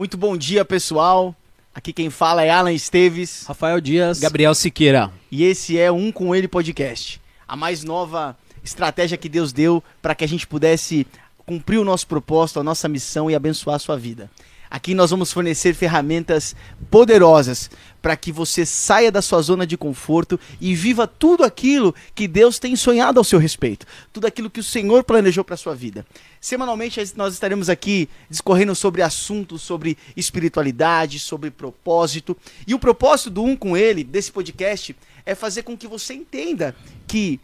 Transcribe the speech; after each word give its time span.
Muito 0.00 0.16
bom 0.16 0.36
dia, 0.36 0.64
pessoal. 0.64 1.34
Aqui 1.74 1.92
quem 1.92 2.08
fala 2.08 2.44
é 2.44 2.50
Alan 2.50 2.72
Esteves. 2.72 3.44
Rafael 3.48 3.80
Dias. 3.80 4.20
Gabriel 4.20 4.54
Siqueira. 4.54 5.10
E 5.28 5.42
esse 5.42 5.76
é 5.76 5.90
Um 5.90 6.12
Com 6.12 6.32
Ele 6.32 6.46
Podcast. 6.46 7.20
A 7.48 7.56
mais 7.56 7.82
nova 7.82 8.38
estratégia 8.62 9.18
que 9.18 9.28
Deus 9.28 9.52
deu 9.52 9.82
para 10.00 10.14
que 10.14 10.22
a 10.22 10.28
gente 10.28 10.46
pudesse 10.46 11.04
cumprir 11.44 11.78
o 11.78 11.84
nosso 11.84 12.06
propósito, 12.06 12.60
a 12.60 12.62
nossa 12.62 12.88
missão 12.88 13.28
e 13.28 13.34
abençoar 13.34 13.74
a 13.74 13.80
sua 13.80 13.96
vida. 13.96 14.30
Aqui 14.70 14.94
nós 14.94 15.10
vamos 15.10 15.32
fornecer 15.32 15.74
ferramentas 15.74 16.54
poderosas 16.90 17.70
para 18.02 18.16
que 18.16 18.30
você 18.30 18.64
saia 18.64 19.10
da 19.10 19.20
sua 19.20 19.42
zona 19.42 19.66
de 19.66 19.76
conforto 19.76 20.38
e 20.60 20.74
viva 20.74 21.06
tudo 21.06 21.44
aquilo 21.44 21.94
que 22.14 22.28
Deus 22.28 22.58
tem 22.58 22.76
sonhado 22.76 23.18
ao 23.18 23.24
seu 23.24 23.38
respeito, 23.38 23.86
tudo 24.12 24.26
aquilo 24.26 24.50
que 24.50 24.60
o 24.60 24.64
Senhor 24.64 25.02
planejou 25.04 25.42
para 25.42 25.54
a 25.54 25.58
sua 25.58 25.74
vida. 25.74 26.06
Semanalmente 26.40 27.00
nós 27.16 27.34
estaremos 27.34 27.68
aqui 27.68 28.08
discorrendo 28.30 28.74
sobre 28.74 29.02
assuntos 29.02 29.58
sobre 29.68 29.98
espiritualidade, 30.16 31.18
sobre 31.18 31.50
propósito. 31.50 32.36
E 32.66 32.74
o 32.74 32.78
propósito 32.78 33.30
do 33.30 33.42
Um 33.42 33.56
com 33.56 33.76
Ele, 33.76 34.02
desse 34.02 34.32
podcast, 34.32 34.96
é 35.26 35.34
fazer 35.34 35.62
com 35.62 35.76
que 35.76 35.86
você 35.86 36.14
entenda 36.14 36.74
que 37.06 37.38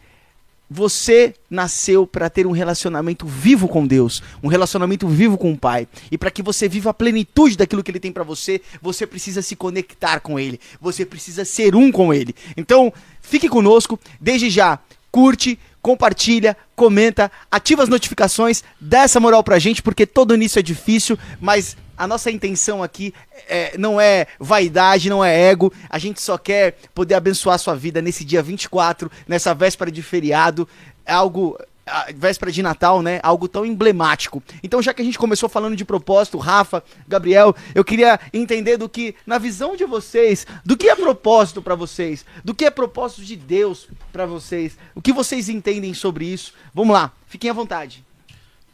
você 0.69 1.33
nasceu 1.49 2.07
para 2.07 2.29
ter 2.29 2.47
um 2.47 2.51
relacionamento 2.51 3.25
vivo 3.25 3.67
com 3.67 3.85
Deus, 3.85 4.21
um 4.41 4.47
relacionamento 4.47 5.07
vivo 5.07 5.37
com 5.37 5.51
o 5.51 5.57
Pai. 5.57 5.87
E 6.11 6.17
para 6.17 6.31
que 6.31 6.41
você 6.41 6.67
viva 6.67 6.89
a 6.89 6.93
plenitude 6.93 7.57
daquilo 7.57 7.83
que 7.83 7.91
Ele 7.91 7.99
tem 7.99 8.11
para 8.11 8.23
você, 8.23 8.61
você 8.81 9.05
precisa 9.05 9.41
se 9.41 9.55
conectar 9.55 10.19
com 10.19 10.39
Ele. 10.39 10.59
Você 10.81 11.05
precisa 11.05 11.45
ser 11.45 11.75
um 11.75 11.91
com 11.91 12.13
Ele. 12.13 12.33
Então, 12.57 12.91
fique 13.21 13.47
conosco. 13.47 13.99
Desde 14.19 14.49
já, 14.49 14.79
curte, 15.11 15.59
compartilha, 15.81 16.57
comenta, 16.75 17.31
ativa 17.49 17.83
as 17.83 17.89
notificações, 17.89 18.63
dá 18.81 19.03
essa 19.03 19.19
moral 19.19 19.43
pra 19.43 19.59
gente, 19.59 19.83
porque 19.83 20.05
todo 20.05 20.33
início 20.33 20.57
é 20.57 20.63
difícil, 20.63 21.17
mas 21.39 21.77
a 21.97 22.07
nossa 22.07 22.29
intenção 22.31 22.83
aqui 22.83 23.13
é, 23.47 23.77
não 23.77 23.99
é 23.99 24.27
vaidade, 24.39 25.09
não 25.09 25.23
é 25.23 25.49
ego. 25.49 25.71
A 25.89 25.97
gente 25.97 26.21
só 26.21 26.37
quer 26.37 26.77
poder 26.93 27.15
abençoar 27.15 27.55
a 27.55 27.59
sua 27.59 27.75
vida 27.75 28.01
nesse 28.01 28.23
dia 28.23 28.41
24, 28.41 29.11
nessa 29.27 29.53
véspera 29.53 29.91
de 29.91 30.01
feriado. 30.01 30.67
É 31.05 31.13
algo 31.13 31.57
a 31.85 32.07
véspera 32.15 32.51
de 32.51 32.63
Natal, 32.63 33.01
né? 33.01 33.19
Algo 33.21 33.47
tão 33.47 33.65
emblemático. 33.65 34.41
Então, 34.63 34.81
já 34.81 34.93
que 34.93 35.01
a 35.01 35.05
gente 35.05 35.19
começou 35.19 35.47
falando 35.47 35.75
de 35.75 35.85
propósito, 35.85 36.37
Rafa, 36.39 36.83
Gabriel, 37.07 37.55
eu 37.75 37.83
queria 37.83 38.19
entender 38.33 38.77
do 38.77 38.89
que, 38.89 39.15
na 39.25 39.37
visão 39.37 39.75
de 39.75 39.85
vocês, 39.85 40.47
do 40.65 40.75
que 40.75 40.89
é 40.89 40.95
propósito 40.95 41.61
para 41.61 41.75
vocês, 41.75 42.25
do 42.43 42.55
que 42.55 42.65
é 42.65 42.71
propósito 42.71 43.23
de 43.23 43.35
Deus 43.35 43.87
para 44.11 44.25
vocês, 44.25 44.77
o 44.95 45.01
que 45.01 45.13
vocês 45.13 45.47
entendem 45.47 45.93
sobre 45.93 46.25
isso. 46.25 46.53
Vamos 46.73 46.93
lá, 46.93 47.11
fiquem 47.27 47.51
à 47.51 47.53
vontade. 47.53 48.03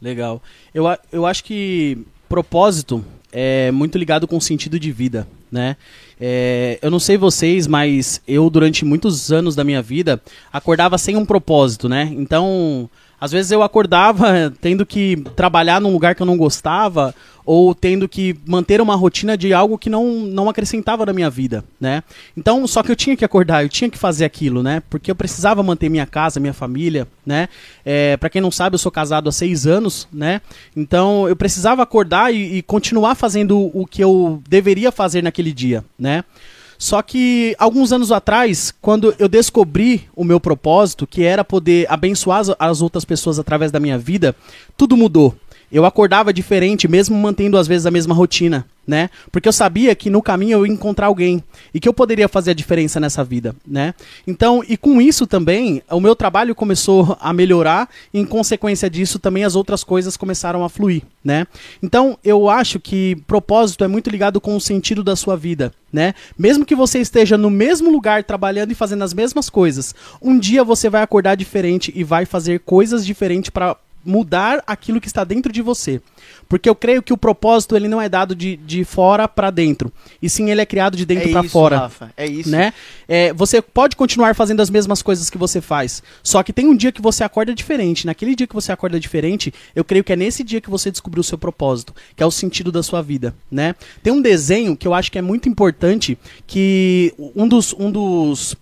Legal. 0.00 0.42
Eu, 0.74 0.84
eu 1.12 1.26
acho 1.26 1.44
que 1.44 2.04
propósito 2.32 3.04
é 3.30 3.70
muito 3.70 3.98
ligado 3.98 4.26
com 4.26 4.38
o 4.38 4.40
sentido 4.40 4.80
de 4.80 4.90
vida, 4.90 5.28
né? 5.50 5.76
É, 6.18 6.78
eu 6.80 6.90
não 6.90 6.98
sei 6.98 7.18
vocês, 7.18 7.66
mas 7.66 8.22
eu 8.26 8.48
durante 8.48 8.86
muitos 8.86 9.30
anos 9.30 9.54
da 9.54 9.62
minha 9.62 9.82
vida 9.82 10.18
acordava 10.50 10.96
sem 10.96 11.14
um 11.14 11.26
propósito, 11.26 11.90
né? 11.90 12.10
Então 12.16 12.88
às 13.22 13.30
vezes 13.30 13.52
eu 13.52 13.62
acordava 13.62 14.52
tendo 14.60 14.84
que 14.84 15.16
trabalhar 15.36 15.80
num 15.80 15.92
lugar 15.92 16.12
que 16.12 16.20
eu 16.20 16.26
não 16.26 16.36
gostava 16.36 17.14
ou 17.46 17.72
tendo 17.72 18.08
que 18.08 18.36
manter 18.44 18.80
uma 18.80 18.96
rotina 18.96 19.36
de 19.36 19.52
algo 19.52 19.78
que 19.78 19.88
não, 19.88 20.08
não 20.26 20.48
acrescentava 20.48 21.06
na 21.06 21.12
minha 21.12 21.30
vida, 21.30 21.64
né? 21.80 22.02
Então, 22.36 22.66
só 22.66 22.82
que 22.82 22.90
eu 22.90 22.96
tinha 22.96 23.16
que 23.16 23.24
acordar, 23.24 23.62
eu 23.64 23.68
tinha 23.68 23.88
que 23.88 23.98
fazer 23.98 24.24
aquilo, 24.24 24.60
né? 24.60 24.82
Porque 24.90 25.08
eu 25.08 25.14
precisava 25.14 25.62
manter 25.62 25.88
minha 25.88 26.06
casa, 26.06 26.40
minha 26.40 26.52
família, 26.52 27.06
né? 27.24 27.48
É, 27.84 28.16
para 28.16 28.28
quem 28.28 28.42
não 28.42 28.50
sabe, 28.50 28.74
eu 28.74 28.78
sou 28.78 28.90
casado 28.90 29.28
há 29.28 29.32
seis 29.32 29.66
anos, 29.68 30.08
né? 30.12 30.40
Então, 30.76 31.28
eu 31.28 31.36
precisava 31.36 31.82
acordar 31.82 32.34
e, 32.34 32.58
e 32.58 32.62
continuar 32.62 33.14
fazendo 33.14 33.70
o 33.72 33.86
que 33.86 34.02
eu 34.02 34.42
deveria 34.48 34.90
fazer 34.90 35.22
naquele 35.22 35.52
dia, 35.52 35.84
né? 35.98 36.24
Só 36.82 37.00
que 37.00 37.54
alguns 37.60 37.92
anos 37.92 38.10
atrás, 38.10 38.74
quando 38.82 39.14
eu 39.16 39.28
descobri 39.28 40.08
o 40.16 40.24
meu 40.24 40.40
propósito, 40.40 41.06
que 41.06 41.22
era 41.22 41.44
poder 41.44 41.86
abençoar 41.88 42.40
as, 42.40 42.50
as 42.58 42.82
outras 42.82 43.04
pessoas 43.04 43.38
através 43.38 43.70
da 43.70 43.78
minha 43.78 43.96
vida, 43.96 44.34
tudo 44.76 44.96
mudou. 44.96 45.32
Eu 45.70 45.86
acordava 45.86 46.32
diferente, 46.32 46.88
mesmo 46.88 47.16
mantendo 47.16 47.56
às 47.56 47.68
vezes 47.68 47.86
a 47.86 47.90
mesma 47.92 48.16
rotina, 48.16 48.66
né? 48.86 49.10
Porque 49.30 49.48
eu 49.48 49.52
sabia 49.52 49.94
que 49.94 50.10
no 50.10 50.20
caminho 50.20 50.58
eu 50.58 50.66
ia 50.66 50.72
encontrar 50.72 51.06
alguém 51.06 51.42
e 51.72 51.78
que 51.78 51.88
eu 51.88 51.94
poderia 51.94 52.28
fazer 52.28 52.50
a 52.50 52.54
diferença 52.54 52.98
nessa 52.98 53.22
vida, 53.22 53.54
né? 53.66 53.94
Então, 54.26 54.62
e 54.68 54.76
com 54.76 55.00
isso 55.00 55.26
também, 55.26 55.82
o 55.90 56.00
meu 56.00 56.16
trabalho 56.16 56.54
começou 56.54 57.16
a 57.20 57.32
melhorar 57.32 57.88
e 58.12 58.18
em 58.18 58.24
consequência 58.24 58.90
disso 58.90 59.18
também 59.18 59.44
as 59.44 59.54
outras 59.54 59.84
coisas 59.84 60.16
começaram 60.16 60.64
a 60.64 60.68
fluir, 60.68 61.02
né? 61.24 61.46
Então, 61.82 62.18
eu 62.24 62.48
acho 62.48 62.80
que 62.80 63.16
propósito 63.26 63.84
é 63.84 63.88
muito 63.88 64.10
ligado 64.10 64.40
com 64.40 64.56
o 64.56 64.60
sentido 64.60 65.04
da 65.04 65.14
sua 65.14 65.36
vida, 65.36 65.72
né? 65.92 66.14
Mesmo 66.36 66.66
que 66.66 66.74
você 66.74 66.98
esteja 66.98 67.38
no 67.38 67.50
mesmo 67.50 67.90
lugar 67.90 68.24
trabalhando 68.24 68.72
e 68.72 68.76
fazendo 68.76 69.04
as 69.04 69.14
mesmas 69.14 69.48
coisas, 69.48 69.94
um 70.20 70.38
dia 70.38 70.64
você 70.64 70.90
vai 70.90 71.02
acordar 71.02 71.36
diferente 71.36 71.92
e 71.94 72.02
vai 72.02 72.26
fazer 72.26 72.60
coisas 72.60 73.06
diferentes 73.06 73.50
para 73.50 73.76
mudar 74.04 74.62
aquilo 74.66 75.00
que 75.00 75.06
está 75.06 75.24
dentro 75.24 75.52
de 75.52 75.62
você. 75.62 76.00
Porque 76.52 76.68
eu 76.68 76.74
creio 76.74 77.02
que 77.02 77.14
o 77.14 77.16
propósito 77.16 77.74
ele 77.74 77.88
não 77.88 77.98
é 77.98 78.10
dado 78.10 78.36
de, 78.36 78.58
de 78.58 78.84
fora 78.84 79.26
para 79.26 79.50
dentro, 79.50 79.90
e 80.20 80.28
sim 80.28 80.50
ele 80.50 80.60
é 80.60 80.66
criado 80.66 80.98
de 80.98 81.06
dentro 81.06 81.30
é 81.30 81.32
para 81.32 81.42
fora. 81.44 81.78
Rafa, 81.78 82.12
é 82.14 82.26
isso. 82.26 82.50
Né? 82.50 82.74
É, 83.08 83.32
você 83.32 83.62
pode 83.62 83.96
continuar 83.96 84.34
fazendo 84.34 84.60
as 84.60 84.68
mesmas 84.68 85.00
coisas 85.00 85.30
que 85.30 85.38
você 85.38 85.62
faz, 85.62 86.02
só 86.22 86.42
que 86.42 86.52
tem 86.52 86.66
um 86.66 86.76
dia 86.76 86.92
que 86.92 87.00
você 87.00 87.24
acorda 87.24 87.54
diferente. 87.54 88.04
Naquele 88.04 88.36
dia 88.36 88.46
que 88.46 88.54
você 88.54 88.70
acorda 88.70 89.00
diferente, 89.00 89.50
eu 89.74 89.82
creio 89.82 90.04
que 90.04 90.12
é 90.12 90.16
nesse 90.16 90.44
dia 90.44 90.60
que 90.60 90.68
você 90.68 90.90
descobriu 90.90 91.22
o 91.22 91.24
seu 91.24 91.38
propósito, 91.38 91.94
que 92.14 92.22
é 92.22 92.26
o 92.26 92.30
sentido 92.30 92.70
da 92.70 92.82
sua 92.82 93.00
vida, 93.00 93.34
né? 93.50 93.74
Tem 94.02 94.12
um 94.12 94.20
desenho 94.20 94.76
que 94.76 94.86
eu 94.86 94.92
acho 94.92 95.10
que 95.10 95.18
é 95.18 95.22
muito 95.22 95.48
importante, 95.48 96.18
que 96.46 97.14
um 97.34 97.48
dos 97.48 97.72
um 97.72 97.90
dos 97.90 98.54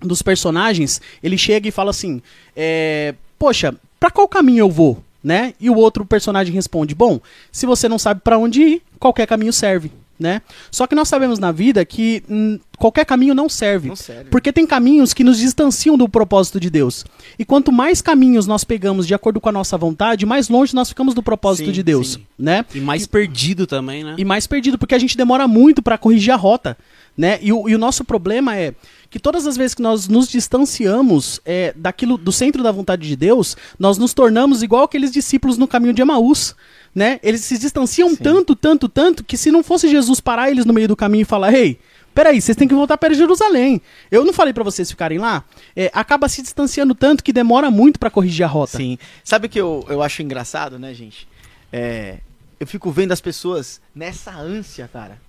dos 0.00 0.22
personagens, 0.22 0.98
ele 1.22 1.36
chega 1.36 1.68
e 1.68 1.70
fala 1.70 1.90
assim: 1.90 2.22
é, 2.56 3.14
Poxa, 3.38 3.74
para 4.00 4.10
qual 4.10 4.26
caminho 4.26 4.60
eu 4.60 4.70
vou? 4.70 5.04
Né? 5.28 5.52
E 5.60 5.68
o 5.68 5.76
outro 5.76 6.06
personagem 6.06 6.54
responde: 6.54 6.94
Bom, 6.94 7.20
se 7.52 7.66
você 7.66 7.86
não 7.86 7.98
sabe 7.98 8.22
para 8.24 8.38
onde 8.38 8.62
ir, 8.62 8.82
qualquer 8.98 9.26
caminho 9.26 9.52
serve. 9.52 9.92
Né? 10.18 10.42
Só 10.70 10.86
que 10.86 10.96
nós 10.96 11.08
sabemos 11.08 11.38
na 11.38 11.52
vida 11.52 11.84
que 11.84 12.24
hum, 12.28 12.58
qualquer 12.76 13.06
caminho 13.06 13.34
não 13.34 13.48
serve, 13.48 13.88
não 13.88 13.94
serve. 13.94 14.30
Porque 14.30 14.52
tem 14.52 14.66
caminhos 14.66 15.14
que 15.14 15.22
nos 15.22 15.38
distanciam 15.38 15.96
do 15.96 16.08
propósito 16.08 16.58
de 16.58 16.68
Deus. 16.68 17.04
E 17.38 17.44
quanto 17.44 17.70
mais 17.70 18.02
caminhos 18.02 18.44
nós 18.44 18.64
pegamos 18.64 19.06
de 19.06 19.14
acordo 19.14 19.40
com 19.40 19.48
a 19.48 19.52
nossa 19.52 19.78
vontade, 19.78 20.26
mais 20.26 20.48
longe 20.48 20.74
nós 20.74 20.88
ficamos 20.88 21.14
do 21.14 21.22
propósito 21.22 21.66
sim, 21.66 21.72
de 21.72 21.82
Deus. 21.84 22.14
Sim. 22.14 22.26
Né? 22.36 22.64
E 22.74 22.80
mais 22.80 23.04
e, 23.04 23.08
perdido 23.08 23.64
também, 23.64 24.02
né? 24.02 24.16
E 24.18 24.24
mais 24.24 24.46
perdido, 24.46 24.76
porque 24.76 24.94
a 24.94 24.98
gente 24.98 25.16
demora 25.16 25.46
muito 25.46 25.80
para 25.80 25.96
corrigir 25.96 26.32
a 26.32 26.36
rota. 26.36 26.76
Né? 27.16 27.38
E, 27.42 27.52
o, 27.52 27.68
e 27.68 27.74
o 27.74 27.78
nosso 27.78 28.04
problema 28.04 28.56
é 28.56 28.74
que 29.10 29.18
todas 29.18 29.46
as 29.46 29.56
vezes 29.56 29.74
que 29.74 29.82
nós 29.82 30.06
nos 30.06 30.28
distanciamos 30.28 31.40
é, 31.44 31.72
daquilo 31.76 32.16
do 32.16 32.30
centro 32.30 32.62
da 32.62 32.70
vontade 32.70 33.08
de 33.08 33.16
Deus, 33.16 33.56
nós 33.78 33.98
nos 33.98 34.14
tornamos 34.14 34.62
igual 34.62 34.84
aqueles 34.84 35.10
discípulos 35.10 35.58
no 35.58 35.66
caminho 35.66 35.92
de 35.92 36.02
Emaús. 36.02 36.54
Né? 36.94 37.20
Eles 37.22 37.42
se 37.42 37.58
distanciam 37.58 38.10
Sim. 38.10 38.16
tanto, 38.16 38.56
tanto, 38.56 38.88
tanto, 38.88 39.22
que 39.22 39.36
se 39.36 39.50
não 39.50 39.62
fosse 39.62 39.88
Jesus 39.88 40.20
parar 40.20 40.50
eles 40.50 40.64
no 40.64 40.72
meio 40.72 40.88
do 40.88 40.96
caminho 40.96 41.22
e 41.22 41.24
falar, 41.24 41.54
ei, 41.54 41.78
peraí, 42.14 42.40
vocês 42.40 42.56
têm 42.56 42.66
que 42.66 42.74
voltar 42.74 42.98
para 42.98 43.14
Jerusalém. 43.14 43.80
Eu 44.10 44.24
não 44.24 44.32
falei 44.32 44.52
para 44.52 44.64
vocês 44.64 44.90
ficarem 44.90 45.18
lá? 45.18 45.44
É, 45.76 45.90
acaba 45.94 46.28
se 46.28 46.42
distanciando 46.42 46.94
tanto 46.94 47.22
que 47.22 47.32
demora 47.32 47.70
muito 47.70 47.98
para 47.98 48.10
corrigir 48.10 48.44
a 48.44 48.48
rota. 48.48 48.78
Sim. 48.78 48.98
Sabe 49.22 49.46
o 49.46 49.50
que 49.50 49.60
eu, 49.60 49.86
eu 49.88 50.02
acho 50.02 50.22
engraçado, 50.22 50.78
né, 50.78 50.92
gente? 50.94 51.28
É, 51.72 52.18
eu 52.58 52.66
fico 52.66 52.90
vendo 52.90 53.12
as 53.12 53.20
pessoas 53.20 53.80
nessa 53.94 54.32
ânsia, 54.34 54.88
cara. 54.92 55.20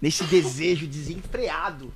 Nesse 0.00 0.24
desejo 0.24 0.86
desenfreado 0.86 1.92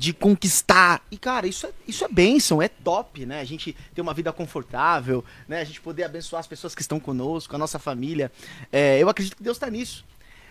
de 0.00 0.14
conquistar. 0.14 1.04
E, 1.10 1.18
cara, 1.18 1.46
isso 1.46 1.66
é, 1.66 1.72
isso 1.86 2.02
é 2.02 2.08
bênção, 2.08 2.62
é 2.62 2.68
top, 2.68 3.26
né? 3.26 3.38
A 3.38 3.44
gente 3.44 3.76
ter 3.94 4.00
uma 4.00 4.14
vida 4.14 4.32
confortável, 4.32 5.22
né? 5.46 5.60
A 5.60 5.64
gente 5.64 5.78
poder 5.78 6.04
abençoar 6.04 6.40
as 6.40 6.46
pessoas 6.46 6.74
que 6.74 6.80
estão 6.80 6.98
conosco, 6.98 7.54
a 7.54 7.58
nossa 7.58 7.78
família. 7.78 8.32
É, 8.72 8.98
eu 8.98 9.10
acredito 9.10 9.36
que 9.36 9.42
Deus 9.42 9.58
está 9.58 9.68
nisso. 9.68 10.02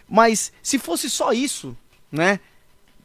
Mas 0.08 0.54
se 0.62 0.78
fosse 0.78 1.10
só 1.10 1.34
isso, 1.34 1.76
né? 2.12 2.40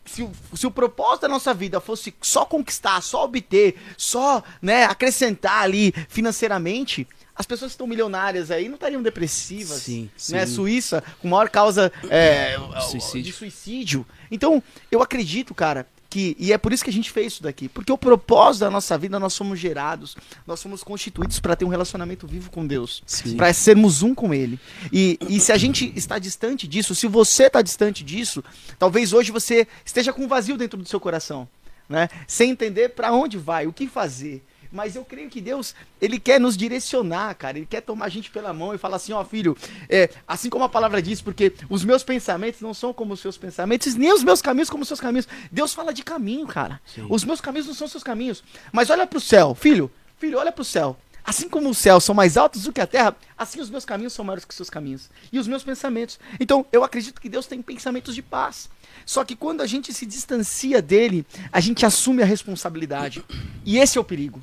Se 0.04 0.22
o, 0.22 0.30
se 0.54 0.66
o 0.66 0.70
propósito 0.70 1.22
da 1.22 1.28
nossa 1.28 1.54
vida 1.54 1.80
fosse 1.80 2.14
só 2.20 2.44
conquistar, 2.44 3.00
só 3.00 3.24
obter, 3.24 3.80
só 3.96 4.42
né, 4.60 4.84
acrescentar 4.84 5.62
ali 5.62 5.94
financeiramente, 6.10 7.08
as 7.34 7.46
pessoas 7.46 7.70
que 7.70 7.76
estão 7.76 7.86
milionárias 7.86 8.50
aí 8.50 8.68
não 8.68 8.74
estariam 8.74 9.02
depressivas, 9.02 9.80
sim, 9.80 10.10
né? 10.28 10.44
Sim. 10.44 10.54
Suíça, 10.54 11.02
com 11.22 11.28
maior 11.28 11.48
causa 11.48 11.90
é, 12.10 12.58
suicídio. 12.82 13.22
de 13.22 13.32
suicídio. 13.32 14.06
Então, 14.30 14.62
eu 14.92 15.00
acredito, 15.00 15.54
cara, 15.54 15.86
que, 16.14 16.36
e 16.38 16.52
é 16.52 16.58
por 16.58 16.72
isso 16.72 16.84
que 16.84 16.90
a 16.90 16.92
gente 16.92 17.10
fez 17.10 17.32
isso 17.32 17.42
daqui, 17.42 17.68
porque 17.68 17.90
o 17.90 17.98
propósito 17.98 18.60
da 18.60 18.70
nossa 18.70 18.96
vida, 18.96 19.18
nós 19.18 19.32
somos 19.32 19.58
gerados, 19.58 20.16
nós 20.46 20.60
somos 20.60 20.84
constituídos 20.84 21.40
para 21.40 21.56
ter 21.56 21.64
um 21.64 21.68
relacionamento 21.68 22.24
vivo 22.24 22.52
com 22.52 22.64
Deus, 22.64 23.02
para 23.36 23.52
sermos 23.52 24.00
um 24.00 24.14
com 24.14 24.32
Ele. 24.32 24.60
E, 24.92 25.18
e 25.28 25.40
se 25.40 25.50
a 25.50 25.56
gente 25.56 25.92
está 25.96 26.20
distante 26.20 26.68
disso, 26.68 26.94
se 26.94 27.08
você 27.08 27.46
está 27.46 27.60
distante 27.60 28.04
disso, 28.04 28.44
talvez 28.78 29.12
hoje 29.12 29.32
você 29.32 29.66
esteja 29.84 30.12
com 30.12 30.22
um 30.22 30.28
vazio 30.28 30.56
dentro 30.56 30.78
do 30.78 30.88
seu 30.88 31.00
coração, 31.00 31.48
né? 31.88 32.08
sem 32.28 32.52
entender 32.52 32.90
para 32.90 33.12
onde 33.12 33.36
vai, 33.36 33.66
o 33.66 33.72
que 33.72 33.88
fazer. 33.88 34.40
Mas 34.74 34.96
eu 34.96 35.04
creio 35.04 35.30
que 35.30 35.40
Deus, 35.40 35.72
ele 36.02 36.18
quer 36.18 36.40
nos 36.40 36.56
direcionar, 36.56 37.32
cara. 37.36 37.58
Ele 37.58 37.66
quer 37.66 37.80
tomar 37.80 38.06
a 38.06 38.08
gente 38.08 38.28
pela 38.28 38.52
mão 38.52 38.74
e 38.74 38.78
falar 38.78 38.96
assim, 38.96 39.12
ó, 39.12 39.24
filho, 39.24 39.56
é, 39.88 40.10
assim 40.26 40.50
como 40.50 40.64
a 40.64 40.68
palavra 40.68 41.00
diz, 41.00 41.22
porque 41.22 41.52
os 41.70 41.84
meus 41.84 42.02
pensamentos 42.02 42.60
não 42.60 42.74
são 42.74 42.92
como 42.92 43.14
os 43.14 43.20
seus 43.20 43.38
pensamentos, 43.38 43.94
nem 43.94 44.12
os 44.12 44.24
meus 44.24 44.42
caminhos 44.42 44.68
como 44.68 44.82
os 44.82 44.88
seus 44.88 45.00
caminhos. 45.00 45.28
Deus 45.52 45.72
fala 45.72 45.94
de 45.94 46.02
caminho, 46.02 46.44
cara. 46.48 46.80
Sim. 46.92 47.06
Os 47.08 47.22
meus 47.22 47.40
caminhos 47.40 47.68
não 47.68 47.74
são 47.74 47.84
os 47.84 47.92
seus 47.92 48.02
caminhos. 48.02 48.42
Mas 48.72 48.90
olha 48.90 49.06
pro 49.06 49.20
céu, 49.20 49.54
filho, 49.54 49.88
filho, 50.18 50.38
olha 50.38 50.50
pro 50.50 50.64
céu. 50.64 50.96
Assim 51.24 51.48
como 51.48 51.70
os 51.70 51.78
céus 51.78 52.02
são 52.02 52.14
mais 52.14 52.36
altos 52.36 52.64
do 52.64 52.72
que 52.72 52.80
a 52.80 52.86
terra, 52.86 53.16
assim 53.38 53.60
os 53.60 53.70
meus 53.70 53.84
caminhos 53.84 54.12
são 54.12 54.24
maiores 54.24 54.44
que 54.44 54.50
os 54.50 54.56
seus 54.56 54.68
caminhos. 54.68 55.08
E 55.32 55.38
os 55.38 55.46
meus 55.46 55.62
pensamentos. 55.62 56.18
Então, 56.40 56.66
eu 56.70 56.82
acredito 56.82 57.20
que 57.20 57.28
Deus 57.28 57.46
tem 57.46 57.62
pensamentos 57.62 58.14
de 58.14 58.20
paz. 58.20 58.68
Só 59.06 59.24
que 59.24 59.36
quando 59.36 59.62
a 59.62 59.66
gente 59.66 59.92
se 59.92 60.04
distancia 60.04 60.82
dele, 60.82 61.24
a 61.52 61.60
gente 61.60 61.86
assume 61.86 62.22
a 62.22 62.26
responsabilidade. 62.26 63.24
E 63.64 63.78
esse 63.78 63.96
é 63.96 64.00
o 64.00 64.04
perigo. 64.04 64.42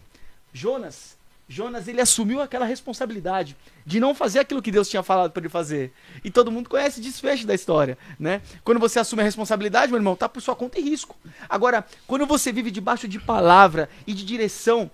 Jonas, 0.54 1.18
Jonas, 1.52 1.90
ele 1.90 2.00
assumiu 2.00 2.42
aquela 2.42 2.66
responsabilidade 2.66 3.58
de 3.86 4.00
não 4.00 4.16
fazer 4.16 4.40
aquilo 4.40 4.62
que 4.62 4.72
Deus 4.72 4.90
tinha 4.90 5.04
falado 5.04 5.32
para 5.32 5.42
ele 5.42 5.50
fazer. 5.50 5.92
E 6.24 6.32
todo 6.32 6.50
mundo 6.50 6.70
conhece 6.70 7.02
o 7.02 7.04
desfecho 7.04 7.46
da 7.46 7.54
história, 7.54 7.98
né? 8.18 8.42
Quando 8.64 8.80
você 8.80 9.00
assume 9.00 9.22
a 9.22 9.26
responsabilidade, 9.26 9.92
meu 9.92 10.00
irmão, 10.00 10.16
tá 10.16 10.30
por 10.30 10.42
sua 10.42 10.56
conta 10.56 10.80
e 10.80 10.82
risco. 10.82 11.18
Agora, 11.50 11.86
quando 12.08 12.26
você 12.26 12.54
vive 12.54 12.72
debaixo 12.72 13.06
de 13.06 13.20
palavra 13.20 13.90
e 14.08 14.14
de 14.14 14.24
direção, 14.24 14.90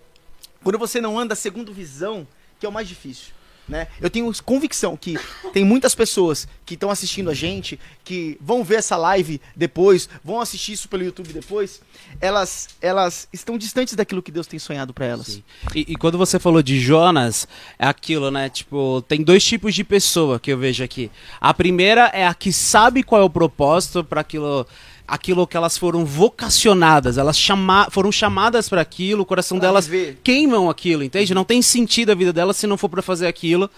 quando 0.64 0.80
você 0.80 1.00
não 1.00 1.20
anda 1.20 1.36
segundo 1.36 1.72
visão, 1.72 2.28
que 2.60 2.66
é 2.66 2.70
o 2.70 2.72
mais 2.72 2.88
difícil. 2.88 3.37
Né? 3.68 3.88
Eu 4.00 4.10
tenho 4.10 4.32
convicção 4.44 4.96
que 4.96 5.18
tem 5.52 5.66
muitas 5.66 5.94
pessoas 5.94 6.48
que 6.66 6.76
estão 6.76 6.90
assistindo 6.90 7.30
a 7.30 7.34
gente, 7.34 7.78
que 8.04 8.38
vão 8.40 8.64
ver 8.64 8.76
essa 8.76 8.96
live 8.96 9.42
depois, 9.56 10.08
vão 10.24 10.40
assistir 10.40 10.74
isso 10.74 10.88
pelo 10.88 11.04
YouTube 11.04 11.34
depois, 11.34 11.82
elas, 12.22 12.70
elas 12.82 13.28
estão 13.32 13.58
distantes 13.58 13.94
daquilo 13.94 14.22
que 14.22 14.32
Deus 14.32 14.48
tem 14.48 14.58
sonhado 14.58 14.94
para 14.94 15.06
elas. 15.06 15.42
E, 15.76 15.86
e 15.90 15.96
quando 15.96 16.18
você 16.18 16.40
falou 16.40 16.64
de 16.64 16.80
Jonas, 16.80 17.48
é 17.78 17.86
aquilo, 17.88 18.32
né? 18.32 18.50
Tipo, 18.50 19.02
tem 19.02 19.22
dois 19.22 19.44
tipos 19.44 19.76
de 19.76 19.84
pessoa 19.84 20.40
que 20.40 20.52
eu 20.52 20.58
vejo 20.58 20.84
aqui. 20.84 21.12
A 21.42 21.54
primeira 21.54 22.10
é 22.14 22.26
a 22.26 22.34
que 22.34 22.54
sabe 22.54 23.04
qual 23.04 23.22
é 23.22 23.26
o 23.26 23.30
propósito 23.30 24.04
para 24.04 24.22
aquilo 24.22 24.66
aquilo 25.08 25.48
que 25.48 25.56
elas 25.56 25.78
foram 25.78 26.06
vocacionadas, 26.06 27.18
elas 27.18 27.38
chama 27.38 27.88
foram 27.90 28.12
chamadas 28.12 28.68
para 28.68 28.82
aquilo, 28.82 29.22
o 29.24 29.26
coração 29.26 29.58
Pra 29.58 29.68
delas 29.70 29.88
viver. 29.88 30.20
queimam 30.24 30.70
aquilo, 30.70 31.04
entende? 31.04 31.34
Não 31.34 31.44
tem 31.44 31.62
sentido 31.62 32.12
a 32.12 32.16
vida 32.16 32.34
delas 32.34 32.58
se 32.58 32.68
não 32.68 32.78
for 32.78 32.90
para 32.90 33.02
fazer 33.02 33.28
aquilo. 33.28 33.70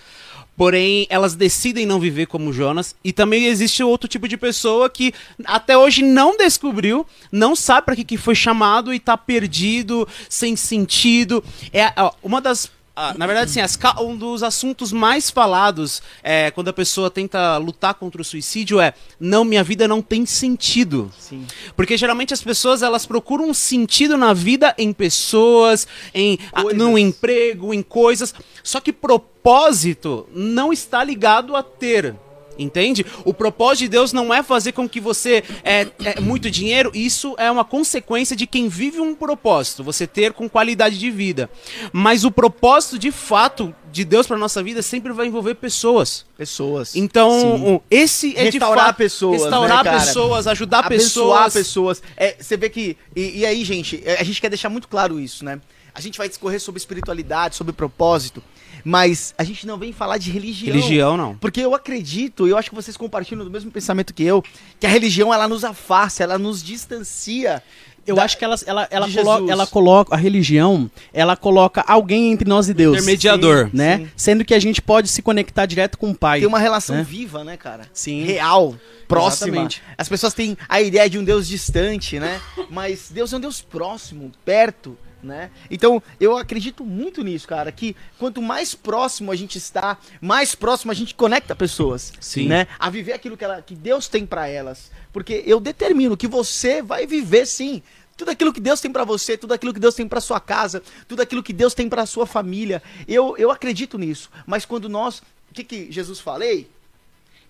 Porém, 0.57 1.07
elas 1.09 1.35
decidem 1.35 1.85
não 1.85 2.01
viver 2.01 2.25
como 2.25 2.51
Jonas. 2.51 2.93
E 3.01 3.13
também 3.13 3.45
existe 3.45 3.81
outro 3.81 4.09
tipo 4.09 4.27
de 4.27 4.35
pessoa 4.35 4.89
que 4.89 5.13
até 5.45 5.77
hoje 5.77 6.03
não 6.03 6.35
descobriu, 6.35 7.05
não 7.31 7.55
sabe 7.55 7.85
para 7.85 7.95
que, 7.95 8.03
que 8.03 8.17
foi 8.17 8.35
chamado 8.35 8.93
e 8.93 8.99
tá 8.99 9.15
perdido, 9.15 10.05
sem 10.27 10.57
sentido. 10.57 11.41
É 11.71 11.93
ó, 11.95 12.11
uma 12.21 12.41
das. 12.41 12.69
Ah, 13.01 13.13
na 13.17 13.25
verdade, 13.25 13.53
ca- 13.79 14.01
um 14.01 14.15
dos 14.15 14.43
assuntos 14.43 14.91
mais 14.91 15.29
falados 15.29 16.01
é, 16.21 16.51
quando 16.51 16.67
a 16.67 16.73
pessoa 16.73 17.09
tenta 17.09 17.55
lutar 17.57 17.93
contra 17.93 18.21
o 18.21 18.25
suicídio 18.25 18.79
é: 18.79 18.93
não, 19.19 19.45
minha 19.45 19.63
vida 19.63 19.87
não 19.87 20.01
tem 20.01 20.25
sentido. 20.25 21.09
Sim. 21.17 21.45
Porque 21.75 21.95
geralmente 21.97 22.33
as 22.33 22.41
pessoas 22.43 22.81
elas 22.83 23.05
procuram 23.05 23.49
um 23.49 23.53
sentido 23.53 24.17
na 24.17 24.33
vida 24.33 24.75
em 24.77 24.91
pessoas, 24.91 25.87
em 26.13 26.37
ah, 26.51 26.61
Coisas. 26.63 26.77
num 26.77 26.97
emprego, 26.97 27.73
em 27.73 27.81
coisas. 27.81 28.33
Só 28.61 28.79
que 28.81 28.91
propósito 28.91 30.27
não 30.33 30.73
está 30.73 31.03
ligado 31.03 31.55
a 31.55 31.63
ter. 31.63 32.15
Entende? 32.59 33.05
O 33.23 33.33
propósito 33.33 33.79
de 33.79 33.87
Deus 33.87 34.11
não 34.11 34.33
é 34.33 34.43
fazer 34.43 34.73
com 34.73 34.87
que 34.87 34.99
você 34.99 35.43
é, 35.63 35.87
é 36.03 36.19
muito 36.19 36.51
dinheiro, 36.51 36.91
isso 36.93 37.33
é 37.37 37.49
uma 37.49 37.63
consequência 37.63 38.35
de 38.35 38.45
quem 38.45 38.67
vive 38.67 38.99
um 38.99 39.15
propósito, 39.15 39.83
você 39.83 40.05
ter 40.05 40.33
com 40.33 40.49
qualidade 40.49 40.99
de 40.99 41.09
vida. 41.09 41.49
Mas 41.93 42.25
o 42.25 42.31
propósito 42.31 42.99
de 42.99 43.11
fato 43.11 43.73
de 43.91 44.03
Deus 44.03 44.27
para 44.27 44.37
nossa 44.37 44.61
vida 44.61 44.81
sempre 44.81 45.13
vai 45.13 45.27
envolver 45.27 45.55
pessoas. 45.55 46.25
Pessoas. 46.37 46.95
Então, 46.95 47.31
Sim. 47.39 47.81
esse 47.89 48.37
é 48.37 48.45
de 48.45 48.57
Restaurar 48.57 48.87
fato 48.87 48.97
pessoas, 48.97 49.41
restaurar 49.41 49.83
né, 49.83 49.91
pessoas, 49.91 50.47
ajudar 50.47 50.79
abençoar 50.85 51.45
pessoas. 51.45 51.99
pessoas. 51.99 52.03
É, 52.17 52.35
você 52.39 52.57
vê 52.57 52.69
que. 52.69 52.97
E, 53.15 53.39
e 53.39 53.45
aí, 53.45 53.63
gente, 53.63 54.01
é, 54.05 54.19
a 54.19 54.23
gente 54.23 54.41
quer 54.41 54.49
deixar 54.49 54.69
muito 54.69 54.87
claro 54.87 55.19
isso, 55.19 55.45
né? 55.45 55.59
A 55.93 56.01
gente 56.01 56.17
vai 56.17 56.29
discorrer 56.29 56.59
sobre 56.59 56.79
espiritualidade, 56.79 57.55
sobre 57.55 57.73
propósito, 57.73 58.43
mas 58.83 59.33
a 59.37 59.43
gente 59.43 59.65
não 59.67 59.77
vem 59.77 59.91
falar 59.93 60.17
de 60.17 60.31
religião. 60.31 60.73
Religião 60.75 61.17
não. 61.17 61.35
Porque 61.37 61.61
eu 61.61 61.73
acredito, 61.75 62.47
e 62.47 62.51
eu 62.51 62.57
acho 62.57 62.69
que 62.69 62.75
vocês 62.75 62.95
compartilham 62.97 63.43
do 63.43 63.51
mesmo 63.51 63.71
pensamento 63.71 64.13
que 64.13 64.23
eu, 64.23 64.43
que 64.79 64.85
a 64.85 64.89
religião 64.89 65.33
ela 65.33 65.47
nos 65.47 65.63
afasta, 65.63 66.23
ela 66.23 66.37
nos 66.37 66.63
distancia. 66.63 67.61
Eu 68.07 68.15
da- 68.15 68.23
acho 68.23 68.37
que 68.39 68.43
ela, 68.45 68.55
ela, 68.65 68.87
ela, 68.89 69.07
de 69.07 69.15
colo- 69.17 69.33
Jesus. 69.33 69.49
ela 69.51 69.67
coloca 69.67 70.15
a 70.15 70.17
religião, 70.17 70.89
ela 71.13 71.35
coloca 71.35 71.81
alguém 71.87 72.31
entre 72.31 72.47
nós 72.49 72.67
e 72.67 72.73
Deus. 72.73 72.95
Intermediador. 72.97 73.69
Né? 73.71 73.97
Sim. 73.99 74.11
Sendo 74.15 74.45
que 74.45 74.53
a 74.55 74.59
gente 74.59 74.81
pode 74.81 75.07
se 75.09 75.21
conectar 75.21 75.65
direto 75.67 75.95
com 75.97 76.09
o 76.09 76.15
Pai. 76.15 76.39
tem 76.39 76.47
uma 76.47 76.57
relação 76.57 76.95
né? 76.95 77.03
viva, 77.03 77.43
né, 77.43 77.55
cara? 77.55 77.83
Sim. 77.93 78.23
Real, 78.23 78.75
próxima. 79.07 79.49
Exatamente. 79.49 79.83
As 79.95 80.09
pessoas 80.09 80.33
têm 80.33 80.57
a 80.67 80.81
ideia 80.81 81.07
de 81.07 81.19
um 81.19 81.23
Deus 81.23 81.47
distante, 81.47 82.19
né? 82.19 82.41
Mas 82.69 83.11
Deus 83.11 83.31
é 83.31 83.37
um 83.37 83.39
Deus 83.39 83.61
próximo, 83.61 84.31
perto, 84.43 84.97
né? 85.21 85.51
Então, 85.69 86.01
eu 86.19 86.37
acredito 86.37 86.85
muito 86.85 87.23
nisso, 87.23 87.47
cara, 87.47 87.71
que 87.71 87.95
quanto 88.17 88.41
mais 88.41 88.73
próximo 88.73 89.31
a 89.31 89.35
gente 89.35 89.57
está, 89.57 89.97
mais 90.21 90.55
próximo 90.55 90.91
a 90.91 90.95
gente 90.95 91.13
conecta 91.15 91.55
pessoas, 91.55 92.13
Sim. 92.19 92.47
né? 92.47 92.67
A 92.77 92.89
viver 92.89 93.13
aquilo 93.13 93.37
que, 93.37 93.43
ela, 93.43 93.61
que 93.61 93.75
Deus 93.75 94.07
tem 94.07 94.25
pra 94.25 94.47
elas. 94.47 94.91
Porque 95.11 95.43
eu 95.45 95.59
determino 95.59 96.15
que 96.15 96.27
você 96.27 96.81
vai 96.81 97.05
viver 97.05 97.45
sim. 97.45 97.81
Tudo 98.15 98.31
aquilo 98.31 98.51
que 98.53 98.59
Deus 98.59 98.81
tem 98.81 98.91
pra 98.91 99.05
você, 99.05 99.37
tudo 99.37 99.53
aquilo 99.53 99.73
que 99.73 99.79
Deus 99.79 99.95
tem 99.95 100.07
pra 100.07 100.19
sua 100.19 100.39
casa, 100.39 100.83
tudo 101.07 101.21
aquilo 101.21 101.41
que 101.41 101.53
Deus 101.53 101.73
tem 101.73 101.87
pra 101.87 102.05
sua 102.05 102.25
família. 102.25 102.83
Eu, 103.07 103.35
eu 103.37 103.49
acredito 103.49 103.97
nisso. 103.97 104.29
Mas 104.45 104.65
quando 104.65 104.89
nós. 104.89 105.19
O 105.49 105.53
que, 105.53 105.63
que 105.63 105.91
Jesus 105.91 106.19
falei? 106.19 106.69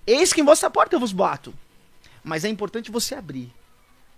Eis 0.05 0.31
que 0.31 0.41
em 0.41 0.45
vossa 0.45 0.69
porta 0.69 0.95
eu 0.95 0.99
vos 0.99 1.11
bato. 1.11 1.53
Mas 2.23 2.45
é 2.45 2.49
importante 2.49 2.91
você 2.91 3.15
abrir. 3.15 3.51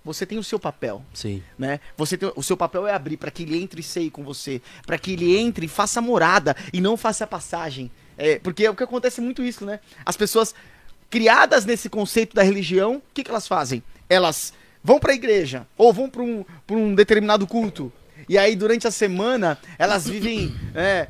Você 0.03 0.25
tem 0.25 0.39
o 0.39 0.43
seu 0.43 0.59
papel, 0.59 1.03
Sim. 1.13 1.43
né? 1.57 1.79
Você 1.95 2.17
tem, 2.17 2.31
o 2.35 2.41
seu 2.41 2.57
papel 2.57 2.87
é 2.87 2.93
abrir 2.93 3.17
para 3.17 3.29
que 3.29 3.43
ele 3.43 3.61
entre 3.61 3.81
e 3.81 3.83
ceie 3.83 4.09
com 4.09 4.23
você, 4.23 4.61
para 4.85 4.97
que 4.97 5.13
ele 5.13 5.37
entre 5.37 5.67
e 5.67 5.69
faça 5.69 6.01
morada 6.01 6.55
e 6.73 6.81
não 6.81 6.97
faça 6.97 7.27
passagem. 7.27 7.91
É, 8.17 8.39
porque 8.39 8.65
é 8.65 8.69
o 8.69 8.75
que 8.75 8.83
acontece 8.83 9.21
muito 9.21 9.43
isso, 9.43 9.63
né? 9.63 9.79
As 10.05 10.17
pessoas 10.17 10.55
criadas 11.09 11.65
nesse 11.65 11.89
conceito 11.89 12.35
da 12.35 12.41
religião, 12.41 12.95
o 12.95 13.03
que, 13.13 13.23
que 13.23 13.29
elas 13.29 13.47
fazem? 13.47 13.83
Elas 14.09 14.53
vão 14.83 14.99
para 14.99 15.11
a 15.11 15.15
igreja 15.15 15.67
ou 15.77 15.93
vão 15.93 16.09
para 16.09 16.23
um, 16.23 16.43
pra 16.65 16.75
um 16.75 16.95
determinado 16.95 17.45
culto. 17.45 17.91
E 18.27 18.37
aí, 18.37 18.55
durante 18.55 18.87
a 18.87 18.91
semana, 18.91 19.57
elas 19.77 20.07
vivem 20.07 20.55
é, 20.73 21.07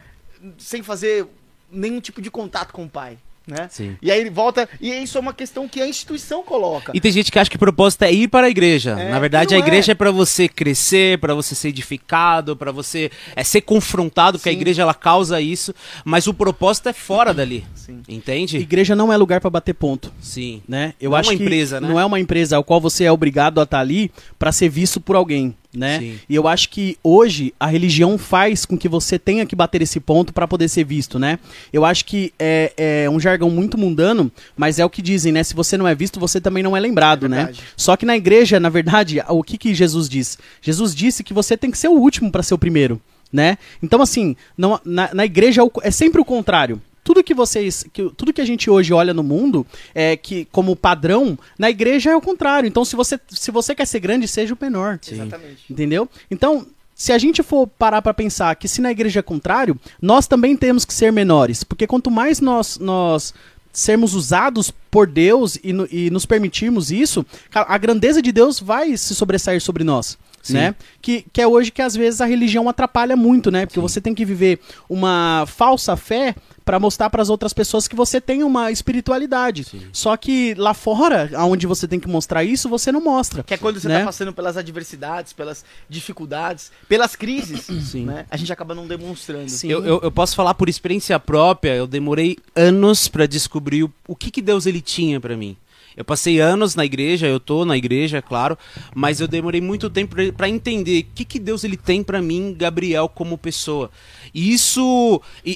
sem 0.58 0.84
fazer 0.84 1.28
nenhum 1.72 2.02
tipo 2.02 2.22
de 2.22 2.30
contato 2.30 2.74
com 2.74 2.86
o 2.86 2.90
pai. 2.90 3.18
Né? 3.52 3.68
Sim. 3.70 3.98
E 4.02 4.10
aí 4.10 4.22
ele 4.22 4.30
volta. 4.30 4.68
E 4.80 4.90
isso 5.04 5.18
é 5.18 5.22
uma 5.22 5.34
questão 5.34 5.68
que 5.68 5.82
a 5.82 5.86
instituição 5.88 6.42
coloca. 6.42 6.94
E 6.96 7.02
tem 7.02 7.12
gente 7.12 7.30
que 7.30 7.38
acha 7.38 7.50
que 7.50 7.58
o 7.58 7.60
propósito 7.60 8.04
é 8.04 8.12
ir 8.14 8.30
para 8.30 8.48
a 8.48 8.50
igreja. 8.50 8.92
É, 8.98 9.10
Na 9.10 9.20
verdade, 9.20 9.54
a 9.54 9.58
não 9.60 9.66
igreja 9.66 9.92
é. 9.92 9.94
é, 9.94 9.96
para 9.96 10.10
você 10.10 10.48
crescer, 10.48 11.20
para 11.20 11.34
você 11.34 11.54
ser 11.54 11.68
edificado, 11.68 12.56
para 12.56 12.72
você 12.72 13.12
é, 13.36 13.44
ser 13.44 13.60
confrontado, 13.60 14.38
porque 14.38 14.48
a 14.48 14.54
igreja 14.54 14.84
ela 14.84 14.94
causa 14.94 15.42
isso, 15.42 15.76
mas 16.06 16.28
o 16.28 16.34
propósito 16.34 16.88
é 16.88 16.94
fora 16.94 17.34
dali. 17.34 17.66
Sim. 17.76 18.02
Entende? 18.08 18.58
Igreja 18.58 18.96
não 18.96 19.12
é 19.12 19.18
lugar 19.18 19.42
pra 19.42 19.50
bater 19.50 19.74
ponto. 19.74 20.14
Sim. 20.22 20.62
né? 20.66 20.94
Eu 21.02 21.10
Não 21.12 21.18
é 21.18 21.20
acho 21.20 21.30
uma 21.32 21.38
que 21.38 21.44
empresa, 21.44 21.82
né? 21.82 21.88
não 21.90 22.00
é 22.00 22.06
uma 22.06 22.20
empresa 22.22 22.56
ao 22.56 22.64
qual 22.64 22.80
você 22.80 23.04
é 23.04 23.12
obrigado 23.12 23.60
a 23.60 23.64
estar 23.64 23.80
ali 23.80 24.10
para 24.40 24.52
ser 24.54 24.70
visto 24.70 25.02
por 25.02 25.18
alguém, 25.18 25.54
né? 25.76 26.00
Sim. 26.00 26.20
E 26.28 26.36
eu 26.36 26.48
acho 26.48 26.70
que 26.70 26.98
hoje 27.04 27.54
a 27.60 27.68
religião 27.68 28.18
faz 28.18 28.66
com 28.66 28.78
que 28.78 28.90
você 28.90 29.18
tenha 29.18 29.46
que 29.46 29.56
bater 29.56 29.82
esse 29.82 30.00
ponto 30.00 30.34
para 30.34 30.48
poder 30.48 30.68
ser 30.68 30.84
visto, 30.84 31.18
né? 31.18 31.40
Eu 31.72 31.86
acho 31.86 32.06
que 32.06 32.34
é, 32.38 32.74
é 33.06 33.10
um 33.10 33.20
jargão 33.20 33.50
muito 33.50 33.78
mundano, 33.78 34.32
mas 34.56 34.80
é 34.80 34.86
o 34.86 34.90
que 34.90 35.02
dizem, 35.02 35.32
né? 35.32 35.44
Se 35.44 35.54
você 35.54 35.78
não 35.78 35.88
é 35.88 35.96
visto, 35.96 36.20
você 36.20 36.42
também 36.42 36.64
não 36.64 36.76
é 36.76 36.80
lembrado, 36.80 37.26
É 37.26 37.30
né? 37.30 37.54
Só 37.78 37.96
que 37.96 38.06
na 38.06 38.18
igreja, 38.18 38.60
na 38.60 38.70
verdade, 38.70 39.22
o 39.30 39.44
que 39.44 39.58
que 39.58 39.74
Jesus 39.74 40.10
diz? 40.10 40.38
Jesus 40.62 40.94
disse 40.94 41.24
que 41.24 41.34
você 41.34 41.56
tem 41.56 41.72
que 41.72 41.78
ser 41.78 41.88
o 41.88 41.94
último 41.94 42.32
para 42.32 42.44
ser 42.44 42.54
o 42.54 42.58
primeiro, 42.58 43.02
né? 43.32 43.58
Então 43.82 44.02
assim, 44.02 44.36
não, 44.58 44.80
na, 44.84 45.14
na 45.14 45.26
igreja 45.26 45.62
é 45.62 45.88
é 45.88 45.92
sempre 45.92 46.22
o 46.22 46.26
contrário 46.26 46.82
tudo 47.04 47.24
que 47.24 47.34
vocês, 47.34 47.84
que, 47.92 48.10
tudo 48.16 48.32
que 48.34 48.42
a 48.42 48.46
gente 48.46 48.70
hoje 48.70 48.94
olha 48.94 49.14
no 49.14 49.24
mundo 49.24 49.66
é 49.94 50.16
que 50.16 50.46
como 50.52 50.76
padrão, 50.76 51.38
na 51.58 51.70
igreja 51.70 52.12
é 52.12 52.16
o 52.16 52.22
contrário. 52.22 52.68
Então 52.68 52.86
se 52.86 52.96
você, 52.96 53.20
se 53.30 53.52
você 53.52 53.74
quer 53.74 53.86
ser 53.88 54.00
grande, 54.00 54.28
seja 54.28 54.54
o 54.54 54.58
menor. 54.60 55.00
Exatamente. 55.10 55.64
Entendeu? 55.70 56.08
Então, 56.30 56.66
se 56.96 57.12
a 57.12 57.18
gente 57.18 57.42
for 57.42 57.66
parar 57.68 58.02
pra 58.02 58.14
pensar 58.14 58.56
que 58.56 58.68
se 58.68 58.80
na 58.82 58.92
igreja 58.92 59.20
é 59.20 59.24
contrário, 59.24 59.76
nós 60.02 60.28
também 60.28 60.56
temos 60.56 60.86
que 60.86 60.94
ser 60.94 61.12
menores, 61.12 61.64
porque 61.64 61.88
quanto 61.88 62.12
mais 62.12 62.40
nós 62.40 62.78
nós 62.78 63.34
sermos 63.74 64.14
usados 64.14 64.70
por 64.92 65.08
Deus 65.08 65.58
e, 65.64 65.72
no- 65.72 65.88
e 65.90 66.10
nos 66.12 66.26
permitirmos 66.26 66.92
isso, 66.92 67.26
a 67.54 67.78
grandeza 67.78 68.22
de 68.22 68.32
Deus 68.32 68.60
vai 68.60 68.98
se 68.98 69.16
sobressair 69.16 69.62
sobre 69.62 69.84
nós. 69.84 70.18
Sim. 70.42 70.54
Né? 70.54 70.76
Que, 71.02 71.26
que 71.32 71.42
é 71.42 71.48
hoje 71.48 71.72
que 71.72 71.82
às 71.82 71.96
vezes 71.96 72.22
a 72.22 72.26
religião 72.26 72.68
atrapalha 72.68 73.16
muito, 73.16 73.52
né? 73.52 73.66
Porque 73.66 73.80
você 73.80 74.02
tem 74.02 74.14
que 74.14 74.26
viver 74.26 74.60
uma 74.90 75.46
falsa 75.48 75.96
fé 75.96 76.36
para 76.64 76.80
mostrar 76.80 77.10
para 77.10 77.22
as 77.22 77.30
outras 77.30 77.54
pessoas 77.54 77.88
que 77.88 77.96
você 77.96 78.22
tem 78.22 78.44
uma 78.44 78.72
espiritualidade. 78.72 79.66
Só 79.92 80.16
que 80.16 80.54
lá 80.56 80.74
fora, 80.74 81.30
aonde 81.36 81.68
você 81.68 81.88
tem 81.88 82.00
que 82.00 82.08
mostrar 82.08 82.44
isso, 82.44 82.70
você 82.70 82.92
não 82.92 83.02
mostra. 83.02 83.44
Que 83.44 83.54
é 83.54 83.58
quando 83.58 83.80
você 83.80 83.88
né? 83.88 84.00
tá 84.00 84.06
passando 84.06 84.34
pelas 84.34 84.58
adversidades, 84.58 85.34
pelas 85.34 85.66
dificuldades, 85.90 86.72
pelas 86.88 87.16
crises, 87.16 87.66
Sim. 87.90 88.06
né? 88.06 88.26
A 88.30 88.38
gente 88.38 88.54
acaba 88.54 88.76
não 88.76 88.88
demonstrando. 88.88 89.50
Sim. 89.50 89.70
Eu, 89.70 89.84
eu, 89.84 90.00
eu 90.04 90.12
posso 90.12 90.36
falar 90.36 90.54
por 90.54 90.70
experiência 90.70 91.20
própria, 91.20 91.76
eu 91.76 91.88
demorei 91.88 92.38
anos 92.56 93.08
pra 93.08 93.26
descobrir 93.26 93.84
o, 93.84 93.94
o 94.08 94.16
que, 94.16 94.32
que 94.32 94.42
Deus 94.42 94.66
ele 94.66 94.82
tinha 94.82 95.20
pra 95.20 95.36
mim. 95.36 95.58
Eu 95.96 96.06
passei 96.06 96.40
anos 96.40 96.76
na 96.76 96.86
igreja, 96.86 97.28
eu 97.28 97.40
tô 97.40 97.66
na 97.66 97.78
igreja, 97.78 98.18
é 98.18 98.22
claro, 98.22 98.58
mas 98.96 99.20
eu 99.20 99.28
demorei 99.28 99.60
muito 99.62 99.90
tempo 99.90 100.16
pra 100.34 100.48
entender 100.50 101.02
o 101.12 101.14
que, 101.16 101.26
que 101.26 101.40
Deus 101.40 101.64
ele 101.64 101.78
tem 101.78 102.02
pra 102.04 102.22
mim, 102.22 102.56
Gabriel, 102.58 103.10
como 103.10 103.38
pessoa. 103.38 103.92
E 104.34 104.54
isso. 104.54 105.22
E, 105.46 105.52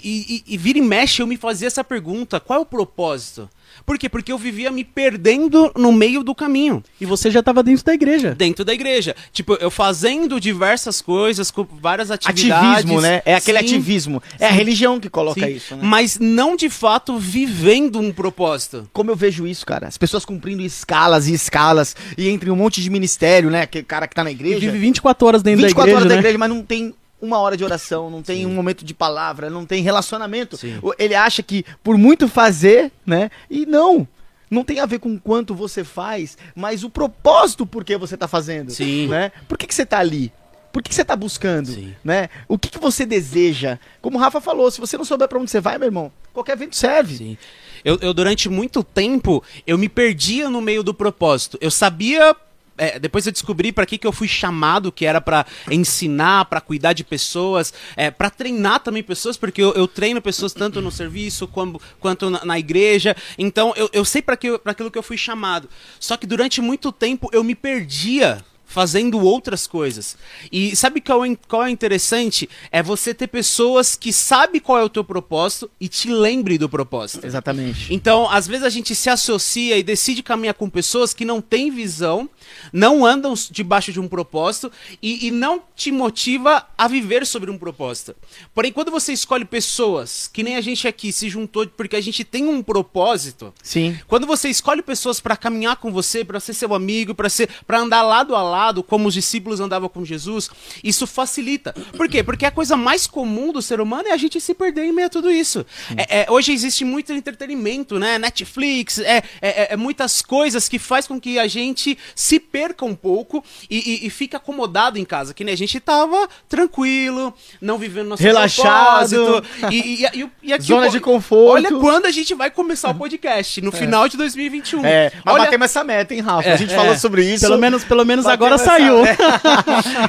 e- 0.47 0.53
e- 0.53 0.57
vira 0.57 0.79
e 0.79 0.81
mexe, 0.81 1.21
eu 1.21 1.27
me 1.27 1.37
fazia 1.37 1.67
essa 1.67 1.83
pergunta: 1.83 2.39
qual 2.39 2.59
é 2.59 2.61
o 2.61 2.65
propósito? 2.65 3.49
Por 3.85 3.97
quê? 3.97 4.09
Porque 4.09 4.31
eu 4.31 4.37
vivia 4.37 4.71
me 4.71 4.83
perdendo 4.83 5.71
no 5.75 5.91
meio 5.91 6.23
do 6.23 6.33
caminho 6.33 6.83
E 6.99 7.05
você 7.05 7.29
já 7.29 7.39
estava 7.41 7.61
dentro 7.61 7.83
da 7.85 7.93
igreja. 7.93 8.33
dentro 8.35 8.65
da 8.65 8.73
igreja. 8.73 9.15
Tipo, 9.31 9.53
eu 9.55 9.69
fazendo 9.69 10.39
diversas 10.39 11.01
coisas, 11.01 11.51
com 11.51 11.63
várias 11.81 12.09
atividades. 12.11 12.79
Ativismo, 12.79 13.01
né? 13.01 13.21
É 13.25 13.35
aquele 13.35 13.59
Sim, 13.59 13.65
ativismo. 13.65 14.23
É 14.39 14.47
a 14.47 14.51
religião 14.51 14.99
que 14.99 15.09
coloca 15.09 15.39
sim, 15.41 15.53
isso, 15.53 15.75
né? 15.75 15.81
Mas 15.83 16.17
não 16.19 16.55
de 16.55 16.69
fato 16.69 17.17
vivendo 17.17 17.99
um 17.99 18.11
propósito. 18.11 18.89
Como 18.93 19.11
eu 19.11 19.15
vejo 19.15 19.45
isso, 19.47 19.65
cara? 19.65 19.87
As 19.87 19.97
pessoas 19.97 20.25
cumprindo 20.25 20.61
escalas 20.61 21.27
e 21.27 21.33
escalas 21.33 21.95
e 22.17 22.27
entre 22.29 22.49
um 22.49 22.55
monte 22.55 22.81
de 22.81 22.89
ministério, 22.89 23.49
né? 23.49 23.61
Aquele 23.63 23.83
cara 23.83 24.07
que 24.07 24.15
tá 24.15 24.23
na 24.23 24.31
E 24.31 24.33
igreja. 24.33 24.59
vive 24.59 24.77
24 24.77 25.27
horas 25.27 25.43
dentro 25.43 25.61
24 25.61 25.85
da 25.85 25.89
igreja, 25.91 25.97
horas 25.97 26.09
da 26.09 26.15
né? 26.15 26.19
igreja, 26.21 26.37
mas 26.37 26.49
não 26.49 26.63
tem 26.63 26.93
uma 27.25 27.39
hora 27.39 27.57
de 27.57 27.63
oração, 27.63 28.09
não 28.09 28.21
tem 28.21 28.45
um 28.45 28.53
momento 28.53 28.85
de 28.85 28.93
palavra, 28.93 29.49
não 29.49 29.65
tem 29.65 29.81
relacionamento. 29.81 30.57
Sim. 30.57 30.79
Ele 30.97 31.15
acha 31.15 31.41
que 31.43 31.65
por 31.83 31.97
muito 31.97 32.27
fazer, 32.27 32.91
né? 33.05 33.29
E 33.49 33.65
não. 33.65 34.07
Não 34.49 34.63
tem 34.63 34.79
a 34.79 34.85
ver 34.85 34.99
com 34.99 35.17
quanto 35.17 35.55
você 35.55 35.83
faz, 35.83 36.37
mas 36.55 36.83
o 36.83 36.89
propósito 36.89 37.65
por 37.65 37.83
que 37.83 37.97
você 37.97 38.15
tá 38.15 38.27
fazendo. 38.27 38.71
Sim. 38.71 39.07
Né? 39.07 39.31
Por 39.47 39.57
que, 39.57 39.67
que 39.67 39.73
você 39.73 39.85
tá 39.85 39.99
ali? 39.99 40.31
Por 40.71 40.83
que, 40.83 40.89
que 40.89 40.95
você 40.95 41.05
tá 41.05 41.15
buscando? 41.15 41.71
Sim. 41.71 41.95
Né? 42.03 42.29
O 42.47 42.57
que, 42.57 42.69
que 42.69 42.77
você 42.77 43.05
deseja? 43.05 43.79
Como 44.01 44.17
o 44.17 44.19
Rafa 44.19 44.41
falou, 44.41 44.69
se 44.69 44.79
você 44.79 44.97
não 44.97 45.05
souber 45.05 45.27
pra 45.27 45.39
onde 45.39 45.49
você 45.49 45.61
vai, 45.61 45.77
meu 45.77 45.87
irmão, 45.87 46.11
qualquer 46.33 46.57
vento 46.57 46.75
serve. 46.75 47.15
Sim. 47.15 47.37
Eu, 47.83 47.97
eu, 48.01 48.13
durante 48.13 48.49
muito 48.49 48.83
tempo, 48.83 49.43
eu 49.65 49.77
me 49.77 49.87
perdia 49.87 50.49
no 50.49 50.59
meio 50.59 50.83
do 50.83 50.93
propósito. 50.93 51.57
Eu 51.61 51.71
sabia. 51.71 52.35
É, 52.77 52.99
depois 52.99 53.25
eu 53.25 53.31
descobri 53.31 53.71
para 53.71 53.85
que, 53.85 53.97
que 53.97 54.05
eu 54.05 54.11
fui 54.11 54.27
chamado, 54.27 54.91
que 54.91 55.05
era 55.05 55.21
para 55.21 55.45
ensinar, 55.69 56.45
para 56.45 56.61
cuidar 56.61 56.93
de 56.93 57.03
pessoas, 57.03 57.73
é, 57.95 58.11
para 58.11 58.29
treinar 58.29 58.79
também 58.81 59.03
pessoas, 59.03 59.37
porque 59.37 59.61
eu, 59.61 59.73
eu 59.73 59.87
treino 59.87 60.21
pessoas 60.21 60.53
tanto 60.53 60.81
no 60.81 60.91
serviço 60.91 61.47
como, 61.47 61.81
quanto 61.99 62.29
na, 62.29 62.43
na 62.43 62.59
igreja. 62.59 63.15
Então 63.37 63.73
eu, 63.75 63.89
eu 63.93 64.03
sei 64.03 64.21
para 64.21 64.35
aquilo 64.35 64.91
que 64.91 64.97
eu 64.97 65.03
fui 65.03 65.17
chamado. 65.17 65.69
Só 65.99 66.17
que 66.17 66.27
durante 66.27 66.61
muito 66.61 66.91
tempo 66.91 67.29
eu 67.31 67.43
me 67.43 67.55
perdia 67.55 68.43
fazendo 68.75 69.21
outras 69.21 69.65
coisas. 69.65 70.17
E 70.51 70.75
sabe 70.75 70.99
qual 70.99 71.23
é, 71.23 71.33
qual 71.47 71.63
é 71.63 71.69
interessante? 71.71 72.49
É 72.69 72.83
você 72.83 73.13
ter 73.13 73.27
pessoas 73.27 73.95
que 73.95 74.11
sabem 74.11 74.59
qual 74.59 74.77
é 74.77 74.83
o 74.83 74.89
teu 74.89 75.01
propósito 75.01 75.71
e 75.79 75.87
te 75.87 76.09
lembre 76.09 76.57
do 76.57 76.67
propósito. 76.67 77.25
Exatamente. 77.25 77.93
Então, 77.93 78.29
às 78.29 78.45
vezes 78.45 78.65
a 78.65 78.69
gente 78.69 78.93
se 78.93 79.09
associa 79.09 79.77
e 79.77 79.81
decide 79.81 80.21
caminhar 80.21 80.55
com 80.55 80.69
pessoas 80.69 81.13
que 81.13 81.23
não 81.23 81.39
têm 81.39 81.71
visão, 81.71 82.29
não 82.73 83.05
andam 83.05 83.33
debaixo 83.49 83.93
de 83.93 83.99
um 84.01 84.09
propósito 84.09 84.69
e, 85.01 85.27
e 85.27 85.31
não 85.31 85.63
te 85.73 85.89
motiva 85.89 86.67
a 86.77 86.85
viver 86.89 87.25
sobre 87.25 87.49
um 87.49 87.57
propósito. 87.57 88.13
Porém, 88.53 88.73
quando 88.73 88.91
você 88.91 89.13
escolhe 89.13 89.45
pessoas, 89.45 90.27
que 90.27 90.43
nem 90.43 90.57
a 90.57 90.61
gente 90.61 90.85
aqui 90.85 91.13
se 91.13 91.29
juntou 91.29 91.65
porque 91.65 91.95
a 91.95 92.01
gente 92.01 92.25
tem 92.25 92.45
um 92.45 92.61
propósito, 92.61 93.53
Sim. 93.63 93.97
quando 94.05 94.27
você 94.27 94.49
escolhe 94.49 94.81
pessoas 94.81 95.21
para 95.21 95.37
caminhar 95.37 95.77
com 95.77 95.93
você, 95.93 96.25
para 96.25 96.41
ser 96.41 96.53
seu 96.53 96.73
amigo, 96.73 97.15
para 97.15 97.29
ser, 97.29 97.47
para 97.65 97.79
andar 97.79 98.01
lado 98.01 98.35
a 98.35 98.43
lado, 98.43 98.64
como 98.83 99.07
os 99.07 99.13
discípulos 99.13 99.59
andavam 99.59 99.87
com 99.89 100.03
Jesus, 100.05 100.49
isso 100.83 101.05
facilita. 101.07 101.73
Por 101.95 102.07
quê? 102.07 102.23
Porque 102.23 102.45
a 102.45 102.51
coisa 102.51 102.75
mais 102.77 103.07
comum 103.07 103.51
do 103.51 103.61
ser 103.61 103.79
humano 103.81 104.07
é 104.07 104.11
a 104.11 104.17
gente 104.17 104.39
se 104.41 104.53
perder 104.53 104.85
em 104.85 104.91
meio 104.91 105.07
a 105.07 105.09
tudo 105.09 105.31
isso. 105.31 105.65
É- 105.97 106.21
é, 106.21 106.31
hoje 106.31 106.51
existe 106.51 106.83
muito 106.85 107.11
entretenimento, 107.13 107.99
né? 107.99 108.17
Netflix, 108.17 108.99
é, 108.99 109.23
é- 109.41 109.73
é 109.73 109.77
muitas 109.77 110.21
coisas 110.21 110.67
que 110.69 110.79
faz 110.79 111.07
com 111.07 111.19
que 111.19 111.37
a 111.39 111.47
gente 111.47 111.97
se 112.15 112.39
perca 112.39 112.85
um 112.85 112.95
pouco 112.95 113.43
e, 113.69 114.03
e, 114.03 114.07
e 114.07 114.09
fica 114.09 114.37
acomodado 114.37 114.97
em 114.97 115.05
casa, 115.05 115.33
que 115.33 115.43
nem 115.43 115.53
a 115.53 115.57
gente 115.57 115.79
tava 115.79 116.27
tranquilo, 116.47 117.33
não 117.61 117.77
vivendo 117.77 118.07
nosso 118.07 118.23
Relaxado. 118.23 119.09
propósito, 119.15 119.71
E, 119.71 120.03
e, 120.03 120.05
e, 120.21 120.29
e 120.43 120.53
aqui 120.53 120.63
Zona 120.65 120.89
de 120.89 120.99
conforto. 120.99 121.53
Olha 121.53 121.69
quando 121.71 122.05
a 122.05 122.11
gente 122.11 122.33
vai 122.33 122.49
começar 122.49 122.89
o 122.89 122.95
podcast, 122.95 123.61
no 123.61 123.71
final 123.71 124.07
de 124.07 124.17
2021. 124.17 124.85
É, 124.85 125.11
mas 125.23 125.33
Olha, 125.35 125.45
batemos 125.45 125.65
essa 125.65 125.83
meta, 125.83 126.13
hein, 126.13 126.21
Rafa? 126.21 126.53
a 126.53 126.55
gente 126.55 126.73
é. 126.73 126.75
falou 126.75 126.95
sobre 126.97 127.23
isso. 127.25 127.45
Pelo 127.45 127.57
menos, 127.57 127.83
pelo 127.83 128.05
menos 128.05 128.25
agora 128.25 128.54
saiu. 128.57 129.05
é. 129.05 129.15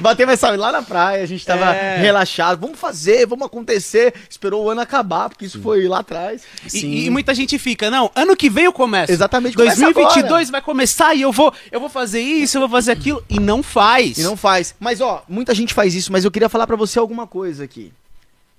Batemos 0.00 0.35
essa 0.35 0.50
lá 0.57 0.73
na 0.73 0.83
praia, 0.83 1.23
a 1.23 1.26
gente 1.26 1.45
tava 1.45 1.75
É. 1.75 1.99
relaxado. 1.99 2.61
Vamos 2.61 2.79
fazer, 2.79 3.26
vamos 3.26 3.47
acontecer. 3.47 4.15
Esperou 4.29 4.65
o 4.65 4.71
ano 4.71 4.81
acabar, 4.81 5.29
porque 5.29 5.45
isso 5.45 5.61
foi 5.61 5.87
lá 5.88 6.00
atrás. 6.00 6.43
E, 6.73 7.07
e 7.07 7.11
muita 7.11 7.35
gente 7.35 7.59
fica, 7.59 7.91
não, 7.91 8.11
ano 8.15 8.37
que 8.37 8.49
vem 8.50 8.65
eu 8.65 8.73
começo. 8.73 9.12
Exatamente, 9.12 9.57
começa 9.57 9.81
2022 9.81 10.50
vai 10.50 10.61
começar 10.62 11.15
e 11.15 11.23
eu 11.23 11.33
vou, 11.33 11.53
eu 11.71 11.81
vou 11.81 11.88
fazer 11.88 12.21
isso, 12.21 12.57
eu 12.57 12.61
vou 12.61 12.71
fazer 12.71 12.93
aquilo 12.93 13.23
e 13.29 13.38
não 13.41 13.62
faz. 13.62 14.19
E 14.19 14.23
não 14.23 14.37
faz. 14.37 14.75
Mas, 14.79 15.00
ó, 15.00 15.23
muita 15.29 15.55
gente 15.55 15.75
faz 15.75 15.95
isso, 15.95 16.12
mas 16.12 16.25
eu 16.25 16.31
queria 16.31 16.49
falar 16.49 16.67
pra 16.67 16.76
você 16.76 16.99
alguma 16.99 17.26
coisa 17.26 17.65
aqui. 17.65 17.93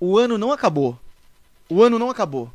O 0.00 0.16
ano 0.18 0.38
não 0.38 0.52
acabou. 0.52 0.98
O 1.68 1.82
ano 1.82 1.98
não 1.98 2.10
acabou. 2.10 2.50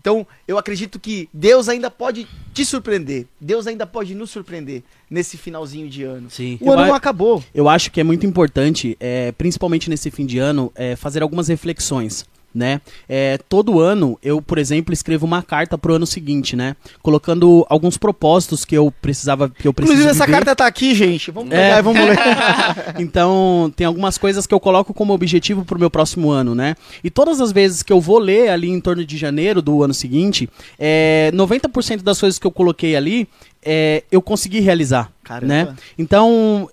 Então, 0.00 0.26
eu 0.46 0.56
acredito 0.56 0.98
que 0.98 1.28
Deus 1.32 1.68
ainda 1.68 1.90
pode 1.90 2.26
te 2.54 2.64
surpreender. 2.64 3.26
Deus 3.40 3.66
ainda 3.66 3.86
pode 3.86 4.14
nos 4.14 4.30
surpreender 4.30 4.82
nesse 5.10 5.36
finalzinho 5.36 5.88
de 5.88 6.04
ano. 6.04 6.30
Sim. 6.30 6.56
O 6.60 6.70
ano 6.70 6.82
Eu 6.82 6.86
não 6.86 6.94
a- 6.94 6.96
acabou. 6.96 7.42
Eu 7.54 7.68
acho 7.68 7.90
que 7.90 8.00
é 8.00 8.04
muito 8.04 8.24
importante, 8.24 8.96
é, 9.00 9.32
principalmente 9.32 9.90
nesse 9.90 10.10
fim 10.10 10.24
de 10.24 10.38
ano, 10.38 10.72
é, 10.74 10.94
fazer 10.96 11.22
algumas 11.22 11.48
reflexões. 11.48 12.24
Né? 12.54 12.80
É, 13.08 13.38
todo 13.48 13.78
ano 13.78 14.18
eu, 14.22 14.40
por 14.42 14.56
exemplo, 14.58 14.92
escrevo 14.92 15.26
uma 15.26 15.42
carta 15.42 15.76
pro 15.76 15.94
ano 15.94 16.06
seguinte, 16.06 16.56
né? 16.56 16.74
Colocando 17.02 17.64
alguns 17.68 17.96
propósitos 17.98 18.64
que 18.64 18.74
eu 18.74 18.90
precisava, 19.02 19.48
que 19.50 19.68
eu 19.68 19.72
preciso 19.72 19.92
Inclusive, 19.94 20.16
essa 20.16 20.24
viver. 20.26 20.38
carta 20.38 20.56
tá 20.56 20.66
aqui, 20.66 20.94
gente. 20.94 21.30
Vamos 21.30 21.52
É. 21.52 21.56
pegar 21.56 21.78
e 21.78 21.82
vamos 21.82 22.02
ler. 22.04 22.18
Então, 22.98 23.72
tem 23.76 23.86
algumas 23.86 24.18
coisas 24.18 24.46
que 24.46 24.54
eu 24.54 24.58
coloco 24.60 24.92
como 24.94 25.12
objetivo 25.12 25.64
pro 25.64 25.78
meu 25.78 25.90
próximo 25.90 26.30
ano, 26.30 26.54
né? 26.54 26.74
E 27.04 27.10
todas 27.10 27.40
as 27.40 27.52
vezes 27.52 27.82
que 27.82 27.92
eu 27.92 28.00
vou 28.00 28.18
ler 28.18 28.48
ali 28.48 28.68
em 28.70 28.80
torno 28.80 29.04
de 29.04 29.16
janeiro 29.16 29.60
do 29.62 29.82
ano 29.84 29.94
seguinte, 29.94 30.48
é, 30.78 31.30
90% 31.34 32.02
das 32.02 32.18
coisas 32.18 32.38
que 32.38 32.46
eu 32.46 32.50
coloquei 32.50 32.96
ali, 32.96 33.28
é, 33.62 34.02
eu 34.10 34.22
consegui 34.22 34.60
realizar, 34.60 35.12
Caramba. 35.22 35.46
né? 35.46 35.74
Então, 35.98 36.68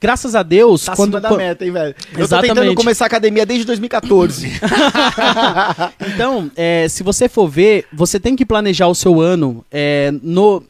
graças 0.00 0.34
a 0.34 0.42
Deus, 0.42 0.84
Tá 0.84 0.94
quando, 0.96 1.16
acima 1.16 1.30
da 1.30 1.36
meta, 1.36 1.64
hein, 1.64 1.70
velho? 1.72 1.94
Eu 2.10 2.14
tô 2.16 2.22
Exatamente. 2.22 2.54
tentando 2.54 2.74
começar 2.74 3.04
a 3.04 3.06
academia 3.06 3.44
desde 3.46 3.64
2014. 3.66 4.48
Então, 6.14 6.50
é, 6.56 6.86
se 6.88 7.02
você 7.02 7.28
for 7.28 7.48
ver, 7.48 7.86
você 7.92 8.18
tem 8.18 8.34
que 8.36 8.44
planejar 8.46 8.86
o 8.88 8.94
seu 8.94 9.20
ano 9.20 9.64
é, 9.70 10.12
no, 10.22 10.62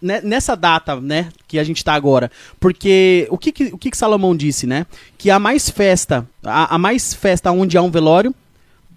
ne- 0.00 0.20
nessa 0.22 0.54
data, 0.56 1.00
né, 1.00 1.28
que 1.46 1.58
a 1.58 1.64
gente 1.64 1.84
tá 1.84 1.94
agora. 1.94 2.30
Porque 2.60 3.26
o 3.30 3.38
que, 3.38 3.52
que- 3.52 3.70
o 3.72 3.78
que, 3.78 3.90
que 3.90 3.96
Salomão 3.96 4.36
disse, 4.36 4.66
né? 4.66 4.86
Que 5.18 5.30
há 5.30 5.38
mais 5.38 5.68
festa, 5.70 6.26
há, 6.44 6.74
há 6.74 6.78
mais 6.78 7.12
festa 7.14 7.50
onde 7.50 7.76
há 7.76 7.82
um 7.82 7.90
velório 7.90 8.34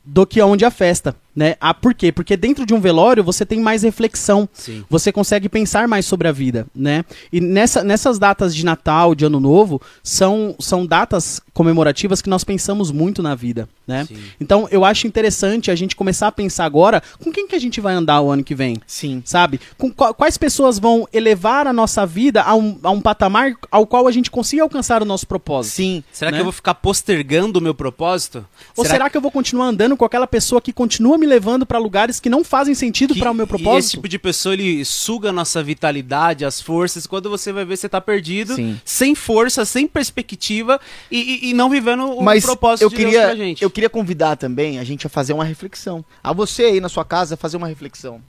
do 0.03 0.25
que 0.25 0.41
onde 0.41 0.63
há 0.63 0.71
festa, 0.71 1.15
né? 1.37 1.55
Ah, 1.61 1.71
por 1.71 1.93
quê? 1.93 2.11
Porque 2.11 2.35
dentro 2.35 2.65
de 2.65 2.73
um 2.73 2.81
velório 2.81 3.23
você 3.23 3.45
tem 3.45 3.59
mais 3.59 3.83
reflexão, 3.83 4.49
Sim. 4.51 4.83
você 4.89 5.11
consegue 5.11 5.47
pensar 5.47 5.87
mais 5.87 6.03
sobre 6.03 6.27
a 6.27 6.31
vida, 6.31 6.65
né? 6.73 7.05
E 7.31 7.39
nessa, 7.39 7.83
nessas 7.83 8.17
datas 8.17 8.55
de 8.55 8.65
Natal, 8.65 9.13
de 9.13 9.23
Ano 9.23 9.39
Novo, 9.39 9.79
são, 10.01 10.55
são 10.59 10.83
datas 10.83 11.39
comemorativas 11.53 12.23
que 12.23 12.29
nós 12.29 12.43
pensamos 12.43 12.91
muito 12.91 13.21
na 13.21 13.35
vida, 13.35 13.69
né? 13.85 14.05
Sim. 14.05 14.17
Então 14.41 14.67
eu 14.71 14.83
acho 14.83 15.05
interessante 15.05 15.69
a 15.69 15.75
gente 15.75 15.95
começar 15.95 16.25
a 16.25 16.31
pensar 16.31 16.65
agora 16.65 17.03
com 17.23 17.31
quem 17.31 17.47
que 17.47 17.55
a 17.55 17.59
gente 17.59 17.79
vai 17.79 17.93
andar 17.93 18.19
o 18.21 18.31
ano 18.31 18.43
que 18.43 18.55
vem, 18.55 18.81
Sim. 18.87 19.21
sabe? 19.23 19.61
Com 19.77 19.91
qua- 19.91 20.15
quais 20.15 20.39
pessoas 20.39 20.79
vão 20.79 21.07
elevar 21.13 21.67
a 21.67 21.73
nossa 21.73 22.03
vida 22.03 22.41
a 22.41 22.55
um, 22.55 22.79
a 22.81 22.89
um 22.89 22.99
patamar 22.99 23.53
ao 23.69 23.85
qual 23.85 24.07
a 24.07 24.11
gente 24.11 24.31
consiga 24.31 24.63
alcançar 24.63 25.03
o 25.03 25.05
nosso 25.05 25.27
propósito. 25.27 25.75
Sim. 25.75 26.03
Será 26.11 26.31
né? 26.31 26.37
que 26.37 26.41
eu 26.41 26.45
vou 26.45 26.51
ficar 26.53 26.73
postergando 26.73 27.59
o 27.59 27.61
meu 27.61 27.75
propósito? 27.75 28.43
Ou 28.75 28.83
será, 28.83 29.07
que 29.07 29.15
eu 29.17 29.21
vou 29.21 29.29
continuar 29.29 29.67
andando 29.67 29.95
com 29.95 30.03
aquela 30.03 30.25
pessoa 30.25 30.59
que 30.59 30.73
continua 30.73 31.15
me 31.15 31.26
levando 31.27 31.65
para 31.65 31.77
lugares 31.77 32.19
que 32.19 32.29
não 32.29 32.43
fazem 32.43 32.73
sentido 32.73 33.15
para 33.15 33.29
o 33.29 33.33
meu 33.33 33.45
E 33.45 33.47
esse 33.47 33.49
propósito? 33.63 33.91
tipo 33.91 34.07
de 34.07 34.17
pessoa, 34.17 34.53
ele 34.53 34.83
suga 34.83 35.29
a 35.29 35.31
nossa 35.31 35.61
vitalidade, 35.61 36.43
as 36.45 36.59
forças. 36.59 37.05
Quando 37.05 37.29
você 37.29 37.51
vai 37.51 37.63
ver, 37.65 37.77
você 37.77 37.87
tá 37.87 38.01
perdido, 38.01 38.55
Sim. 38.55 38.79
sem 38.83 39.13
força, 39.13 39.63
sem 39.65 39.87
perspectiva 39.87 40.79
e, 41.11 41.19
e- 41.47 41.49
e 41.49 41.53
não 41.53 41.69
vivendo 41.69 42.05
o 42.05 42.23
Mas 42.23 42.43
propósito 42.45 42.83
eu 42.85 42.89
de 42.89 42.95
queria, 42.95 43.11
Deus 43.11 43.25
pra 43.25 43.35
gente. 43.35 43.61
eu 43.63 43.69
queria 43.69 43.89
convidar 43.89 44.35
também 44.37 44.79
a 44.79 44.83
gente 44.83 45.05
a 45.05 45.09
fazer 45.09 45.33
uma 45.33 45.43
reflexão. 45.45 46.03
A 46.23 46.33
você 46.33 46.63
aí 46.63 46.79
na 46.81 46.89
sua 46.89 47.05
casa 47.05 47.37
fazer 47.37 47.57
uma 47.57 47.67
reflexão. 47.67 48.21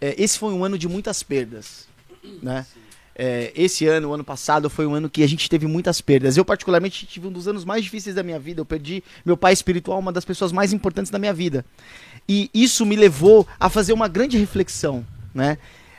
é, 0.00 0.14
esse 0.22 0.38
foi 0.38 0.52
um 0.52 0.62
ano 0.64 0.76
de 0.78 0.86
muitas 0.86 1.22
perdas, 1.22 1.88
né? 2.42 2.66
É, 3.18 3.50
esse 3.56 3.86
ano, 3.86 4.10
o 4.10 4.12
ano 4.12 4.22
passado, 4.22 4.68
foi 4.68 4.86
um 4.86 4.92
ano 4.94 5.08
que 5.08 5.22
a 5.22 5.26
gente 5.26 5.48
teve 5.48 5.66
muitas 5.66 6.02
perdas. 6.02 6.36
Eu, 6.36 6.44
particularmente, 6.44 7.06
tive 7.06 7.26
um 7.26 7.32
dos 7.32 7.48
anos 7.48 7.64
mais 7.64 7.82
difíceis 7.82 8.14
da 8.14 8.22
minha 8.22 8.38
vida. 8.38 8.60
Eu 8.60 8.66
perdi 8.66 9.02
meu 9.24 9.38
pai 9.38 9.54
espiritual, 9.54 9.98
uma 10.00 10.12
das 10.12 10.22
pessoas 10.22 10.52
mais 10.52 10.70
importantes 10.74 11.10
da 11.10 11.18
minha 11.18 11.32
vida. 11.32 11.64
E 12.28 12.50
isso 12.52 12.84
me 12.84 12.96
levou 12.96 13.46
a 13.58 13.68
fazer 13.68 13.92
uma 13.92 14.08
grande 14.08 14.36
reflexão, 14.36 15.06
né? 15.34 15.58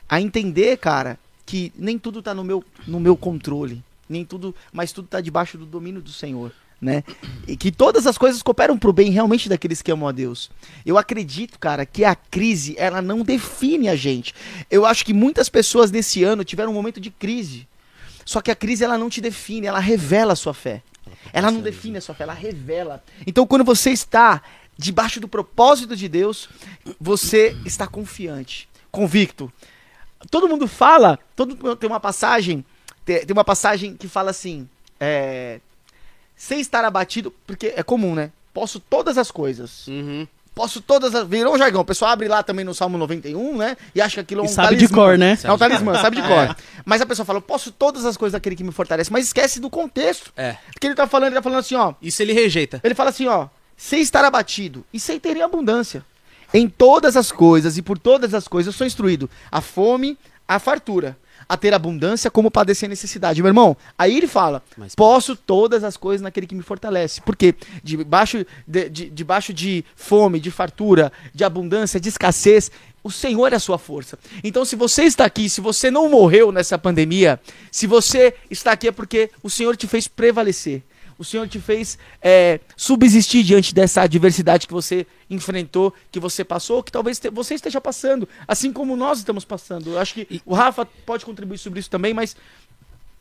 A 0.10 0.22
entender, 0.22 0.78
cara, 0.78 1.18
que 1.46 1.72
nem 1.78 1.98
tudo 1.98 2.22
tá 2.22 2.34
no 2.34 2.44
meu, 2.44 2.64
no 2.86 3.00
meu 3.00 3.16
controle. 3.16 3.84
Nem 4.10 4.24
tudo, 4.24 4.56
mas 4.72 4.92
tudo 4.92 5.08
tá 5.08 5.20
debaixo 5.20 5.58
do 5.58 5.66
domínio 5.66 6.02
do 6.02 6.12
Senhor 6.12 6.52
né? 6.82 7.04
E 7.48 7.58
que 7.58 7.72
todas 7.72 8.06
as 8.06 8.18
coisas 8.18 8.42
cooperam 8.42 8.78
pro 8.78 8.94
bem 8.94 9.12
realmente 9.12 9.50
daqueles 9.50 9.82
que 9.82 9.92
amam 9.92 10.08
a 10.08 10.12
Deus. 10.12 10.50
Eu 10.86 10.98
acredito, 10.98 11.60
cara, 11.60 11.86
que 11.86 12.04
a 12.04 12.16
crise, 12.16 12.76
ela 12.78 13.02
não 13.02 13.24
define 13.24 13.90
a 13.90 13.96
gente. 13.96 14.34
Eu 14.70 14.86
acho 14.86 15.04
que 15.04 15.14
muitas 15.14 15.50
pessoas 15.50 15.92
nesse 15.92 16.24
ano 16.24 16.44
tiveram 16.44 16.72
um 16.72 16.76
momento 16.76 17.00
de 17.00 17.10
crise. 17.10 17.68
Só 18.24 18.42
que 18.42 18.52
a 18.52 18.56
crise, 18.56 18.84
ela 18.84 18.98
não 18.98 19.10
te 19.10 19.22
define, 19.22 19.68
ela 19.68 19.80
revela 19.80 20.34
a 20.34 20.36
sua 20.36 20.54
fé. 20.54 20.84
Ela 21.34 21.50
não 21.50 21.62
define 21.62 21.98
a 21.98 22.02
sua 22.02 22.14
fé, 22.14 22.24
ela 22.24 22.34
revela. 22.34 23.04
Então, 23.26 23.48
quando 23.48 23.64
você 23.64 23.92
está 23.92 24.42
debaixo 24.78 25.20
do 25.20 25.28
propósito 25.28 25.96
de 25.96 26.08
Deus, 26.08 26.50
você 27.00 27.56
está 27.66 27.88
confiante, 27.88 28.70
convicto. 28.92 29.52
Todo 30.30 30.48
mundo 30.48 30.68
fala, 30.68 31.20
todo 31.36 31.76
tem 31.76 31.90
uma 31.90 32.00
passagem, 32.00 32.66
tem 33.06 33.26
uma 33.32 33.44
passagem 33.44 33.96
que 33.96 34.08
fala 34.08 34.32
assim, 34.32 34.68
é, 35.00 35.60
sem 36.36 36.60
estar 36.60 36.84
abatido, 36.86 37.34
porque 37.46 37.74
é 37.76 37.84
comum, 37.84 38.14
né? 38.14 38.32
Posso 38.54 38.80
todas 38.80 39.18
as 39.18 39.32
coisas. 39.32 39.88
Uhum. 39.88 40.28
Posso 40.58 40.82
todas 40.82 41.14
as. 41.14 41.28
Virou 41.28 41.54
um 41.54 41.58
jargão. 41.58 41.82
O 41.82 41.86
pessoal 41.86 42.10
abre 42.10 42.28
lá 42.28 42.42
também 42.42 42.66
no 42.66 42.74
Salmo 42.74 42.98
91, 42.98 43.58
né? 43.58 43.78
E 43.94 44.02
acha 44.02 44.16
que 44.16 44.20
aquilo 44.22 44.42
é 44.42 44.44
um 44.44 44.48
E 44.48 44.50
sabe 44.50 44.76
de 44.76 44.88
cor, 44.88 45.16
né? 45.16 45.38
É 45.44 45.52
um 45.52 45.58
talismã, 45.58 45.94
sabe 46.02 46.16
de 46.16 46.28
cor. 46.28 46.56
Mas 46.84 47.00
a 47.00 47.06
pessoa 47.06 47.24
fala, 47.28 47.40
posso 47.40 47.72
todas 47.72 48.06
as 48.06 48.18
coisas 48.18 48.34
daquele 48.34 48.56
que 48.56 48.64
me 48.64 48.72
fortalece, 48.72 49.12
mas 49.12 49.28
esquece 49.28 49.60
do 49.60 49.70
contexto. 49.70 50.34
É. 50.36 50.58
Porque 50.74 50.88
ele 50.88 50.96
tá 50.96 51.06
falando, 51.06 51.28
ele 51.28 51.36
tá 51.36 51.44
falando 51.44 51.60
assim, 51.60 51.76
ó. 51.76 51.94
Isso 52.02 52.24
ele 52.24 52.34
rejeita. 52.34 52.82
Ele 52.84 52.96
fala 52.96 53.12
assim, 53.12 53.28
ó. 53.28 53.48
Sem 53.78 54.02
estar 54.02 54.26
abatido 54.26 54.84
e 54.92 55.00
sem 55.00 55.20
ter 55.20 55.40
abundância. 55.40 56.04
Em 56.52 56.68
todas 56.68 57.16
as 57.16 57.32
coisas 57.32 57.78
e 57.78 57.82
por 57.82 58.00
todas 58.00 58.34
as 58.34 58.48
coisas 58.48 58.74
eu 58.74 58.78
sou 58.78 58.88
instruído. 58.88 59.30
A 59.52 59.62
fome, 59.62 60.18
a 60.48 60.58
fartura. 60.58 61.18
A 61.48 61.56
ter 61.56 61.74
abundância 61.74 62.32
como 62.32 62.52
padecer 62.52 62.90
necessidade. 62.90 63.42
Meu 63.42 63.50
irmão, 63.50 63.78
aí 63.98 64.18
ele 64.18 64.28
fala: 64.28 64.62
Mas- 64.76 64.96
posso 64.96 65.36
todas 65.36 65.84
as 65.84 65.96
coisas 65.96 66.22
naquele 66.22 66.48
que 66.48 66.56
me 66.56 66.64
fortalece. 66.64 67.22
Porque 67.22 67.56
debaixo 67.82 68.46
de, 68.68 68.90
de, 68.90 69.10
debaixo 69.10 69.54
de 69.54 69.86
fome, 69.96 70.40
de 70.40 70.52
fartura, 70.52 71.12
de 71.34 71.44
abundância, 71.46 72.00
de 72.02 72.10
escassez, 72.10 72.70
o 73.04 73.12
Senhor 73.12 73.54
é 73.54 73.56
a 73.56 73.60
sua 73.60 73.78
força. 73.78 74.20
Então, 74.44 74.66
se 74.66 74.76
você 74.76 75.04
está 75.04 75.24
aqui, 75.24 75.50
se 75.50 75.62
você 75.62 75.90
não 75.90 76.10
morreu 76.10 76.52
nessa 76.52 76.78
pandemia, 76.78 77.40
se 77.72 77.88
você 77.88 78.34
está 78.50 78.72
aqui 78.72 78.90
é 78.90 78.92
porque 78.92 79.30
o 79.42 79.50
Senhor 79.50 79.78
te 79.78 79.88
fez 79.88 80.08
prevalecer. 80.08 80.84
O 81.18 81.24
Senhor 81.24 81.48
te 81.48 81.60
fez 81.60 81.98
é, 82.22 82.60
subsistir 82.76 83.44
diante 83.44 83.74
dessa 83.74 84.02
adversidade 84.02 84.68
que 84.68 84.74
você 84.74 85.06
enfrentou, 85.30 85.94
que 86.12 86.20
você 86.20 86.44
passou, 86.44 86.84
que 86.84 86.92
talvez 86.92 87.20
você 87.32 87.56
esteja 87.56 87.82
passando, 87.82 88.28
assim 88.48 88.72
como 88.72 88.96
nós 88.96 89.20
estamos 89.20 89.44
passando. 89.44 89.92
Eu 89.92 90.00
acho 90.00 90.14
que 90.14 90.42
o 90.46 90.54
Rafa 90.54 90.86
pode 90.86 91.26
contribuir 91.26 91.58
sobre 91.58 91.80
isso 91.80 91.90
também, 91.90 92.14
mas 92.14 92.36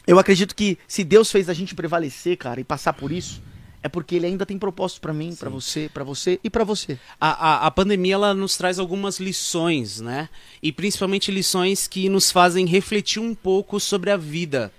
eu 0.07 0.19
acredito 0.19 0.55
que 0.55 0.79
se 0.87 1.03
Deus 1.03 1.31
fez 1.31 1.49
a 1.49 1.55
gente 1.55 1.75
prevalecer, 1.75 2.37
cara, 2.37 2.61
e 2.61 2.65
passar 2.65 2.93
por 2.93 3.11
isso, 3.11 3.43
é 3.83 3.89
porque 3.89 4.17
Ele 4.17 4.27
ainda 4.27 4.45
tem 4.45 4.59
propósito 4.59 5.01
pra 5.01 5.13
mim, 5.13 5.35
pra 5.35 5.49
você, 5.49 5.89
pra 5.93 6.05
você 6.05 6.41
e 6.43 6.51
pra 6.51 6.65
você. 6.65 6.99
A, 7.21 7.31
a, 7.31 7.67
a 7.67 7.71
pandemia 7.71 8.15
ela 8.15 8.35
nos 8.35 8.57
traz 8.57 8.79
algumas 8.79 9.19
lições, 9.19 10.01
né? 10.01 10.29
E 10.63 10.73
principalmente 10.73 11.31
lições 11.31 11.87
que 11.87 12.09
nos 12.09 12.31
fazem 12.31 12.67
refletir 12.67 13.21
um 13.21 13.35
pouco 13.35 13.81
sobre 13.81 14.11
a 14.11 14.17
vida. 14.17 14.73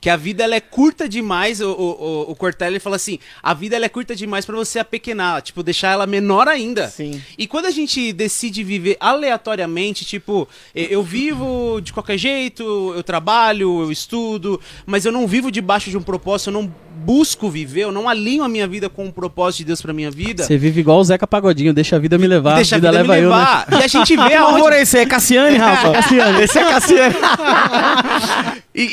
Que 0.00 0.08
a 0.08 0.16
vida 0.16 0.44
ela 0.44 0.54
é 0.54 0.60
curta 0.60 1.08
demais, 1.08 1.60
o, 1.60 1.70
o, 1.70 1.74
o, 1.74 2.30
o 2.32 2.34
Cortelli 2.36 2.78
fala 2.80 2.96
assim, 2.96 3.18
a 3.42 3.52
vida 3.54 3.76
ela 3.76 3.84
é 3.84 3.88
curta 3.88 4.14
demais 4.16 4.44
pra 4.46 4.56
você 4.56 4.78
apequenar, 4.78 5.42
tipo, 5.42 5.62
deixar 5.62 5.90
ela 5.92 6.06
menor 6.06 6.48
ainda. 6.48 6.88
Sim. 6.88 7.20
E 7.36 7.46
quando 7.46 7.66
a 7.66 7.70
gente 7.70 8.12
decide 8.12 8.62
viver 8.64 8.96
aleatoriamente, 9.00 10.04
tipo, 10.04 10.48
eu 10.74 11.02
vivo 11.02 11.80
de 11.82 11.92
qualquer 11.92 12.16
jeito, 12.18 12.92
eu 12.96 13.02
trabalho, 13.02 13.82
eu 13.82 13.92
estudo, 13.92 14.60
mas 14.86 15.04
eu 15.04 15.12
não 15.12 15.26
vivo 15.26 15.50
debaixo 15.50 15.90
de 15.90 15.96
um 15.98 16.02
propósito, 16.02 16.48
eu 16.48 16.54
não 16.54 16.72
busco 17.02 17.48
viver, 17.48 17.82
eu 17.84 17.92
não 17.92 18.08
alinho 18.08 18.42
a 18.42 18.48
minha 18.48 18.66
vida 18.66 18.88
com 18.90 19.06
o 19.06 19.12
propósito 19.12 19.58
de 19.58 19.64
Deus 19.66 19.80
pra 19.80 19.92
minha 19.92 20.10
vida. 20.10 20.44
Você 20.44 20.58
vive 20.58 20.80
igual 20.80 20.98
o 20.98 21.04
Zeca 21.04 21.26
Pagodinho, 21.26 21.72
deixa 21.72 21.96
a 21.96 21.98
vida 21.98 22.18
me 22.18 22.26
levar, 22.26 22.56
Deixa 22.56 22.76
a 22.76 22.78
vida, 22.78 22.90
leva 22.90 23.12
me 23.14 23.20
eu, 23.20 23.30
né? 23.30 23.36
levar. 23.36 23.66
E 23.72 23.84
a 23.84 23.86
gente 23.86 24.16
vê 24.16 24.34
aonde... 24.36 24.74
é 24.76 24.82
esse? 24.82 24.98
É 24.98 25.06
Cassiane, 25.06 25.56
Rafa? 25.56 25.92
Cassiane. 25.92 26.42
Esse 26.42 26.58
é 26.58 26.64
Cassiane. 26.64 27.14
E, 28.72 28.82
e- 28.82 28.86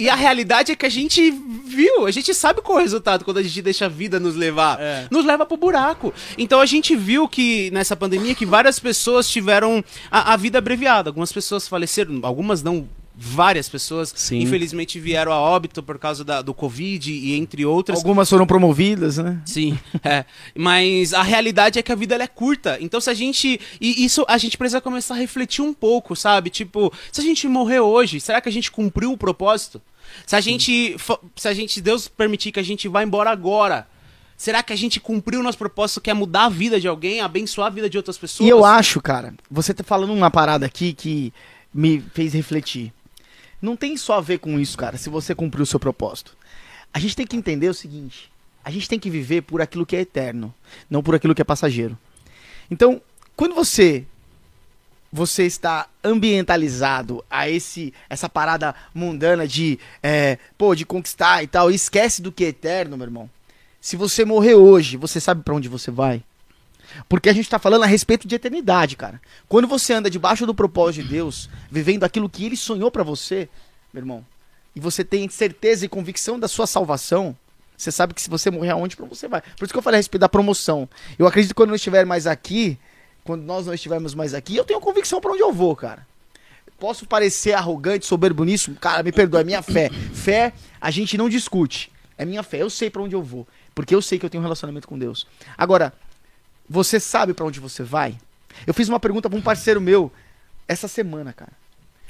e- 0.00 0.02
e 0.04 0.10
a 0.10 0.14
realidade 0.18 0.72
é 0.72 0.76
que 0.76 0.84
a 0.84 0.90
gente 0.90 1.30
viu, 1.30 2.06
a 2.06 2.10
gente 2.10 2.34
sabe 2.34 2.60
qual 2.60 2.78
é 2.78 2.80
o 2.80 2.84
resultado 2.84 3.24
quando 3.24 3.38
a 3.38 3.42
gente 3.42 3.62
deixa 3.62 3.86
a 3.86 3.88
vida 3.88 4.20
nos 4.20 4.34
levar. 4.36 4.78
É. 4.80 5.06
Nos 5.10 5.24
leva 5.24 5.46
pro 5.46 5.56
buraco. 5.56 6.12
Então 6.36 6.60
a 6.60 6.66
gente 6.66 6.94
viu 6.94 7.26
que 7.28 7.70
nessa 7.70 7.96
pandemia 7.96 8.34
que 8.34 8.44
várias 8.46 8.78
pessoas 8.78 9.28
tiveram 9.30 9.82
a, 10.10 10.34
a 10.34 10.36
vida 10.36 10.58
abreviada. 10.58 11.08
Algumas 11.10 11.32
pessoas 11.32 11.66
faleceram, 11.66 12.20
algumas 12.22 12.62
não. 12.62 12.86
Várias 13.20 13.68
pessoas, 13.68 14.12
Sim. 14.14 14.38
infelizmente, 14.38 15.00
vieram 15.00 15.32
a 15.32 15.40
óbito 15.40 15.82
por 15.82 15.98
causa 15.98 16.22
da- 16.22 16.40
do 16.40 16.54
Covid 16.54 17.10
e 17.12 17.34
entre 17.34 17.66
outras. 17.66 17.98
Algumas 17.98 18.30
foram 18.30 18.46
promovidas, 18.46 19.18
né? 19.18 19.40
Sim, 19.44 19.76
é. 20.04 20.24
Mas 20.54 21.12
a 21.12 21.22
realidade 21.24 21.80
é 21.80 21.82
que 21.82 21.90
a 21.90 21.96
vida 21.96 22.14
é 22.14 22.26
curta. 22.28 22.78
Então 22.80 23.00
se 23.00 23.10
a 23.10 23.14
gente. 23.14 23.60
E 23.80 24.04
isso 24.04 24.24
a 24.28 24.38
gente 24.38 24.56
precisa 24.56 24.80
começar 24.80 25.14
a 25.14 25.18
refletir 25.18 25.62
um 25.62 25.74
pouco, 25.74 26.14
sabe? 26.14 26.48
Tipo, 26.48 26.92
se 27.10 27.20
a 27.20 27.24
gente 27.24 27.48
morrer 27.48 27.80
hoje, 27.80 28.20
será 28.20 28.40
que 28.40 28.48
a 28.48 28.52
gente 28.52 28.70
cumpriu 28.70 29.10
o 29.10 29.18
propósito? 29.18 29.82
Se 30.26 30.36
a 30.36 30.40
gente. 30.40 30.96
Se 31.36 31.48
a 31.48 31.54
gente. 31.54 31.80
Deus 31.80 32.08
permitir 32.08 32.52
que 32.52 32.60
a 32.60 32.62
gente 32.62 32.88
vá 32.88 33.02
embora 33.02 33.30
agora. 33.30 33.88
Será 34.36 34.62
que 34.62 34.72
a 34.72 34.76
gente 34.76 35.00
cumpriu 35.00 35.40
o 35.40 35.42
nosso 35.42 35.58
propósito, 35.58 36.00
que 36.00 36.10
é 36.10 36.14
mudar 36.14 36.44
a 36.44 36.48
vida 36.48 36.78
de 36.78 36.86
alguém, 36.86 37.20
abençoar 37.20 37.66
a 37.66 37.70
vida 37.70 37.90
de 37.90 37.96
outras 37.96 38.16
pessoas? 38.16 38.46
E 38.46 38.50
eu 38.50 38.64
acho, 38.64 39.00
cara, 39.00 39.34
você 39.50 39.74
tá 39.74 39.82
falando 39.82 40.12
uma 40.12 40.30
parada 40.30 40.64
aqui 40.64 40.92
que 40.92 41.32
me 41.74 42.00
fez 42.14 42.34
refletir. 42.34 42.92
Não 43.60 43.74
tem 43.74 43.96
só 43.96 44.18
a 44.18 44.20
ver 44.20 44.38
com 44.38 44.60
isso, 44.60 44.78
cara, 44.78 44.96
se 44.96 45.10
você 45.10 45.34
cumpriu 45.34 45.64
o 45.64 45.66
seu 45.66 45.80
propósito. 45.80 46.36
A 46.94 47.00
gente 47.00 47.16
tem 47.16 47.26
que 47.26 47.36
entender 47.36 47.68
o 47.68 47.74
seguinte: 47.74 48.30
a 48.64 48.70
gente 48.70 48.88
tem 48.88 48.98
que 48.98 49.10
viver 49.10 49.42
por 49.42 49.60
aquilo 49.60 49.84
que 49.84 49.96
é 49.96 50.00
eterno, 50.00 50.54
não 50.88 51.02
por 51.02 51.14
aquilo 51.14 51.34
que 51.34 51.42
é 51.42 51.44
passageiro. 51.44 51.98
Então, 52.70 53.02
quando 53.34 53.54
você 53.54 54.06
você 55.12 55.44
está 55.44 55.88
ambientalizado 56.04 57.24
a 57.30 57.48
esse 57.48 57.92
essa 58.08 58.28
parada 58.28 58.74
mundana 58.94 59.46
de 59.46 59.78
é, 60.02 60.38
pô, 60.56 60.74
de 60.74 60.84
conquistar 60.84 61.42
e 61.42 61.46
tal, 61.46 61.70
e 61.70 61.74
esquece 61.74 62.20
do 62.20 62.30
que 62.30 62.44
é 62.44 62.48
eterno, 62.48 62.96
meu 62.96 63.06
irmão. 63.06 63.30
Se 63.80 63.96
você 63.96 64.24
morrer 64.24 64.54
hoje, 64.54 64.96
você 64.96 65.20
sabe 65.20 65.42
pra 65.42 65.54
onde 65.54 65.68
você 65.68 65.90
vai? 65.90 66.22
Porque 67.08 67.28
a 67.28 67.32
gente 67.32 67.48
tá 67.48 67.58
falando 67.58 67.84
a 67.84 67.86
respeito 67.86 68.26
de 68.26 68.34
eternidade, 68.34 68.96
cara. 68.96 69.20
Quando 69.48 69.68
você 69.68 69.92
anda 69.92 70.10
debaixo 70.10 70.46
do 70.46 70.54
propósito 70.54 71.04
de 71.04 71.10
Deus, 71.10 71.48
vivendo 71.70 72.04
aquilo 72.04 72.28
que 72.28 72.44
ele 72.44 72.56
sonhou 72.56 72.90
pra 72.90 73.02
você, 73.02 73.48
meu 73.92 74.00
irmão, 74.00 74.26
e 74.74 74.80
você 74.80 75.04
tem 75.04 75.28
certeza 75.28 75.84
e 75.84 75.88
convicção 75.88 76.38
da 76.38 76.48
sua 76.48 76.66
salvação, 76.66 77.36
você 77.76 77.92
sabe 77.92 78.12
que 78.14 78.20
se 78.20 78.28
você 78.28 78.50
morrer 78.50 78.70
aonde, 78.70 78.96
pra 78.96 79.06
você 79.06 79.28
vai. 79.28 79.40
Por 79.56 79.64
isso 79.64 79.72
que 79.72 79.78
eu 79.78 79.82
falei 79.82 79.98
a 79.98 80.00
respeito 80.00 80.20
da 80.20 80.28
promoção. 80.28 80.88
Eu 81.18 81.26
acredito 81.26 81.50
que 81.50 81.54
quando 81.54 81.70
eu 81.70 81.76
estiver 81.76 82.04
mais 82.04 82.26
aqui, 82.26 82.76
quando 83.28 83.42
nós 83.42 83.66
não 83.66 83.74
estivermos 83.74 84.14
mais 84.14 84.32
aqui, 84.32 84.56
eu 84.56 84.64
tenho 84.64 84.80
convicção 84.80 85.20
pra 85.20 85.30
onde 85.32 85.42
eu 85.42 85.52
vou, 85.52 85.76
cara. 85.76 86.06
Posso 86.78 87.04
parecer 87.04 87.52
arrogante, 87.52 88.06
soberbo 88.06 88.42
nisso? 88.42 88.74
Cara, 88.80 89.02
me 89.02 89.12
perdoa, 89.12 89.42
é 89.42 89.44
minha 89.44 89.60
fé. 89.60 89.90
Fé, 90.14 90.54
a 90.80 90.90
gente 90.90 91.18
não 91.18 91.28
discute. 91.28 91.92
É 92.16 92.24
minha 92.24 92.42
fé, 92.42 92.62
eu 92.62 92.70
sei 92.70 92.88
pra 92.88 93.02
onde 93.02 93.14
eu 93.14 93.22
vou. 93.22 93.46
Porque 93.74 93.94
eu 93.94 94.00
sei 94.00 94.18
que 94.18 94.24
eu 94.24 94.30
tenho 94.30 94.40
um 94.40 94.44
relacionamento 94.44 94.88
com 94.88 94.98
Deus. 94.98 95.26
Agora, 95.58 95.92
você 96.66 96.98
sabe 96.98 97.34
pra 97.34 97.44
onde 97.44 97.60
você 97.60 97.82
vai? 97.82 98.16
Eu 98.66 98.72
fiz 98.72 98.88
uma 98.88 98.98
pergunta 98.98 99.28
pra 99.28 99.38
um 99.38 99.42
parceiro 99.42 99.78
meu 99.78 100.10
essa 100.66 100.88
semana, 100.88 101.30
cara. 101.30 101.52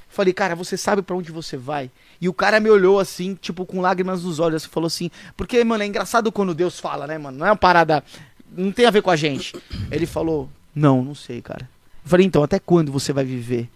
Falei, 0.09 0.33
cara, 0.33 0.55
você 0.55 0.77
sabe 0.77 1.03
pra 1.03 1.17
onde 1.17 1.33
você 1.33 1.57
vai? 1.57 1.91
E 2.21 2.29
o 2.29 2.33
cara 2.33 2.61
me 2.61 2.71
olhou 2.71 3.01
assim, 3.01 3.35
tipo, 3.35 3.67
com 3.67 3.81
lágrimas 3.81 4.23
nos 4.23 4.39
olhos, 4.39 4.63
e 4.63 4.69
falou 4.69 4.87
assim, 4.87 5.11
porque, 5.37 5.65
mano, 5.65 5.83
é 5.83 5.87
engraçado 5.89 6.31
quando 6.31 6.55
Deus 6.55 6.79
fala, 6.79 7.09
né, 7.09 7.19
mano? 7.19 7.39
Não 7.39 7.47
é 7.47 7.51
uma 7.51 7.57
parada. 7.57 8.05
Não 8.53 8.71
tem 8.71 8.87
a 8.87 8.91
ver 8.93 9.03
com 9.03 9.11
a 9.11 9.17
gente. 9.17 9.53
Ele 9.91 10.07
falou, 10.07 10.49
não, 10.79 11.05
não 11.05 11.15
sei, 11.15 11.43
cara. 11.43 11.69
Eu 12.05 12.09
falei, 12.09 12.27
então, 12.27 12.43
até 12.43 12.59
quando 12.59 12.93
você 12.93 13.13
vai 13.13 13.25
viver 13.25 13.69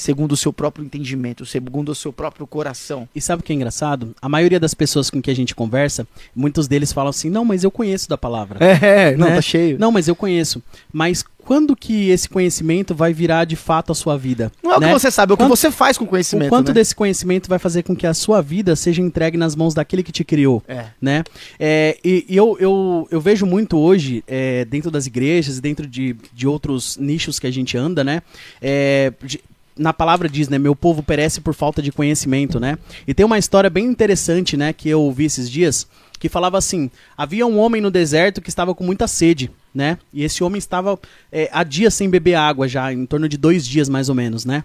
segundo 0.00 0.32
o 0.32 0.36
seu 0.36 0.52
próprio 0.52 0.84
entendimento, 0.84 1.44
segundo 1.46 1.90
o 1.90 1.94
seu 1.94 2.12
próprio 2.12 2.46
coração. 2.46 3.08
E 3.14 3.20
sabe 3.20 3.40
o 3.40 3.44
que 3.44 3.52
é 3.52 3.56
engraçado? 3.56 4.14
A 4.20 4.28
maioria 4.28 4.58
das 4.60 4.74
pessoas 4.74 5.10
com 5.10 5.20
que 5.20 5.30
a 5.30 5.34
gente 5.34 5.54
conversa, 5.54 6.06
muitos 6.34 6.66
deles 6.68 6.92
falam 6.92 7.10
assim: 7.10 7.30
não, 7.30 7.44
mas 7.44 7.64
eu 7.64 7.70
conheço 7.70 8.08
da 8.08 8.18
palavra. 8.18 8.58
É, 8.64 9.16
não, 9.16 9.28
Né? 9.28 9.34
tá 9.36 9.42
cheio. 9.42 9.78
Não, 9.78 9.92
mas 9.92 10.08
eu 10.08 10.16
conheço. 10.16 10.62
Mas 10.92 11.24
quando 11.44 11.74
que 11.74 12.10
esse 12.10 12.28
conhecimento 12.28 12.94
vai 12.94 13.12
virar 13.12 13.44
de 13.44 13.56
fato 13.56 13.90
a 13.90 13.94
sua 13.94 14.16
vida? 14.16 14.52
Não 14.62 14.72
é 14.72 14.76
o 14.76 14.80
né? 14.80 14.86
que 14.88 14.92
você 14.92 15.10
sabe, 15.10 15.32
é 15.32 15.34
o 15.34 15.36
que 15.36 15.42
Quanto- 15.42 15.56
você 15.56 15.70
faz 15.70 15.98
com 15.98 16.04
o 16.04 16.06
conhecimento. 16.06 16.46
O 16.46 16.50
quanto 16.50 16.68
né? 16.68 16.74
desse 16.74 16.94
conhecimento 16.94 17.48
vai 17.48 17.58
fazer 17.58 17.82
com 17.82 17.96
que 17.96 18.06
a 18.06 18.14
sua 18.14 18.40
vida 18.40 18.76
seja 18.76 19.02
entregue 19.02 19.36
nas 19.36 19.56
mãos 19.56 19.74
daquele 19.74 20.02
que 20.02 20.12
te 20.12 20.22
criou? 20.24 20.62
É. 20.68 20.86
né? 21.00 21.24
É, 21.58 21.98
e 22.04 22.24
e 22.28 22.36
eu, 22.36 22.56
eu, 22.60 23.08
eu 23.10 23.20
vejo 23.20 23.44
muito 23.46 23.76
hoje, 23.78 24.22
é, 24.28 24.64
dentro 24.66 24.90
das 24.90 25.06
igrejas 25.06 25.58
e 25.58 25.60
dentro 25.60 25.86
de, 25.86 26.14
de 26.32 26.46
outros 26.46 26.96
nichos 26.98 27.38
que 27.38 27.46
a 27.46 27.50
gente 27.50 27.76
anda, 27.76 28.04
né? 28.04 28.22
É, 28.62 29.12
de- 29.24 29.40
na 29.76 29.92
palavra 29.92 30.28
diz, 30.28 30.48
né? 30.48 30.58
Meu 30.58 30.74
povo 30.74 31.02
perece 31.02 31.40
por 31.40 31.54
falta 31.54 31.80
de 31.80 31.92
conhecimento, 31.92 32.60
né? 32.60 32.78
E 33.06 33.14
tem 33.14 33.24
uma 33.24 33.38
história 33.38 33.70
bem 33.70 33.86
interessante, 33.86 34.56
né? 34.56 34.72
Que 34.72 34.88
eu 34.88 35.00
ouvi 35.00 35.24
esses 35.24 35.50
dias, 35.50 35.86
que 36.18 36.28
falava 36.28 36.58
assim: 36.58 36.90
havia 37.16 37.46
um 37.46 37.58
homem 37.58 37.80
no 37.80 37.90
deserto 37.90 38.40
que 38.40 38.50
estava 38.50 38.74
com 38.74 38.84
muita 38.84 39.08
sede, 39.08 39.50
né? 39.74 39.98
E 40.12 40.22
esse 40.22 40.44
homem 40.44 40.58
estava 40.58 40.98
é, 41.32 41.48
há 41.52 41.64
dias 41.64 41.94
sem 41.94 42.10
beber 42.10 42.34
água 42.34 42.68
já, 42.68 42.92
em 42.92 43.06
torno 43.06 43.28
de 43.28 43.36
dois 43.36 43.66
dias 43.66 43.88
mais 43.88 44.08
ou 44.08 44.14
menos, 44.14 44.44
né? 44.44 44.64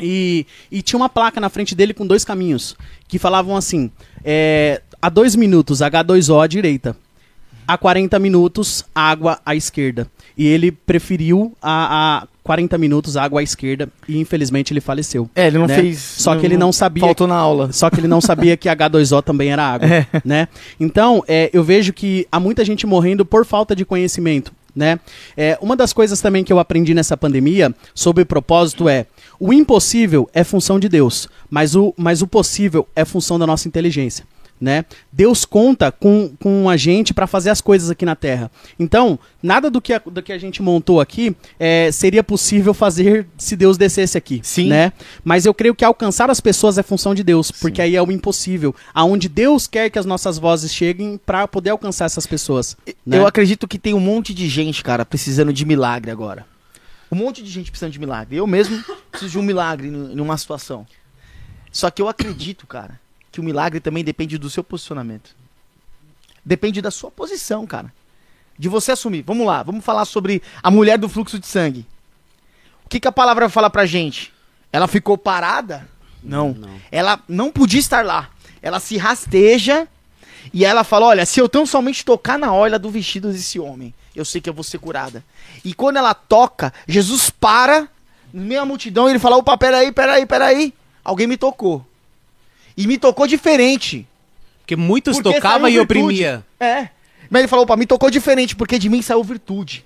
E, 0.00 0.46
e 0.70 0.82
tinha 0.82 0.98
uma 0.98 1.08
placa 1.08 1.40
na 1.40 1.48
frente 1.48 1.74
dele 1.74 1.94
com 1.94 2.06
dois 2.06 2.24
caminhos 2.24 2.76
que 3.08 3.18
falavam 3.18 3.56
assim: 3.56 3.90
é, 4.24 4.82
a 5.00 5.08
dois 5.08 5.34
minutos, 5.34 5.80
H2O 5.80 6.42
à 6.42 6.46
direita. 6.46 6.96
A 7.66 7.78
40 7.78 8.18
minutos, 8.18 8.84
água 8.94 9.38
à 9.44 9.54
esquerda. 9.54 10.06
E 10.36 10.46
ele 10.46 10.72
preferiu 10.72 11.52
a, 11.62 12.22
a 12.22 12.26
40 12.42 12.76
minutos, 12.78 13.16
água 13.16 13.40
à 13.40 13.42
esquerda. 13.42 13.88
E 14.08 14.18
infelizmente 14.18 14.72
ele 14.72 14.80
faleceu. 14.80 15.28
É, 15.34 15.46
ele 15.46 15.58
não 15.58 15.66
né? 15.66 15.76
fez. 15.76 15.98
Só 15.98 16.34
que 16.36 16.44
ele 16.46 16.56
não 16.56 16.72
sabia 16.72 17.04
Faltou 17.04 17.26
na 17.26 17.36
aula. 17.36 17.72
só 17.72 17.88
que 17.90 18.00
ele 18.00 18.08
não 18.08 18.20
sabia 18.20 18.56
que 18.56 18.68
H2O 18.68 19.22
também 19.22 19.52
era 19.52 19.62
água, 19.64 19.86
É. 19.88 20.06
né? 20.24 20.48
Então, 20.80 21.22
é, 21.28 21.50
eu 21.52 21.62
vejo 21.62 21.92
que 21.92 22.26
há 22.32 22.40
muita 22.40 22.64
gente 22.64 22.86
morrendo 22.86 23.24
por 23.24 23.44
falta 23.44 23.76
de 23.76 23.84
conhecimento, 23.84 24.52
né? 24.74 24.98
É, 25.36 25.58
uma 25.60 25.76
das 25.76 25.92
coisas 25.92 26.20
também 26.20 26.42
que 26.42 26.52
eu 26.52 26.58
aprendi 26.58 26.94
nessa 26.94 27.16
pandemia 27.16 27.74
sobre 27.94 28.24
propósito 28.24 28.88
é 28.88 29.06
o 29.38 29.52
impossível 29.52 30.28
é 30.32 30.42
função 30.44 30.78
de 30.80 30.88
Deus, 30.88 31.28
mas 31.50 31.74
o, 31.74 31.92
mas 31.96 32.22
o 32.22 32.26
possível 32.26 32.88
é 32.96 33.04
função 33.04 33.38
da 33.38 33.46
nossa 33.46 33.68
inteligência. 33.68 34.24
Né? 34.62 34.84
Deus 35.10 35.44
conta 35.44 35.90
com, 35.90 36.32
com 36.38 36.70
a 36.70 36.76
gente 36.76 37.12
para 37.12 37.26
fazer 37.26 37.50
as 37.50 37.60
coisas 37.60 37.90
aqui 37.90 38.04
na 38.04 38.14
Terra. 38.14 38.48
Então, 38.78 39.18
nada 39.42 39.68
do 39.68 39.80
que 39.80 39.92
a, 39.92 39.98
do 39.98 40.22
que 40.22 40.32
a 40.32 40.38
gente 40.38 40.62
montou 40.62 41.00
aqui 41.00 41.34
é, 41.58 41.90
seria 41.90 42.22
possível 42.22 42.72
fazer 42.72 43.26
se 43.36 43.56
Deus 43.56 43.76
descesse 43.76 44.16
aqui. 44.16 44.40
Sim. 44.44 44.68
Né? 44.68 44.92
Mas 45.24 45.46
eu 45.46 45.52
creio 45.52 45.74
que 45.74 45.84
alcançar 45.84 46.30
as 46.30 46.40
pessoas 46.40 46.78
é 46.78 46.82
função 46.84 47.12
de 47.12 47.24
Deus, 47.24 47.50
porque 47.50 47.82
aí 47.82 47.96
é 47.96 48.00
o 48.00 48.12
impossível. 48.12 48.72
Aonde 48.94 49.28
Deus 49.28 49.66
quer 49.66 49.90
que 49.90 49.98
as 49.98 50.06
nossas 50.06 50.38
vozes 50.38 50.72
cheguem 50.72 51.18
para 51.26 51.48
poder 51.48 51.70
alcançar 51.70 52.04
essas 52.04 52.24
pessoas. 52.24 52.76
né? 53.04 53.18
Eu 53.18 53.26
acredito 53.26 53.66
que 53.66 53.80
tem 53.80 53.94
um 53.94 54.00
monte 54.00 54.32
de 54.32 54.48
gente, 54.48 54.84
cara, 54.84 55.04
precisando 55.04 55.52
de 55.52 55.64
milagre 55.64 56.12
agora. 56.12 56.46
Um 57.10 57.16
monte 57.16 57.42
de 57.42 57.50
gente 57.50 57.68
precisando 57.68 57.92
de 57.92 57.98
milagre. 57.98 58.36
Eu 58.36 58.46
mesmo 58.46 58.80
preciso 59.10 59.32
de 59.32 59.38
um 59.40 59.42
milagre 59.42 59.88
em 59.88 60.20
uma 60.20 60.38
situação. 60.38 60.86
Só 61.72 61.90
que 61.90 62.00
eu 62.00 62.08
acredito, 62.08 62.64
cara, 62.64 63.01
que 63.32 63.40
o 63.40 63.42
milagre 63.42 63.80
também 63.80 64.04
depende 64.04 64.36
do 64.36 64.50
seu 64.50 64.62
posicionamento. 64.62 65.34
Depende 66.44 66.82
da 66.82 66.90
sua 66.90 67.10
posição, 67.10 67.66
cara. 67.66 67.92
De 68.58 68.68
você 68.68 68.92
assumir. 68.92 69.22
Vamos 69.22 69.46
lá, 69.46 69.62
vamos 69.62 69.82
falar 69.82 70.04
sobre 70.04 70.42
a 70.62 70.70
mulher 70.70 70.98
do 70.98 71.08
fluxo 71.08 71.38
de 71.38 71.46
sangue. 71.46 71.86
O 72.84 72.88
que, 72.90 73.00
que 73.00 73.08
a 73.08 73.12
palavra 73.12 73.48
fala 73.48 73.70
pra 73.70 73.86
gente? 73.86 74.32
Ela 74.70 74.86
ficou 74.86 75.16
parada? 75.16 75.88
Não. 76.22 76.52
Não. 76.52 76.70
Ela 76.90 77.18
não 77.26 77.50
podia 77.50 77.80
estar 77.80 78.04
lá. 78.04 78.28
Ela 78.60 78.78
se 78.78 78.98
rasteja 78.98 79.88
e 80.52 80.64
ela 80.64 80.84
fala: 80.84 81.06
Olha, 81.06 81.24
se 81.24 81.40
eu 81.40 81.48
tão 81.48 81.64
somente 81.64 82.04
tocar 82.04 82.38
na 82.38 82.52
orla 82.52 82.78
do 82.78 82.90
vestido 82.90 83.32
desse 83.32 83.58
homem, 83.58 83.94
eu 84.14 84.24
sei 84.24 84.40
que 84.40 84.48
eu 84.48 84.54
vou 84.54 84.62
ser 84.62 84.78
curada. 84.78 85.24
E 85.64 85.72
quando 85.72 85.96
ela 85.96 86.12
toca, 86.12 86.72
Jesus 86.86 87.30
para, 87.30 87.88
no 88.32 88.42
meio 88.42 88.60
da 88.60 88.66
multidão, 88.66 89.08
e 89.08 89.12
ele 89.12 89.18
fala: 89.18 89.36
Opa, 89.38 89.56
peraí, 89.56 89.90
peraí, 89.90 90.26
peraí. 90.26 90.74
Alguém 91.02 91.26
me 91.26 91.36
tocou. 91.36 91.84
E 92.76 92.86
me 92.86 92.98
tocou 92.98 93.26
diferente. 93.26 94.06
Porque 94.60 94.76
muitos 94.76 95.16
Porque 95.16 95.34
tocavam 95.34 95.62
saiu 95.62 95.68
e 95.68 95.78
virtude. 95.78 96.00
oprimia. 96.00 96.46
É. 96.58 96.88
Mas 97.28 97.40
ele 97.40 97.48
falou: 97.48 97.64
Opa, 97.64 97.76
me 97.76 97.86
tocou 97.86 98.10
diferente, 98.10 98.54
porque 98.54 98.78
de 98.78 98.88
mim 98.88 99.02
saiu 99.02 99.22
virtude. 99.24 99.84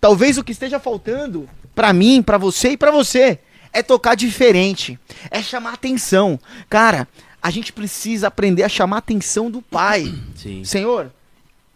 Talvez 0.00 0.38
o 0.38 0.44
que 0.44 0.52
esteja 0.52 0.78
faltando 0.78 1.48
pra 1.74 1.92
mim, 1.92 2.22
pra 2.22 2.38
você 2.38 2.70
e 2.70 2.76
pra 2.76 2.90
você 2.90 3.38
é 3.72 3.82
tocar 3.82 4.14
diferente, 4.14 4.98
é 5.30 5.42
chamar 5.42 5.74
atenção. 5.74 6.38
Cara, 6.68 7.06
a 7.42 7.50
gente 7.50 7.72
precisa 7.72 8.28
aprender 8.28 8.62
a 8.62 8.68
chamar 8.68 8.98
atenção 8.98 9.50
do 9.50 9.62
Pai. 9.62 10.12
Sim. 10.36 10.64
Senhor, 10.64 11.12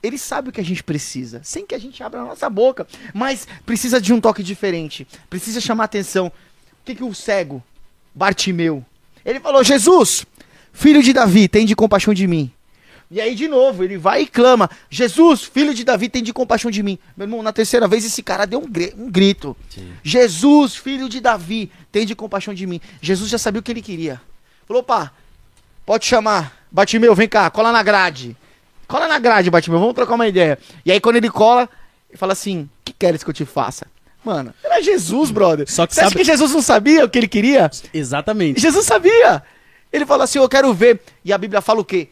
ele 0.02 0.18
sabe 0.18 0.48
o 0.48 0.52
que 0.52 0.60
a 0.60 0.64
gente 0.64 0.82
precisa, 0.82 1.40
sem 1.44 1.64
que 1.64 1.74
a 1.74 1.78
gente 1.78 2.02
abra 2.02 2.20
a 2.20 2.24
nossa 2.24 2.50
boca, 2.50 2.86
mas 3.14 3.46
precisa 3.64 4.00
de 4.00 4.12
um 4.12 4.20
toque 4.20 4.42
diferente, 4.42 5.06
precisa 5.30 5.60
chamar 5.60 5.84
atenção. 5.84 6.26
O 6.26 6.84
que, 6.84 6.94
que 6.94 7.04
o 7.04 7.14
cego, 7.14 7.62
Bartimeu, 8.14 8.84
ele 9.24 9.38
falou: 9.38 9.62
Jesus, 9.62 10.24
filho 10.72 11.02
de 11.02 11.12
Davi, 11.12 11.48
tem 11.48 11.64
de 11.66 11.74
compaixão 11.76 12.12
de 12.14 12.26
mim. 12.26 12.50
E 13.10 13.20
aí, 13.20 13.34
de 13.34 13.46
novo, 13.46 13.84
ele 13.84 13.98
vai 13.98 14.22
e 14.22 14.26
clama: 14.26 14.70
Jesus, 14.88 15.42
filho 15.42 15.74
de 15.74 15.84
Davi, 15.84 16.08
tem 16.08 16.22
de 16.22 16.32
compaixão 16.32 16.70
de 16.70 16.82
mim. 16.82 16.98
Meu 17.16 17.26
irmão, 17.26 17.42
na 17.42 17.52
terceira 17.52 17.86
vez, 17.86 18.04
esse 18.04 18.22
cara 18.22 18.46
deu 18.46 18.58
um, 18.60 18.66
gre- 18.66 18.94
um 18.96 19.10
grito: 19.10 19.54
Jesus, 20.02 20.74
filho 20.76 21.08
de 21.08 21.20
Davi, 21.20 21.70
tem 21.90 22.06
de 22.06 22.14
compaixão 22.14 22.54
de 22.54 22.66
mim. 22.66 22.80
Jesus 23.00 23.28
já 23.30 23.38
sabia 23.38 23.60
o 23.60 23.62
que 23.62 23.70
ele 23.70 23.82
queria. 23.82 24.20
Falou: 24.66 24.80
opa, 24.80 25.12
pode 25.84 26.06
chamar. 26.06 26.56
Batimeu, 26.70 27.14
vem 27.14 27.28
cá, 27.28 27.50
cola 27.50 27.70
na 27.70 27.82
grade. 27.82 28.34
Cola 28.88 29.06
na 29.06 29.18
grade, 29.18 29.50
Batimeu, 29.50 29.78
vamos 29.78 29.94
trocar 29.94 30.14
uma 30.14 30.26
ideia. 30.26 30.58
E 30.86 30.90
aí, 30.90 30.98
quando 30.98 31.16
ele 31.16 31.28
cola, 31.30 31.68
ele 32.08 32.16
fala 32.16 32.32
assim: 32.32 32.62
O 32.62 32.68
que 32.84 32.94
queres 32.94 33.22
que 33.22 33.28
eu 33.28 33.34
te 33.34 33.44
faça? 33.44 33.86
Mano, 34.24 34.54
era 34.64 34.80
Jesus, 34.82 35.30
brother. 35.30 35.70
Só 35.70 35.86
que 35.86 35.94
Você 35.94 36.00
acha 36.00 36.10
sabe- 36.10 36.20
que 36.20 36.24
Jesus 36.24 36.52
não 36.52 36.62
sabia 36.62 37.04
o 37.04 37.10
que 37.10 37.18
ele 37.18 37.28
queria? 37.28 37.70
Exatamente. 37.92 38.60
Jesus 38.60 38.86
sabia. 38.86 39.42
Ele 39.92 40.06
falou 40.06 40.24
assim: 40.24 40.38
Eu 40.38 40.48
quero 40.48 40.72
ver. 40.72 41.00
E 41.24 41.32
a 41.32 41.38
Bíblia 41.38 41.60
fala 41.60 41.80
o 41.80 41.84
quê? 41.84 42.08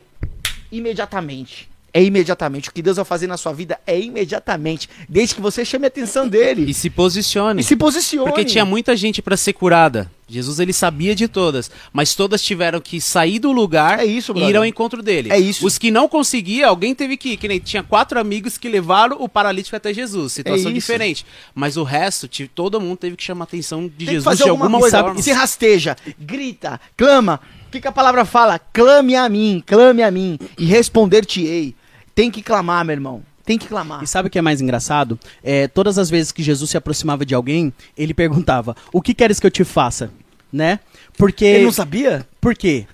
Imediatamente. 0.70 1.68
É 1.92 2.02
imediatamente. 2.02 2.68
O 2.68 2.72
que 2.72 2.82
Deus 2.82 2.96
vai 2.96 3.04
fazer 3.04 3.26
na 3.26 3.36
sua 3.36 3.52
vida 3.52 3.80
é 3.84 3.98
imediatamente. 3.98 4.88
Desde 5.08 5.34
que 5.34 5.40
você 5.40 5.64
chame 5.64 5.86
a 5.86 5.88
atenção 5.88 6.28
dele. 6.28 6.70
E 6.70 6.74
se 6.74 6.88
posicione. 6.88 7.60
E 7.60 7.64
se 7.64 7.74
posicione. 7.74 8.30
Porque 8.30 8.44
tinha 8.44 8.64
muita 8.64 8.96
gente 8.96 9.20
pra 9.20 9.36
ser 9.36 9.54
curada. 9.54 10.08
Jesus 10.28 10.60
ele 10.60 10.72
sabia 10.72 11.12
de 11.12 11.26
todas, 11.26 11.68
mas 11.92 12.14
todas 12.14 12.40
tiveram 12.40 12.80
que 12.80 13.00
sair 13.00 13.40
do 13.40 13.50
lugar 13.50 13.98
É 13.98 14.04
isso, 14.04 14.32
e 14.36 14.44
ir 14.44 14.56
ao 14.56 14.64
encontro 14.64 15.02
dele. 15.02 15.32
É 15.32 15.36
isso. 15.40 15.66
Os 15.66 15.76
que 15.76 15.90
não 15.90 16.08
conseguiam, 16.08 16.68
alguém 16.68 16.94
teve 16.94 17.16
que 17.16 17.30
ir. 17.30 17.36
Que 17.36 17.48
nem 17.48 17.58
tinha 17.58 17.82
quatro 17.82 18.20
amigos 18.20 18.56
que 18.56 18.68
levaram 18.68 19.16
o 19.20 19.28
paralítico 19.28 19.74
até 19.74 19.92
Jesus. 19.92 20.34
Situação 20.34 20.70
É 20.70 20.74
diferente. 20.74 21.26
Mas 21.52 21.76
o 21.76 21.82
resto, 21.82 22.28
todo 22.54 22.80
mundo 22.80 22.98
teve 22.98 23.16
que 23.16 23.24
chamar 23.24 23.42
a 23.42 23.48
atenção 23.48 23.88
de 23.88 23.88
Tem 23.88 23.98
que 23.98 24.12
Jesus 24.12 24.24
fazer 24.24 24.44
de 24.44 24.50
alguma, 24.50 24.66
alguma 24.66 24.80
coisa. 24.80 25.00
forma. 25.00 25.20
Se 25.20 25.32
rasteja, 25.32 25.96
grita, 26.16 26.80
clama. 26.96 27.40
O 27.70 27.72
que, 27.72 27.80
que 27.80 27.86
a 27.86 27.92
palavra 27.92 28.24
fala? 28.24 28.58
Clame 28.58 29.14
a 29.14 29.28
mim, 29.28 29.62
clame 29.64 30.02
a 30.02 30.10
mim 30.10 30.36
e 30.58 30.64
responder-te-ei. 30.64 31.72
Tem 32.16 32.28
que 32.28 32.42
clamar, 32.42 32.84
meu 32.84 32.94
irmão. 32.94 33.22
Tem 33.44 33.56
que 33.56 33.68
clamar. 33.68 34.02
E 34.02 34.08
sabe 34.08 34.26
o 34.26 34.30
que 34.30 34.40
é 34.40 34.42
mais 34.42 34.60
engraçado? 34.60 35.16
É, 35.40 35.68
todas 35.68 35.96
as 35.96 36.10
vezes 36.10 36.32
que 36.32 36.42
Jesus 36.42 36.68
se 36.68 36.76
aproximava 36.76 37.24
de 37.24 37.32
alguém, 37.32 37.72
ele 37.96 38.12
perguntava: 38.12 38.74
O 38.92 39.00
que 39.00 39.14
queres 39.14 39.38
que 39.38 39.46
eu 39.46 39.52
te 39.52 39.62
faça? 39.62 40.10
Né? 40.52 40.80
Porque. 41.16 41.44
Ele 41.44 41.66
não 41.66 41.70
sabia? 41.70 42.26
Por 42.40 42.56
quê? 42.56 42.88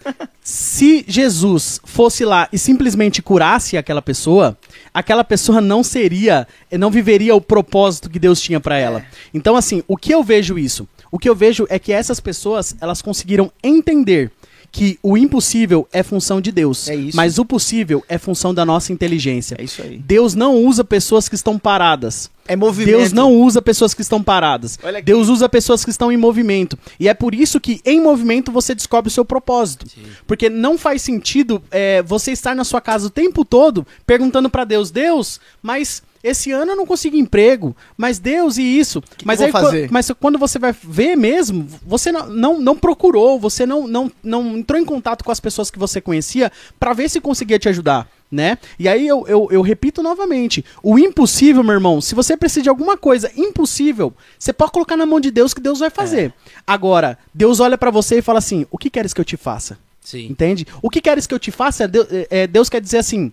Se 0.45 1.07
Jesus 1.09 1.81
fosse 1.83 2.27
lá 2.27 2.47
e 2.53 2.59
simplesmente 2.59 3.23
curasse 3.23 3.79
aquela 3.79 4.03
pessoa, 4.03 4.59
aquela 4.93 5.25
pessoa 5.25 5.59
não 5.59 5.83
seria, 5.83 6.47
não 6.71 6.91
viveria 6.91 7.35
o 7.35 7.41
propósito 7.41 8.11
que 8.11 8.19
Deus 8.19 8.43
tinha 8.43 8.61
pra 8.61 8.77
ela. 8.77 9.03
Então, 9.33 9.57
assim, 9.57 9.83
o 9.89 9.97
que 9.97 10.13
eu 10.13 10.23
vejo 10.23 10.59
isso? 10.59 10.87
O 11.11 11.19
que 11.19 11.29
eu 11.29 11.35
vejo 11.35 11.67
é 11.71 11.79
que 11.79 11.93
essas 11.93 12.21
pessoas, 12.21 12.77
elas 12.79 13.01
conseguiram 13.01 13.51
entender 13.63 14.31
que 14.71 14.99
o 15.03 15.17
impossível 15.17 15.89
é 15.93 16.03
função 16.03 16.41
de 16.41 16.53
Deus, 16.53 16.89
É 16.89 16.97
mas 17.15 17.39
o 17.39 17.45
possível 17.45 18.05
é 18.09 18.19
função 18.19 18.53
da 18.53 18.65
nossa 18.65 18.93
inteligência. 18.93 19.57
É 19.59 19.65
isso 19.65 19.83
aí. 19.83 19.99
Deus 19.99 20.35
não 20.35 20.57
usa 20.57 20.85
pessoas 20.85 21.29
que 21.29 21.35
estão 21.35 21.59
paradas. 21.59 22.31
É 22.49 22.55
movimento. 22.55 22.97
Deus 22.97 23.13
não 23.13 23.33
usa 23.33 23.61
pessoas 23.61 23.93
que 23.93 24.03
estão 24.03 24.23
paradas. 24.23 24.79
Deus 25.05 25.29
usa 25.29 25.49
pessoas 25.49 25.85
que 25.85 25.91
estão 25.91 26.13
em 26.13 26.17
movimento. 26.17 26.79
E 26.99 27.09
é 27.09 27.15
por 27.15 27.35
isso 27.35 27.61
que 27.61 27.81
em 27.85 28.01
movimento 28.01 28.53
você 28.53 28.75
descobre 28.75 29.09
o 29.09 29.13
seu 29.13 29.25
propósito. 29.25 29.87
Porque 30.27 30.49
não 30.49 30.79
faz 30.79 31.03
sentido 31.03 31.63
é, 31.71 32.03
você 32.03 32.31
estar 32.33 32.55
na 32.55 32.65
sua 32.65 32.81
casa 32.81 33.09
o 33.09 33.11
tempo 33.11 33.45
todo 33.45 33.87
perguntando 34.07 34.49
pra 34.49 34.65
Deus, 34.65 34.91
Deus, 34.91 35.41
mas 35.63 36.03
esse 36.23 36.53
ano 36.53 36.73
eu 36.73 36.77
não 36.77 36.87
consegui 36.87 37.19
emprego, 37.19 37.77
mas 37.97 38.19
Deus 38.19 38.57
e 38.59 38.63
isso. 38.63 39.03
que 39.03 39.27
mas 39.27 39.41
eu 39.41 39.47
aí 39.47 39.53
fazer? 39.53 39.89
mas 39.91 40.11
quando 40.21 40.39
você 40.39 40.59
vai 40.59 40.73
ver 40.73 41.17
mesmo, 41.17 41.67
você 41.85 42.11
não, 42.13 42.27
não, 42.27 42.61
não 42.61 42.77
procurou, 42.77 43.39
você 43.39 43.65
não, 43.67 43.87
não, 43.87 44.11
não 44.23 44.59
entrou 44.59 44.81
em 44.81 44.85
contato 44.85 45.25
com 45.25 45.31
as 45.31 45.41
pessoas 45.41 45.71
que 45.71 45.79
você 45.79 46.01
conhecia 46.01 46.51
pra 46.79 46.93
ver 46.93 47.09
se 47.09 47.21
conseguia 47.21 47.59
te 47.59 47.69
ajudar. 47.69 48.09
né? 48.31 48.59
E 48.79 48.89
aí 48.89 49.07
eu, 49.07 49.25
eu, 49.29 49.49
eu 49.51 49.63
repito 49.63 50.03
novamente: 50.03 50.65
o 50.83 50.99
impossível, 50.99 51.63
meu 51.63 51.75
irmão, 51.75 52.01
se 52.01 52.15
você 52.15 52.37
precisa 52.37 52.63
de 52.63 52.69
alguma 52.69 52.97
coisa 52.97 53.31
impossível, 53.37 54.13
você 54.39 54.53
pode 54.53 54.73
colocar 54.73 54.97
na 54.97 55.07
mão 55.07 55.21
de 55.21 55.31
Deus 55.31 55.55
que 55.55 55.61
Deus 55.61 55.79
vai 55.79 55.91
fazer. 55.91 56.33
Agora, 56.67 57.19
Deus 57.33 57.61
olha 57.61 57.79
pra 57.79 57.91
você 57.91 58.19
e 58.19 58.23
fala 58.23 58.39
assim: 58.39 58.67
o 58.71 58.79
que 58.79 58.91
queres 58.91 59.15
que 59.15 59.21
eu 59.21 59.25
te 59.25 59.37
faça? 59.37 59.79
Sim. 60.01 60.27
Entende? 60.27 60.67
O 60.81 60.89
que 60.89 61.01
queres 61.01 61.27
que 61.27 61.35
eu 61.35 61.39
te 61.39 61.51
faça? 61.51 61.89
Deus, 61.89 62.07
é, 62.31 62.47
Deus 62.47 62.69
quer 62.69 62.81
dizer 62.81 62.99
assim: 62.99 63.33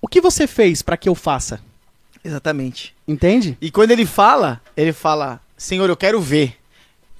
o 0.00 0.08
que 0.08 0.20
você 0.20 0.46
fez 0.46 0.82
pra 0.82 0.96
que 0.96 1.08
eu 1.08 1.14
faça? 1.14 1.60
Exatamente. 2.24 2.94
Entende? 3.06 3.56
E 3.60 3.70
quando 3.70 3.90
ele 3.90 4.06
fala, 4.06 4.60
ele 4.76 4.92
fala: 4.92 5.40
Senhor, 5.56 5.88
eu 5.88 5.96
quero 5.96 6.20
ver. 6.20 6.56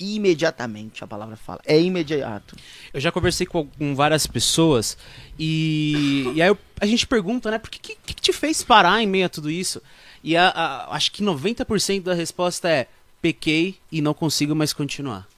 Imediatamente, 0.01 1.05
a 1.05 1.07
palavra 1.07 1.37
fala. 1.37 1.61
É 1.65 1.81
imediato. 1.81 2.57
Eu 2.93 3.01
já 3.01 3.13
conversei 3.13 3.47
com, 3.47 3.67
com 3.67 3.95
várias 3.95 4.27
pessoas 4.27 4.99
e, 5.39 6.33
e 6.35 6.43
aí 6.43 6.49
eu- 6.49 6.59
a 6.81 6.87
gente 6.87 7.07
pergunta, 7.07 7.51
né, 7.51 7.59
por 7.59 7.71
que, 7.71 7.79
que, 7.79 7.97
que 8.07 8.15
te 8.15 8.33
fez 8.33 8.63
parar 8.63 9.01
em 9.01 9.07
meio 9.07 9.27
a 9.27 9.29
tudo 9.29 9.51
isso? 9.51 9.81
E 10.23 10.37
a- 10.37 10.49
a- 10.49 10.97
acho 10.97 11.13
que 11.13 11.23
90% 11.23 12.03
da 12.03 12.15
resposta 12.15 12.69
é 12.69 12.89
pequei 13.23 13.77
e 13.91 14.01
não 14.03 14.13
consigo 14.13 14.55
mais 14.55 14.73
continuar. 14.73 15.29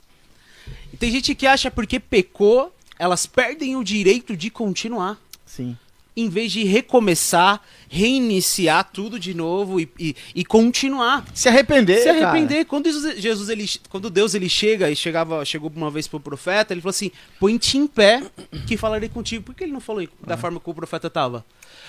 E 0.92 0.96
tem 0.96 1.10
gente 1.10 1.34
que 1.34 1.46
acha 1.46 1.70
porque 1.70 2.00
pecou, 2.00 2.74
elas 2.98 3.26
perdem 3.26 3.76
o 3.76 3.84
direito 3.84 4.34
de 4.36 4.48
continuar. 4.50 5.18
Sim. 5.44 5.76
Em 6.16 6.28
vez 6.30 6.50
de 6.50 6.64
recomeçar, 6.64 7.60
reiniciar 7.88 8.90
tudo 8.90 9.18
de 9.20 9.34
novo 9.34 9.78
e, 9.78 9.88
e, 9.98 10.16
e 10.34 10.44
continuar. 10.44 11.26
Se 11.34 11.48
arrepender. 11.48 11.98
Se 11.98 12.04
cara. 12.06 12.28
arrepender. 12.28 12.64
Quando 12.64 12.86
Jesus, 12.86 13.20
Jesus, 13.20 13.48
ele, 13.50 13.68
quando 13.90 14.08
Deus 14.08 14.34
ele 14.34 14.48
chega 14.48 14.90
e 14.90 14.96
chegava, 14.96 15.44
chegou 15.44 15.70
uma 15.76 15.90
vez 15.90 16.08
pro 16.08 16.18
profeta, 16.18 16.72
ele 16.72 16.80
falou 16.80 16.90
assim: 16.90 17.10
põe-te 17.38 17.76
em 17.76 17.86
pé 17.86 18.22
que 18.66 18.76
falarei 18.76 19.08
contigo. 19.08 19.44
Por 19.44 19.54
que 19.54 19.64
ele 19.64 19.72
não 19.72 19.80
falou 19.80 20.08
da 20.26 20.36
forma 20.36 20.58
que 20.58 20.70
o 20.70 20.74
profeta 20.74 21.10
tava? 21.10 21.44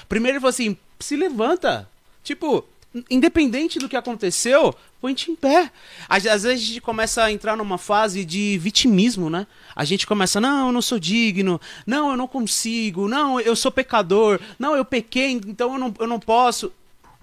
Primeiro 0.09 0.35
ele 0.35 0.41
falou 0.41 0.49
assim: 0.49 0.75
se 0.99 1.15
levanta. 1.15 1.89
Tipo, 2.21 2.65
independente 3.09 3.79
do 3.79 3.89
que 3.89 3.95
aconteceu, 3.95 4.73
põe-te 4.99 5.31
em 5.31 5.35
pé. 5.35 5.71
Às, 6.07 6.25
às 6.25 6.43
vezes 6.43 6.63
a 6.63 6.67
gente 6.67 6.81
começa 6.81 7.23
a 7.23 7.31
entrar 7.31 7.55
numa 7.55 7.77
fase 7.77 8.25
de 8.25 8.57
vitimismo, 8.57 9.29
né? 9.29 9.45
A 9.75 9.85
gente 9.85 10.07
começa, 10.07 10.41
não, 10.41 10.67
eu 10.67 10.71
não 10.71 10.81
sou 10.81 10.99
digno, 10.99 11.59
não, 11.85 12.11
eu 12.11 12.17
não 12.17 12.27
consigo, 12.27 13.07
não, 13.07 13.39
eu 13.39 13.55
sou 13.55 13.71
pecador, 13.71 14.39
não, 14.57 14.75
eu 14.75 14.85
pequei, 14.85 15.31
então 15.31 15.73
eu 15.73 15.79
não, 15.79 15.93
eu 15.99 16.07
não 16.07 16.19
posso. 16.19 16.71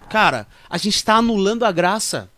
Cara, 0.08 0.46
a 0.68 0.76
gente 0.76 0.96
está 0.96 1.16
anulando 1.16 1.64
a 1.64 1.72
graça. 1.72 2.30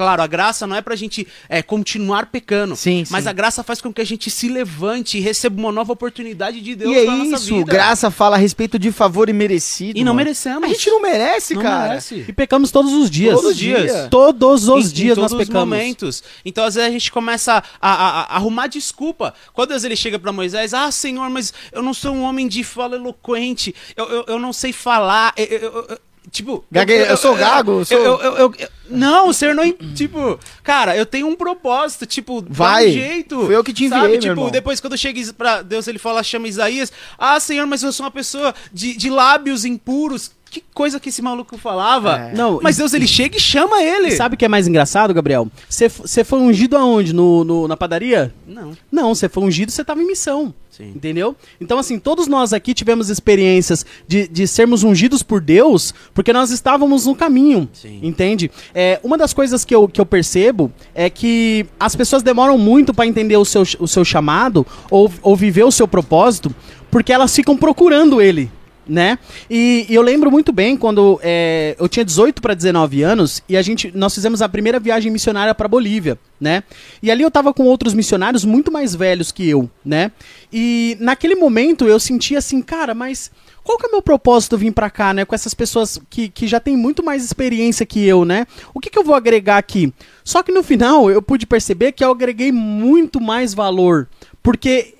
Claro, 0.00 0.22
a 0.22 0.26
graça 0.26 0.66
não 0.66 0.74
é 0.76 0.80
pra 0.80 0.96
gente 0.96 1.26
é, 1.48 1.60
continuar 1.62 2.26
pecando. 2.26 2.74
Sim, 2.74 3.04
Mas 3.10 3.24
sim. 3.24 3.30
a 3.30 3.32
graça 3.32 3.62
faz 3.62 3.80
com 3.80 3.92
que 3.92 4.00
a 4.00 4.04
gente 4.04 4.30
se 4.30 4.48
levante 4.48 5.18
e 5.18 5.20
receba 5.20 5.58
uma 5.60 5.70
nova 5.70 5.92
oportunidade 5.92 6.60
de 6.60 6.74
Deus 6.74 6.90
E 6.94 6.98
é 6.98 7.04
isso, 7.04 7.54
vida. 7.56 7.70
graça 7.72 8.10
fala 8.10 8.36
a 8.36 8.38
respeito 8.38 8.78
de 8.78 8.90
favor 8.90 9.28
imerecido. 9.28 9.98
E 9.98 10.02
não 10.02 10.14
mano. 10.14 10.24
merecemos. 10.24 10.64
A 10.64 10.68
gente 10.68 10.88
não 10.90 11.02
merece, 11.02 11.54
Não 11.54 11.62
cara. 11.62 11.88
merece. 11.88 12.24
E 12.26 12.32
pecamos 12.32 12.70
todos 12.70 12.92
os 12.92 13.10
dias. 13.10 13.34
Todos 13.34 13.50
os 13.50 13.56
dias. 13.56 14.08
Todos 14.10 14.68
os 14.68 14.86
Em- 14.86 14.88
em 14.88 14.92
dias 14.92 15.18
nós 15.18 15.30
todos 15.30 15.42
os 15.42 15.48
pecamos. 15.48 15.68
momentos. 15.68 16.22
Então, 16.44 16.64
às 16.64 16.74
vezes, 16.76 16.88
a 16.88 16.92
gente 16.92 17.12
começa 17.12 17.54
a, 17.54 17.62
a- 17.80 18.20
a 18.22 18.36
arrumar 18.36 18.66
desculpa. 18.68 19.34
Quando 19.52 19.68
Deus 19.70 19.84
ele 19.84 19.96
chega 19.96 20.18
para 20.18 20.32
Moisés, 20.32 20.72
ah, 20.72 20.90
Senhor, 20.90 21.28
mas 21.28 21.52
eu 21.72 21.82
não 21.82 21.92
sou 21.92 22.12
um 22.14 22.22
homem 22.22 22.48
de 22.48 22.64
fala 22.64 22.96
eloquente, 22.96 23.74
eu, 23.96 24.06
eu, 24.08 24.24
eu 24.28 24.38
não 24.38 24.52
sei 24.52 24.72
falar. 24.72 25.32
eu- 25.36 25.44
eu- 25.46 25.86
eu- 25.90 25.98
tipo. 26.30 26.64
Gague- 26.70 26.92
eu 26.92 27.16
sou 27.16 27.34
gago, 27.36 27.80
eu 27.80 27.84
sou- 27.84 27.98
eu- 27.98 28.20
eu- 28.20 28.36
eu- 28.36 28.54
eu- 28.58 28.68
não, 28.90 29.28
o 29.28 29.32
Senhor 29.34 29.54
não. 29.54 29.70
Tipo, 29.94 30.38
cara, 30.62 30.96
eu 30.96 31.06
tenho 31.06 31.28
um 31.28 31.36
propósito. 31.36 32.06
Tipo, 32.06 32.44
Vai. 32.48 32.84
dá 32.86 32.90
um 32.90 32.92
jeito. 32.92 33.46
Foi 33.46 33.54
eu 33.56 33.62
que 33.64 33.72
te 33.72 33.84
enviei, 33.84 34.00
sabe? 34.00 34.18
Tipo, 34.18 34.50
depois 34.50 34.80
quando 34.80 34.98
chega 34.98 35.18
Is- 35.20 35.32
pra 35.32 35.62
Deus, 35.62 35.86
ele 35.86 35.98
fala, 35.98 36.22
chama 36.22 36.48
Isaías, 36.48 36.92
ah, 37.18 37.38
Senhor, 37.38 37.66
mas 37.66 37.82
eu 37.82 37.92
sou 37.92 38.04
uma 38.04 38.10
pessoa 38.10 38.54
de, 38.72 38.96
de 38.96 39.08
lábios 39.08 39.64
impuros. 39.64 40.32
Que 40.50 40.64
coisa 40.74 40.98
que 40.98 41.10
esse 41.10 41.22
maluco 41.22 41.56
falava. 41.56 42.16
É. 42.16 42.34
Não, 42.34 42.58
Mas 42.60 42.74
e- 42.74 42.78
Deus, 42.78 42.92
ele 42.92 43.06
chega 43.06 43.36
e 43.36 43.40
chama 43.40 43.80
ele. 43.82 44.08
E 44.08 44.12
sabe 44.16 44.34
o 44.34 44.38
que 44.38 44.44
é 44.44 44.48
mais 44.48 44.66
engraçado, 44.66 45.14
Gabriel? 45.14 45.46
Você 45.68 46.24
foi 46.24 46.40
ungido 46.40 46.76
aonde? 46.76 47.12
No, 47.12 47.44
no- 47.44 47.68
na 47.68 47.76
padaria? 47.76 48.34
Não. 48.46 48.72
Não, 48.90 49.14
você 49.14 49.28
foi 49.28 49.44
ungido, 49.44 49.70
você 49.70 49.84
tava 49.84 50.02
em 50.02 50.06
missão. 50.06 50.52
Sim. 50.68 50.92
Entendeu? 50.94 51.36
Então, 51.60 51.78
assim, 51.78 51.98
todos 51.98 52.26
nós 52.26 52.52
aqui 52.52 52.74
tivemos 52.74 53.10
experiências 53.10 53.84
de, 54.08 54.26
de 54.26 54.46
sermos 54.48 54.82
ungidos 54.82 55.22
por 55.22 55.40
Deus 55.40 55.92
porque 56.14 56.32
nós 56.32 56.50
estávamos 56.50 57.06
no 57.06 57.14
caminho. 57.14 57.68
Sim. 57.72 58.00
Entende? 58.02 58.50
É, 58.74 58.98
uma 59.04 59.16
das 59.18 59.32
coisas 59.32 59.64
que 59.64 59.74
eu, 59.74 59.86
que 59.86 60.00
eu 60.00 60.06
percebo 60.06 60.72
é 60.94 61.08
que 61.10 61.66
as 61.78 61.94
pessoas 61.94 62.22
demoram 62.22 62.56
muito 62.58 62.92
para 62.94 63.06
entender 63.06 63.36
o 63.36 63.44
seu, 63.44 63.62
o 63.78 63.86
seu 63.86 64.04
chamado 64.04 64.66
ou, 64.90 65.12
ou 65.22 65.36
viver 65.36 65.64
o 65.64 65.70
seu 65.70 65.86
propósito 65.86 66.52
porque 66.90 67.12
elas 67.12 67.34
ficam 67.34 67.56
procurando 67.56 68.20
ele. 68.20 68.50
Né? 68.90 69.20
E, 69.48 69.86
e 69.88 69.94
eu 69.94 70.02
lembro 70.02 70.32
muito 70.32 70.50
bem 70.50 70.76
quando 70.76 71.20
é, 71.22 71.76
eu 71.78 71.88
tinha 71.88 72.04
18 72.04 72.42
para 72.42 72.54
19 72.54 73.04
anos 73.04 73.40
e 73.48 73.56
a 73.56 73.62
gente 73.62 73.92
nós 73.94 74.12
fizemos 74.12 74.42
a 74.42 74.48
primeira 74.48 74.80
viagem 74.80 75.12
missionária 75.12 75.54
para 75.54 75.68
Bolívia, 75.68 76.18
né? 76.40 76.64
E 77.00 77.08
ali 77.08 77.22
eu 77.22 77.30
tava 77.30 77.54
com 77.54 77.62
outros 77.62 77.94
missionários 77.94 78.44
muito 78.44 78.72
mais 78.72 78.92
velhos 78.92 79.30
que 79.30 79.48
eu, 79.48 79.70
né? 79.84 80.10
E 80.52 80.96
naquele 80.98 81.36
momento 81.36 81.86
eu 81.86 82.00
senti 82.00 82.34
assim, 82.34 82.60
cara, 82.60 82.92
mas 82.92 83.30
qual 83.62 83.78
que 83.78 83.86
é 83.86 83.88
o 83.88 83.92
meu 83.92 84.02
propósito 84.02 84.58
vir 84.58 84.72
pra 84.72 84.90
cá, 84.90 85.14
né? 85.14 85.24
Com 85.24 85.36
essas 85.36 85.54
pessoas 85.54 86.00
que, 86.10 86.28
que 86.28 86.48
já 86.48 86.58
têm 86.58 86.76
muito 86.76 87.04
mais 87.04 87.24
experiência 87.24 87.86
que 87.86 88.04
eu, 88.04 88.24
né? 88.24 88.44
O 88.74 88.80
que, 88.80 88.90
que 88.90 88.98
eu 88.98 89.04
vou 89.04 89.14
agregar 89.14 89.58
aqui? 89.58 89.92
Só 90.24 90.42
que 90.42 90.50
no 90.50 90.64
final 90.64 91.08
eu 91.08 91.22
pude 91.22 91.46
perceber 91.46 91.92
que 91.92 92.04
eu 92.04 92.10
agreguei 92.10 92.50
muito 92.50 93.20
mais 93.20 93.54
valor. 93.54 94.08
Porque 94.42 94.94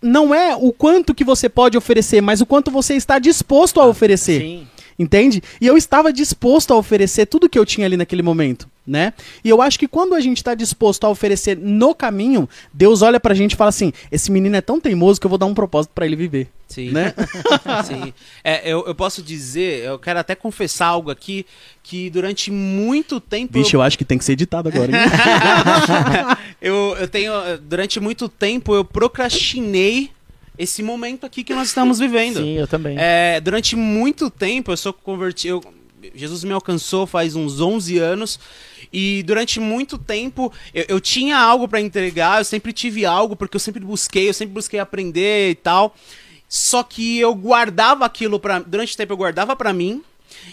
não 0.00 0.34
é 0.34 0.56
o 0.56 0.72
quanto 0.72 1.14
que 1.14 1.24
você 1.24 1.48
pode 1.48 1.76
oferecer, 1.76 2.20
mas 2.20 2.40
o 2.40 2.46
quanto 2.46 2.70
você 2.70 2.94
está 2.94 3.18
disposto 3.18 3.80
a 3.80 3.86
oferecer. 3.86 4.40
Sim. 4.40 4.66
Entende? 4.98 5.42
E 5.60 5.66
eu 5.66 5.76
estava 5.76 6.12
disposto 6.12 6.72
a 6.72 6.76
oferecer 6.76 7.26
tudo 7.26 7.48
que 7.48 7.58
eu 7.58 7.64
tinha 7.64 7.86
ali 7.86 7.96
naquele 7.96 8.22
momento, 8.22 8.68
né? 8.88 9.12
E 9.44 9.48
eu 9.48 9.60
acho 9.60 9.78
que 9.78 9.86
quando 9.86 10.14
a 10.14 10.20
gente 10.20 10.38
está 10.38 10.54
disposto 10.54 11.04
a 11.04 11.10
oferecer 11.10 11.56
no 11.56 11.94
caminho, 11.94 12.48
Deus 12.72 13.02
olha 13.02 13.20
pra 13.20 13.34
gente 13.34 13.52
e 13.52 13.56
fala 13.56 13.68
assim: 13.68 13.92
esse 14.10 14.30
menino 14.30 14.56
é 14.56 14.60
tão 14.60 14.80
teimoso 14.80 15.20
que 15.20 15.26
eu 15.26 15.28
vou 15.28 15.38
dar 15.38 15.46
um 15.46 15.54
propósito 15.54 15.92
pra 15.94 16.06
ele 16.06 16.16
viver. 16.16 16.48
Sim. 16.66 16.90
Né? 16.90 17.14
Sim. 17.84 18.12
É, 18.44 18.70
eu, 18.70 18.86
eu 18.86 18.94
posso 18.94 19.22
dizer, 19.22 19.84
eu 19.84 19.98
quero 19.98 20.18
até 20.18 20.34
confessar 20.34 20.86
algo 20.86 21.10
aqui, 21.10 21.46
que 21.82 22.10
durante 22.10 22.50
muito 22.50 23.20
tempo. 23.20 23.52
Vixe, 23.54 23.74
eu 23.74 23.82
acho 23.82 23.96
que 23.96 24.04
tem 24.04 24.18
que 24.18 24.24
ser 24.24 24.32
editado 24.32 24.68
agora. 24.68 24.90
hein? 24.90 24.98
eu, 26.60 26.96
eu 26.98 27.08
tenho. 27.08 27.32
Durante 27.62 28.00
muito 28.00 28.28
tempo 28.28 28.74
eu 28.74 28.84
procrastinei 28.84 30.10
esse 30.58 30.82
momento 30.82 31.24
aqui 31.24 31.44
que 31.44 31.54
nós 31.54 31.68
estamos 31.68 31.98
vivendo. 31.98 32.40
Sim, 32.40 32.58
eu 32.58 32.66
também. 32.66 32.96
É, 32.98 33.40
durante 33.40 33.76
muito 33.76 34.28
tempo 34.28 34.72
eu 34.72 34.76
sou 34.76 34.92
convertido. 34.92 35.62
Jesus 36.14 36.44
me 36.44 36.52
alcançou 36.52 37.06
faz 37.06 37.34
uns 37.34 37.60
11 37.60 37.98
anos. 37.98 38.38
E 38.92 39.22
durante 39.24 39.60
muito 39.60 39.98
tempo 39.98 40.52
eu, 40.72 40.84
eu 40.88 41.00
tinha 41.00 41.38
algo 41.38 41.68
para 41.68 41.80
entregar, 41.80 42.40
eu 42.40 42.44
sempre 42.44 42.72
tive 42.72 43.04
algo, 43.04 43.36
porque 43.36 43.56
eu 43.56 43.60
sempre 43.60 43.84
busquei, 43.84 44.28
eu 44.28 44.34
sempre 44.34 44.54
busquei 44.54 44.80
aprender 44.80 45.50
e 45.50 45.54
tal. 45.54 45.94
Só 46.48 46.82
que 46.82 47.18
eu 47.18 47.34
guardava 47.34 48.04
aquilo 48.04 48.40
para 48.40 48.58
Durante 48.60 48.94
o 48.94 48.96
tempo 48.96 49.12
eu 49.12 49.16
guardava 49.16 49.54
para 49.54 49.72
mim. 49.72 50.02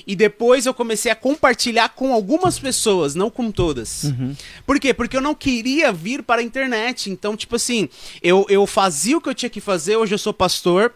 E 0.07 0.15
depois 0.15 0.65
eu 0.65 0.73
comecei 0.73 1.11
a 1.11 1.15
compartilhar 1.15 1.89
com 1.89 2.13
algumas 2.13 2.59
pessoas, 2.59 3.15
não 3.15 3.29
com 3.29 3.51
todas. 3.51 4.05
Por 4.65 4.79
quê? 4.79 4.93
Porque 4.93 5.17
eu 5.17 5.21
não 5.21 5.35
queria 5.35 5.91
vir 5.91 6.23
para 6.23 6.41
a 6.41 6.43
internet. 6.43 7.09
Então, 7.09 7.35
tipo 7.35 7.55
assim, 7.55 7.89
eu, 8.21 8.45
eu 8.49 8.65
fazia 8.65 9.17
o 9.17 9.21
que 9.21 9.29
eu 9.29 9.35
tinha 9.35 9.49
que 9.49 9.61
fazer. 9.61 9.95
Hoje 9.95 10.13
eu 10.13 10.17
sou 10.17 10.33
pastor. 10.33 10.93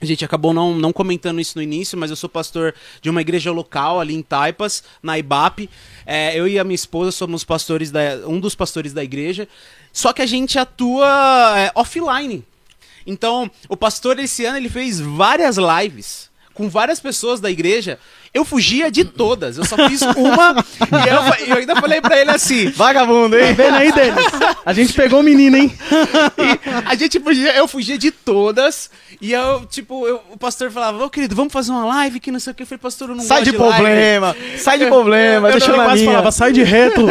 A 0.00 0.04
gente 0.04 0.24
acabou 0.24 0.52
não, 0.52 0.74
não 0.76 0.92
comentando 0.92 1.40
isso 1.40 1.56
no 1.56 1.62
início, 1.62 1.96
mas 1.96 2.10
eu 2.10 2.16
sou 2.16 2.28
pastor 2.28 2.74
de 3.00 3.08
uma 3.08 3.20
igreja 3.20 3.50
local 3.50 4.00
ali 4.00 4.14
em 4.14 4.22
Taipas, 4.22 4.82
na 5.02 5.18
IBAP. 5.18 5.70
É, 6.06 6.38
eu 6.38 6.46
e 6.46 6.58
a 6.58 6.64
minha 6.64 6.74
esposa 6.74 7.10
somos 7.10 7.44
pastores 7.44 7.90
da, 7.90 8.00
um 8.26 8.38
dos 8.38 8.54
pastores 8.54 8.92
da 8.92 9.02
igreja. 9.02 9.48
Só 9.92 10.12
que 10.12 10.22
a 10.22 10.26
gente 10.26 10.58
atua 10.58 11.54
é, 11.56 11.72
offline. 11.74 12.44
Então, 13.06 13.50
o 13.68 13.76
pastor 13.76 14.18
esse 14.18 14.44
ano 14.44 14.56
ele 14.56 14.68
fez 14.68 15.00
várias 15.00 15.56
lives 15.56 16.30
com 16.54 16.68
várias 16.68 17.00
pessoas 17.00 17.40
da 17.40 17.50
igreja. 17.50 17.98
Eu 18.34 18.44
fugia 18.44 18.90
de 18.90 19.04
todas. 19.04 19.56
Eu 19.56 19.64
só 19.64 19.76
fiz 19.88 20.02
uma 20.02 20.56
e 20.80 21.08
eu, 21.08 21.46
eu 21.52 21.56
ainda 21.58 21.76
falei 21.76 22.00
pra 22.00 22.18
ele 22.20 22.30
assim: 22.32 22.68
Vagabundo, 22.70 23.38
hein? 23.38 23.54
Tá 23.54 23.62
vendo 23.62 23.76
aí, 23.76 23.92
Denis? 23.92 24.24
A 24.66 24.72
gente 24.72 24.92
pegou 24.92 25.20
o 25.20 25.22
menino, 25.22 25.56
hein? 25.56 25.72
E 26.36 26.84
a 26.90 26.94
gente 26.96 27.20
fugia, 27.20 27.54
eu 27.56 27.68
fugia 27.68 27.96
de 27.96 28.10
todas. 28.10 28.90
E 29.20 29.32
eu, 29.32 29.64
tipo, 29.66 30.06
eu- 30.08 30.20
o 30.32 30.36
pastor 30.36 30.70
falava, 30.72 31.02
ô 31.04 31.08
querido, 31.08 31.36
vamos 31.36 31.52
fazer 31.52 31.70
uma 31.70 31.84
live 31.86 32.18
que 32.18 32.32
não 32.32 32.40
sei 32.40 32.50
o 32.52 32.54
que. 32.56 32.64
Eu 32.64 32.66
falei, 32.66 32.80
pastor, 32.80 33.10
eu 33.10 33.14
não 33.14 33.22
Sai 33.22 33.38
gosto 33.44 33.52
de 33.52 33.56
live." 33.56 33.74
problema, 33.76 34.36
sai 34.58 34.78
de 34.78 34.86
problema, 34.86 35.48
eu- 35.48 35.52
deixa 35.52 35.70
eu 35.70 35.74
Quase 35.76 36.04
falava, 36.04 36.32
sai 36.32 36.52
de 36.52 36.62
reto. 36.64 37.06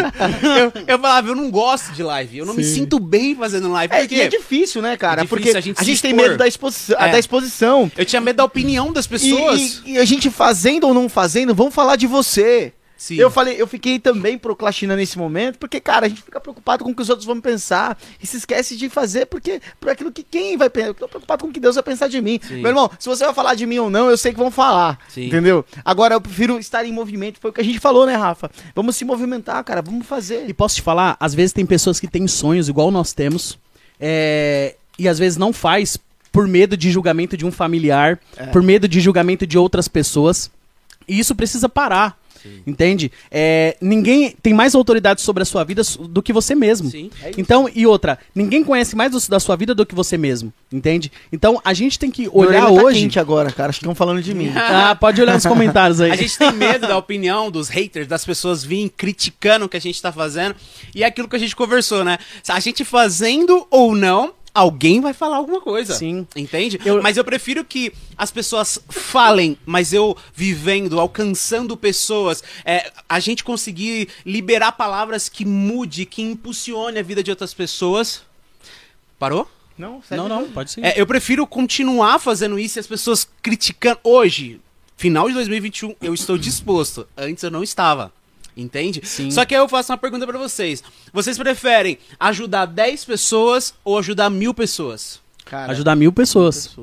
eu, 0.87 0.99
falava, 0.99 1.29
eu 1.29 1.35
não 1.35 1.49
gosto 1.49 1.93
de 1.93 2.03
live. 2.03 2.37
Eu 2.39 2.45
não 2.45 2.53
me 2.53 2.63
Sim. 2.63 2.73
sinto 2.81 2.99
bem 2.99 3.33
fazendo 3.35 3.71
live. 3.71 3.93
É, 3.93 4.05
Por 4.05 4.13
e 4.13 4.21
é 4.21 4.27
quê? 4.27 4.37
difícil, 4.37 4.81
né, 4.81 4.97
cara? 4.97 5.21
É 5.21 5.23
difícil 5.23 5.37
Porque 5.37 5.49
a 5.55 5.57
a 5.57 5.61
gente 5.61 5.85
gente, 5.85 5.95
se 5.95 6.01
tem 6.01 6.13
medo 6.13 6.37
da, 6.37 6.47
exposi 6.47 6.93
É. 6.93 7.11
da 7.11 7.17
exposição. 7.19 7.89
Eu 7.97 8.03
tinha 8.05 8.19
medo 8.21 8.35
da 8.37 8.43
opinião 8.43 8.91
das 8.91 9.05
E, 9.05 9.09
pessoas. 9.09 9.81
e- 9.85 9.93
e 9.93 9.97
a 9.97 10.05
gente 10.05 10.29
fazendo 10.29 10.85
ou 10.87 10.93
não 10.93 11.07
fazendo, 11.13 11.55
vão 11.55 11.71
falar 11.71 11.95
de 11.95 12.07
você. 12.07 12.73
Sim. 13.03 13.15
Eu 13.15 13.29
falei, 13.29 13.61
eu 13.61 13.67
fiquei 13.67 13.99
também 13.99 14.37
procrastinando 14.37 15.01
nesse 15.01 15.17
momento, 15.17 15.57
porque, 15.59 15.81
cara, 15.81 16.05
a 16.05 16.09
gente 16.09 16.21
fica 16.21 16.39
preocupado 16.39 16.85
com 16.85 16.91
o 16.91 16.95
que 16.95 17.01
os 17.01 17.09
outros 17.09 17.25
vão 17.25 17.41
pensar 17.41 17.97
e 18.21 18.25
se 18.25 18.37
esquece 18.37 18.77
de 18.77 18.87
fazer 18.87 19.25
porque 19.25 19.59
por 19.77 19.89
aquilo 19.89 20.09
que 20.09 20.23
quem 20.23 20.55
vai 20.55 20.69
pensar. 20.69 20.87
Eu 20.87 20.93
tô 20.93 21.09
preocupado 21.09 21.43
com 21.43 21.49
o 21.49 21.53
que 21.53 21.59
Deus 21.59 21.75
vai 21.75 21.83
pensar 21.83 22.07
de 22.07 22.21
mim. 22.21 22.39
Sim. 22.41 22.61
Meu 22.61 22.69
irmão, 22.69 22.89
se 22.97 23.09
você 23.09 23.25
vai 23.25 23.33
falar 23.33 23.55
de 23.55 23.65
mim 23.65 23.77
ou 23.77 23.89
não, 23.89 24.09
eu 24.09 24.17
sei 24.17 24.31
que 24.31 24.39
vão 24.39 24.49
falar. 24.49 24.99
Sim. 25.09 25.27
Entendeu? 25.27 25.65
Agora 25.83 26.15
eu 26.15 26.21
prefiro 26.21 26.57
estar 26.57 26.85
em 26.85 26.93
movimento. 26.93 27.41
Foi 27.41 27.51
o 27.51 27.53
que 27.53 27.59
a 27.59 27.63
gente 27.65 27.77
falou, 27.77 28.05
né, 28.05 28.15
Rafa? 28.15 28.49
Vamos 28.73 28.95
se 28.95 29.03
movimentar, 29.03 29.61
cara. 29.65 29.81
Vamos 29.81 30.07
fazer. 30.07 30.49
E 30.49 30.53
posso 30.53 30.75
te 30.75 30.81
falar, 30.81 31.17
às 31.19 31.33
vezes 31.33 31.51
tem 31.51 31.65
pessoas 31.65 31.99
que 31.99 32.07
têm 32.07 32.25
sonhos 32.25 32.69
igual 32.69 32.89
nós 32.89 33.11
temos, 33.11 33.59
é, 33.99 34.75
e 34.97 35.09
às 35.09 35.19
vezes 35.19 35.37
não 35.37 35.51
faz 35.51 35.97
por 36.31 36.47
medo 36.47 36.77
de 36.77 36.89
julgamento 36.89 37.35
de 37.35 37.45
um 37.45 37.51
familiar, 37.51 38.17
por 38.53 38.63
medo 38.63 38.87
de 38.87 39.01
julgamento 39.01 39.45
de 39.45 39.57
outras 39.57 39.89
pessoas. 39.89 40.49
E 41.07 41.19
isso 41.19 41.33
precisa 41.35 41.67
parar. 41.69 42.21
Entende? 42.67 43.09
É, 43.31 43.77
ninguém 43.79 44.35
tem 44.43 44.53
mais 44.53 44.75
autoridade 44.75 45.21
sobre 45.21 45.43
a 45.43 45.45
sua 45.45 45.63
vida 45.63 45.81
do 46.09 46.21
que 46.21 46.33
você 46.33 46.53
mesmo. 46.53 46.89
Sim. 46.89 47.09
Então, 47.37 47.69
e 47.73 47.87
outra, 47.87 48.19
ninguém 48.35 48.65
conhece 48.65 48.97
mais 48.97 49.11
do- 49.13 49.29
da 49.29 49.39
sua 49.39 49.55
vida 49.55 49.73
do 49.73 49.85
que 49.85 49.95
você 49.95 50.17
mesmo. 50.17 50.51
Entende? 50.69 51.09
Então, 51.31 51.61
a 51.63 51.73
gente 51.73 51.97
tem 51.97 52.11
que 52.11 52.23
Meu 52.23 52.35
olhar 52.35 52.65
orelha 52.65 52.81
tá 52.81 52.83
hoje. 52.85 52.99
quente 52.99 53.17
agora, 53.17 53.49
cara. 53.49 53.69
Acho 53.69 53.79
que 53.79 53.85
estão 53.85 53.95
falando 53.95 54.21
de 54.21 54.33
mim. 54.33 54.51
Ah, 54.59 54.93
pode 54.93 55.21
olhar 55.21 55.35
nos 55.35 55.45
comentários 55.45 56.01
aí. 56.01 56.11
A 56.11 56.17
gente 56.17 56.37
tem 56.37 56.51
medo 56.51 56.85
da 56.85 56.97
opinião 56.97 57.49
dos 57.49 57.69
haters, 57.69 58.07
das 58.07 58.25
pessoas 58.25 58.61
virem 58.61 58.89
criticando 58.89 59.63
o 59.63 59.69
que 59.69 59.77
a 59.77 59.81
gente 59.81 60.01
tá 60.01 60.11
fazendo. 60.11 60.53
E 60.93 61.01
é 61.01 61.07
aquilo 61.07 61.29
que 61.29 61.37
a 61.37 61.39
gente 61.39 61.55
conversou, 61.55 62.03
né? 62.03 62.17
A 62.49 62.59
gente 62.59 62.83
fazendo 62.83 63.65
ou 63.71 63.95
não, 63.95 64.33
alguém 64.53 65.01
vai 65.01 65.13
falar 65.13 65.37
alguma 65.37 65.59
coisa. 65.61 65.93
Sim. 65.95 66.27
Entende? 66.35 66.79
Eu- 66.85 67.01
Mas 67.01 67.17
eu 67.17 67.23
prefiro 67.23 67.63
que 67.65 67.91
as 68.17 68.29
pessoas 68.31 68.77
falem, 68.89 69.57
mas 69.65 69.93
eu 69.93 70.15
vivendo, 70.33 70.99
alcançando 70.99 71.75
pessoas, 71.75 72.43
é, 72.63 72.91
a 73.09 73.19
gente 73.19 73.43
conseguir 73.43 74.09
liberar 74.25 74.73
palavras 74.73 75.27
que 75.29 75.43
mude, 75.45 76.05
que 76.05 76.21
impulsione 76.21 76.99
a 76.99 77.03
vida 77.03 77.23
de 77.23 77.31
outras 77.31 77.53
pessoas. 77.53 78.21
Parou? 79.17 79.49
Não, 79.77 80.03
Não, 80.11 80.29
não, 80.29 80.51
pode 80.51 80.71
ser. 80.71 80.81
É, 80.85 80.93
eu 81.01 81.07
prefiro 81.07 81.47
continuar 81.47 82.19
fazendo 82.19 82.59
isso 82.59 82.77
e 82.77 82.81
as 82.81 82.85
pessoas 82.87 83.27
criticando. 83.41 83.99
Hoje, 84.03 84.61
final 84.95 85.27
de 85.27 85.33
2021, 85.33 85.95
eu 85.99 86.13
estou 86.13 86.37
disposto. 86.37 87.07
Antes 87.17 87.43
eu 87.43 87.49
não 87.49 87.63
estava. 87.63 88.13
Entende? 88.55 89.01
Sim. 89.03 89.31
Só 89.31 89.45
que 89.45 89.55
aí 89.55 89.61
eu 89.61 89.67
faço 89.67 89.91
uma 89.91 89.97
pergunta 89.97 90.25
pra 90.27 90.37
vocês. 90.37 90.83
Vocês 91.11 91.37
preferem 91.37 91.97
ajudar 92.19 92.65
10 92.65 93.05
pessoas 93.05 93.73
ou 93.83 93.97
ajudar 93.97 94.29
mil 94.29 94.53
pessoas? 94.53 95.21
Cara, 95.45 95.71
Ajudar 95.71 95.95
mil 95.95 96.11
pessoas. 96.11 96.75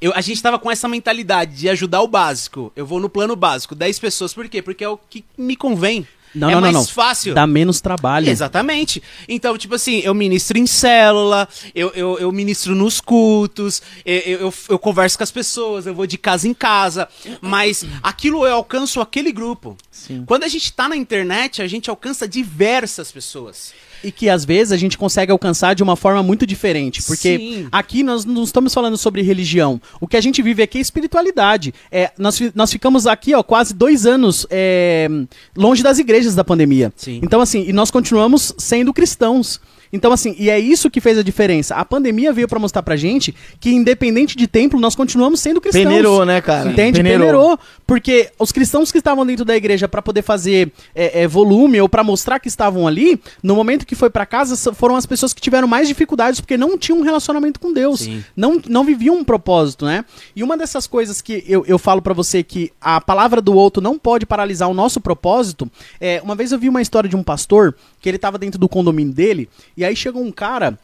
Eu, 0.00 0.12
a 0.14 0.20
gente 0.20 0.42
tava 0.42 0.58
com 0.58 0.70
essa 0.70 0.86
mentalidade 0.88 1.56
de 1.56 1.68
ajudar 1.68 2.02
o 2.02 2.08
básico. 2.08 2.70
Eu 2.76 2.84
vou 2.84 3.00
no 3.00 3.08
plano 3.08 3.34
básico, 3.34 3.74
10 3.74 3.98
pessoas. 3.98 4.34
Por 4.34 4.48
quê? 4.48 4.60
Porque 4.60 4.84
é 4.84 4.88
o 4.88 4.98
que 4.98 5.24
me 5.38 5.56
convém. 5.56 6.06
Não, 6.36 6.50
é 6.50 6.54
não, 6.54 6.60
mais 6.60 6.74
não. 6.74 6.84
fácil. 6.84 7.34
Dá 7.34 7.46
menos 7.46 7.80
trabalho. 7.80 8.28
Exatamente. 8.28 9.02
Então, 9.28 9.56
tipo 9.56 9.74
assim, 9.74 10.00
eu 10.00 10.14
ministro 10.14 10.58
em 10.58 10.66
célula, 10.66 11.48
eu, 11.74 11.90
eu, 11.94 12.18
eu 12.18 12.30
ministro 12.32 12.74
nos 12.74 13.00
cultos, 13.00 13.82
eu, 14.04 14.14
eu, 14.20 14.40
eu- 14.40 14.54
eu 14.68 14.78
converso 14.78 15.16
com 15.16 15.24
as 15.24 15.30
pessoas, 15.30 15.86
eu 15.86 15.94
vou 15.94 16.06
de 16.06 16.18
casa 16.18 16.46
em 16.46 16.54
casa, 16.54 17.08
mas 17.40 17.84
aquilo 18.02 18.44
eu 18.46 18.54
alcanço 18.54 19.00
aquele 19.00 19.32
grupo. 19.32 19.76
Sim. 19.90 20.24
Quando 20.26 20.44
a 20.44 20.48
gente 20.48 20.72
tá 20.72 20.88
na 20.88 20.96
internet, 20.96 21.62
a 21.62 21.66
gente 21.66 21.88
alcança 21.90 22.28
diversas 22.28 23.10
pessoas. 23.10 23.72
E 24.02 24.12
que 24.12 24.28
às 24.28 24.44
vezes 24.44 24.72
a 24.72 24.76
gente 24.76 24.96
consegue 24.96 25.32
alcançar 25.32 25.74
de 25.74 25.82
uma 25.82 25.96
forma 25.96 26.22
muito 26.22 26.46
diferente. 26.46 27.02
Porque 27.02 27.38
Sim. 27.38 27.68
aqui 27.70 28.02
nós 28.02 28.24
não 28.24 28.44
estamos 28.44 28.72
falando 28.72 28.96
sobre 28.96 29.22
religião. 29.22 29.80
O 30.00 30.06
que 30.06 30.16
a 30.16 30.20
gente 30.20 30.42
vive 30.42 30.62
aqui 30.62 30.78
é 30.78 30.80
espiritualidade. 30.80 31.72
É, 31.90 32.10
nós, 32.18 32.40
nós 32.54 32.70
ficamos 32.70 33.06
aqui 33.06 33.34
ó, 33.34 33.42
quase 33.42 33.74
dois 33.74 34.06
anos 34.06 34.46
é, 34.50 35.08
longe 35.56 35.82
das 35.82 35.98
igrejas 35.98 36.34
da 36.34 36.44
pandemia. 36.44 36.92
Sim. 36.96 37.20
Então, 37.22 37.40
assim, 37.40 37.64
e 37.66 37.72
nós 37.72 37.90
continuamos 37.90 38.54
sendo 38.58 38.92
cristãos. 38.92 39.60
Então, 39.92 40.12
assim, 40.12 40.34
e 40.38 40.50
é 40.50 40.58
isso 40.58 40.90
que 40.90 41.00
fez 41.00 41.18
a 41.18 41.22
diferença. 41.22 41.74
A 41.74 41.84
pandemia 41.84 42.32
veio 42.32 42.48
pra 42.48 42.58
mostrar 42.58 42.82
pra 42.82 42.96
gente 42.96 43.34
que, 43.60 43.70
independente 43.70 44.36
de 44.36 44.46
templo, 44.46 44.78
nós 44.80 44.94
continuamos 44.94 45.40
sendo 45.40 45.60
cristãos. 45.60 45.84
Peneirou, 45.84 46.24
né, 46.24 46.40
cara? 46.40 46.70
Entende? 46.70 46.98
Peneirou. 46.98 47.26
Peneirou. 47.26 47.58
Porque 47.86 48.30
os 48.38 48.50
cristãos 48.50 48.90
que 48.90 48.98
estavam 48.98 49.24
dentro 49.24 49.44
da 49.44 49.56
igreja 49.56 49.86
pra 49.86 50.02
poder 50.02 50.22
fazer 50.22 50.72
é, 50.94 51.22
é, 51.22 51.28
volume 51.28 51.80
ou 51.80 51.88
pra 51.88 52.02
mostrar 52.02 52.40
que 52.40 52.48
estavam 52.48 52.86
ali, 52.86 53.20
no 53.42 53.54
momento 53.54 53.86
que 53.86 53.94
foi 53.94 54.10
pra 54.10 54.26
casa, 54.26 54.74
foram 54.74 54.96
as 54.96 55.06
pessoas 55.06 55.32
que 55.32 55.40
tiveram 55.40 55.68
mais 55.68 55.86
dificuldades 55.86 56.40
porque 56.40 56.56
não 56.56 56.76
tinham 56.76 56.98
um 56.98 57.02
relacionamento 57.02 57.60
com 57.60 57.72
Deus. 57.72 58.00
Sim. 58.00 58.24
Não, 58.34 58.60
não 58.68 58.84
viviam 58.84 59.14
um 59.14 59.24
propósito, 59.24 59.86
né? 59.86 60.04
E 60.34 60.42
uma 60.42 60.56
dessas 60.56 60.86
coisas 60.86 61.22
que 61.22 61.44
eu, 61.46 61.64
eu 61.66 61.78
falo 61.78 62.02
pra 62.02 62.12
você 62.12 62.42
que 62.42 62.72
a 62.80 63.00
palavra 63.00 63.40
do 63.40 63.54
outro 63.54 63.80
não 63.80 63.98
pode 63.98 64.26
paralisar 64.26 64.68
o 64.68 64.74
nosso 64.74 65.00
propósito. 65.00 65.70
É, 66.00 66.20
uma 66.24 66.34
vez 66.34 66.50
eu 66.50 66.58
vi 66.58 66.68
uma 66.68 66.82
história 66.82 67.08
de 67.08 67.14
um 67.16 67.22
pastor 67.22 67.76
que 68.00 68.08
ele 68.08 68.18
tava 68.18 68.36
dentro 68.36 68.58
do 68.58 68.68
condomínio 68.68 69.12
dele 69.12 69.48
e 69.76 69.84
aí 69.84 69.94
chegou 69.94 70.22
um 70.22 70.32
cara 70.32 70.76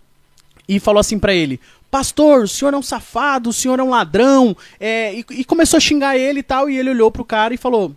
e 0.68 0.78
falou 0.78 1.00
assim 1.00 1.18
pra 1.18 1.34
ele: 1.34 1.60
Pastor, 1.92 2.44
o 2.44 2.48
senhor 2.48 2.72
é 2.72 2.76
um 2.78 2.82
safado, 2.82 3.50
o 3.50 3.52
senhor 3.52 3.78
é 3.78 3.82
um 3.82 3.90
ladrão. 3.90 4.56
é, 4.80 5.14
e, 5.14 5.26
e 5.28 5.44
começou 5.44 5.76
a 5.76 5.80
xingar 5.80 6.16
ele 6.16 6.40
e 6.40 6.42
tal. 6.42 6.70
E 6.70 6.78
ele 6.78 6.88
olhou 6.88 7.10
pro 7.10 7.22
cara 7.22 7.52
e 7.52 7.58
falou: 7.58 7.94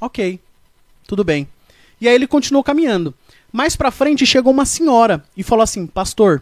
Ok, 0.00 0.38
tudo 1.08 1.24
bem. 1.24 1.48
E 2.00 2.06
aí 2.08 2.14
ele 2.14 2.28
continuou 2.28 2.62
caminhando. 2.62 3.12
Mais 3.52 3.74
pra 3.74 3.90
frente 3.90 4.24
chegou 4.24 4.52
uma 4.52 4.64
senhora 4.64 5.24
e 5.36 5.42
falou 5.42 5.64
assim: 5.64 5.88
Pastor, 5.88 6.40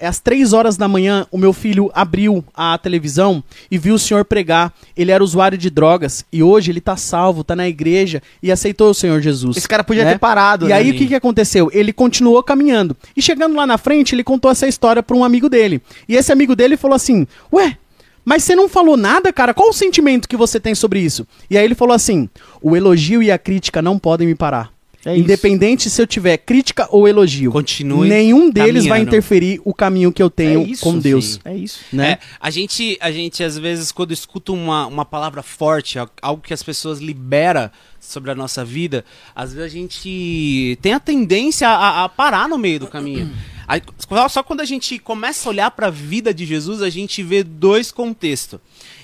às 0.00 0.20
três 0.20 0.52
horas 0.52 0.76
da 0.76 0.88
manhã, 0.88 1.26
o 1.30 1.38
meu 1.38 1.52
filho 1.52 1.90
abriu 1.94 2.44
a 2.54 2.76
televisão 2.78 3.42
e 3.70 3.78
viu 3.78 3.94
o 3.94 3.98
senhor 3.98 4.24
pregar. 4.24 4.72
Ele 4.96 5.10
era 5.10 5.22
usuário 5.22 5.56
de 5.56 5.70
drogas 5.70 6.24
e 6.32 6.42
hoje 6.42 6.70
ele 6.70 6.80
tá 6.80 6.96
salvo, 6.96 7.44
tá 7.44 7.54
na 7.56 7.68
igreja 7.68 8.22
e 8.42 8.50
aceitou 8.50 8.90
o 8.90 8.94
Senhor 8.94 9.20
Jesus. 9.20 9.56
Esse 9.56 9.68
cara 9.68 9.84
podia 9.84 10.04
né? 10.04 10.12
ter 10.12 10.18
parado, 10.18 10.66
E 10.66 10.68
né? 10.68 10.74
aí 10.74 10.90
o 10.90 10.94
que, 10.94 11.06
que 11.06 11.14
aconteceu? 11.14 11.70
Ele 11.72 11.92
continuou 11.92 12.42
caminhando. 12.42 12.96
E 13.16 13.22
chegando 13.22 13.56
lá 13.56 13.66
na 13.66 13.78
frente, 13.78 14.14
ele 14.14 14.24
contou 14.24 14.50
essa 14.50 14.66
história 14.66 15.02
pra 15.02 15.16
um 15.16 15.24
amigo 15.24 15.48
dele. 15.48 15.80
E 16.08 16.16
esse 16.16 16.32
amigo 16.32 16.54
dele 16.56 16.76
falou 16.76 16.96
assim: 16.96 17.26
Ué, 17.52 17.76
mas 18.24 18.42
você 18.42 18.56
não 18.56 18.68
falou 18.68 18.96
nada, 18.96 19.32
cara? 19.32 19.54
Qual 19.54 19.68
o 19.68 19.72
sentimento 19.72 20.28
que 20.28 20.36
você 20.36 20.58
tem 20.58 20.74
sobre 20.74 21.00
isso? 21.00 21.26
E 21.50 21.56
aí 21.56 21.64
ele 21.64 21.74
falou 21.74 21.94
assim: 21.94 22.28
O 22.60 22.76
elogio 22.76 23.22
e 23.22 23.30
a 23.30 23.38
crítica 23.38 23.80
não 23.82 23.98
podem 23.98 24.26
me 24.26 24.34
parar. 24.34 24.73
É. 25.04 25.16
Independente 25.16 25.90
se 25.90 26.00
eu 26.00 26.06
tiver 26.06 26.36
crítica 26.38 26.88
ou 26.90 27.06
elogio. 27.06 27.52
Continue 27.52 28.08
Nenhum 28.08 28.50
deles 28.50 28.84
vai 28.84 28.98
caminhando. 29.00 29.08
interferir 29.08 29.60
o 29.64 29.74
caminho 29.74 30.10
que 30.12 30.22
eu 30.22 30.30
tenho 30.30 30.62
É 30.62 30.64
isso, 30.64 30.82
com 30.82 30.98
Deus. 30.98 31.34
sim. 31.34 31.40
É 31.44 31.54
isso. 31.56 31.80
Né? 31.92 32.12
É, 32.12 32.18
a 32.40 32.50
gente, 32.50 32.96
a 33.00 33.10
gente 33.12 33.42
às 33.44 33.58
vezes 33.58 33.92
quando 33.92 34.12
escuta 34.12 34.52
uma, 34.52 34.86
uma 34.86 35.04
palavra 35.04 35.42
forte, 35.42 35.98
al- 35.98 36.08
algo 36.22 36.42
que 36.42 36.54
as 36.54 36.62
pessoas 36.62 37.00
libera 37.00 37.70
sobre 38.00 38.30
a 38.30 38.34
nossa 38.34 38.64
vida, 38.64 39.04
às 39.34 39.52
vezes 39.52 39.64
a 39.72 39.74
gente 39.74 40.78
tem 40.82 40.92
a 40.92 41.00
tendência 41.00 41.68
a, 41.68 42.04
a 42.04 42.08
parar 42.08 42.48
no 42.48 42.56
meio 42.58 42.80
do 42.80 42.86
caminho. 42.86 43.30
Aí, 43.66 43.80
só 44.28 44.42
quando 44.42 44.60
a 44.60 44.64
gente 44.66 44.98
começa 44.98 45.48
a 45.48 45.50
olhar 45.50 45.70
para 45.70 45.86
a 45.86 45.90
vida 45.90 46.34
de 46.34 46.44
Jesus, 46.44 46.82
a 46.82 46.90
gente 46.90 47.22
vê 47.22 47.42
dois 47.42 47.90
contextos. 47.90 48.60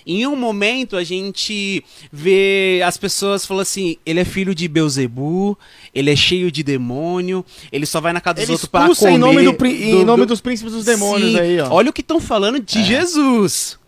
Em 0.07 0.27
um 0.27 0.35
momento 0.37 0.97
a 0.97 1.05
gente 1.05 1.85
vê 2.13 2.81
as 2.85 2.97
pessoas 2.97 3.45
falando 3.47 3.63
assim, 3.63 3.97
ele 4.05 4.21
é 4.21 4.25
filho 4.25 4.55
de 4.55 4.67
Beuzebu, 4.69 5.59
ele 5.95 6.11
é 6.11 6.17
cheio 6.17 6.51
de 6.51 6.63
demônio, 6.63 7.45
ele 7.71 7.87
só 7.87 8.01
vai 8.01 8.13
na 8.13 8.21
casa 8.21 8.35
dos 8.37 8.45
Ele 8.45 8.53
outros 8.53 8.69
para 8.69 8.95
comer. 8.95 9.13
em 9.13 9.19
nome, 9.19 9.43
do, 9.43 9.55
pri- 9.55 9.91
em 9.91 9.99
do- 10.01 10.05
nome 10.07 10.25
do- 10.25 10.29
dos 10.29 10.41
príncipes 10.41 10.73
dos 10.73 10.85
demônios 10.85 11.33
Sim, 11.33 11.39
aí, 11.39 11.61
ó. 11.61 11.67
É. 11.67 11.69
Olha 11.71 11.91
o 11.91 11.93
que 11.93 12.01
estão 12.01 12.21
falando 12.21 12.59
de 12.61 12.83
Jesus. 12.85 13.79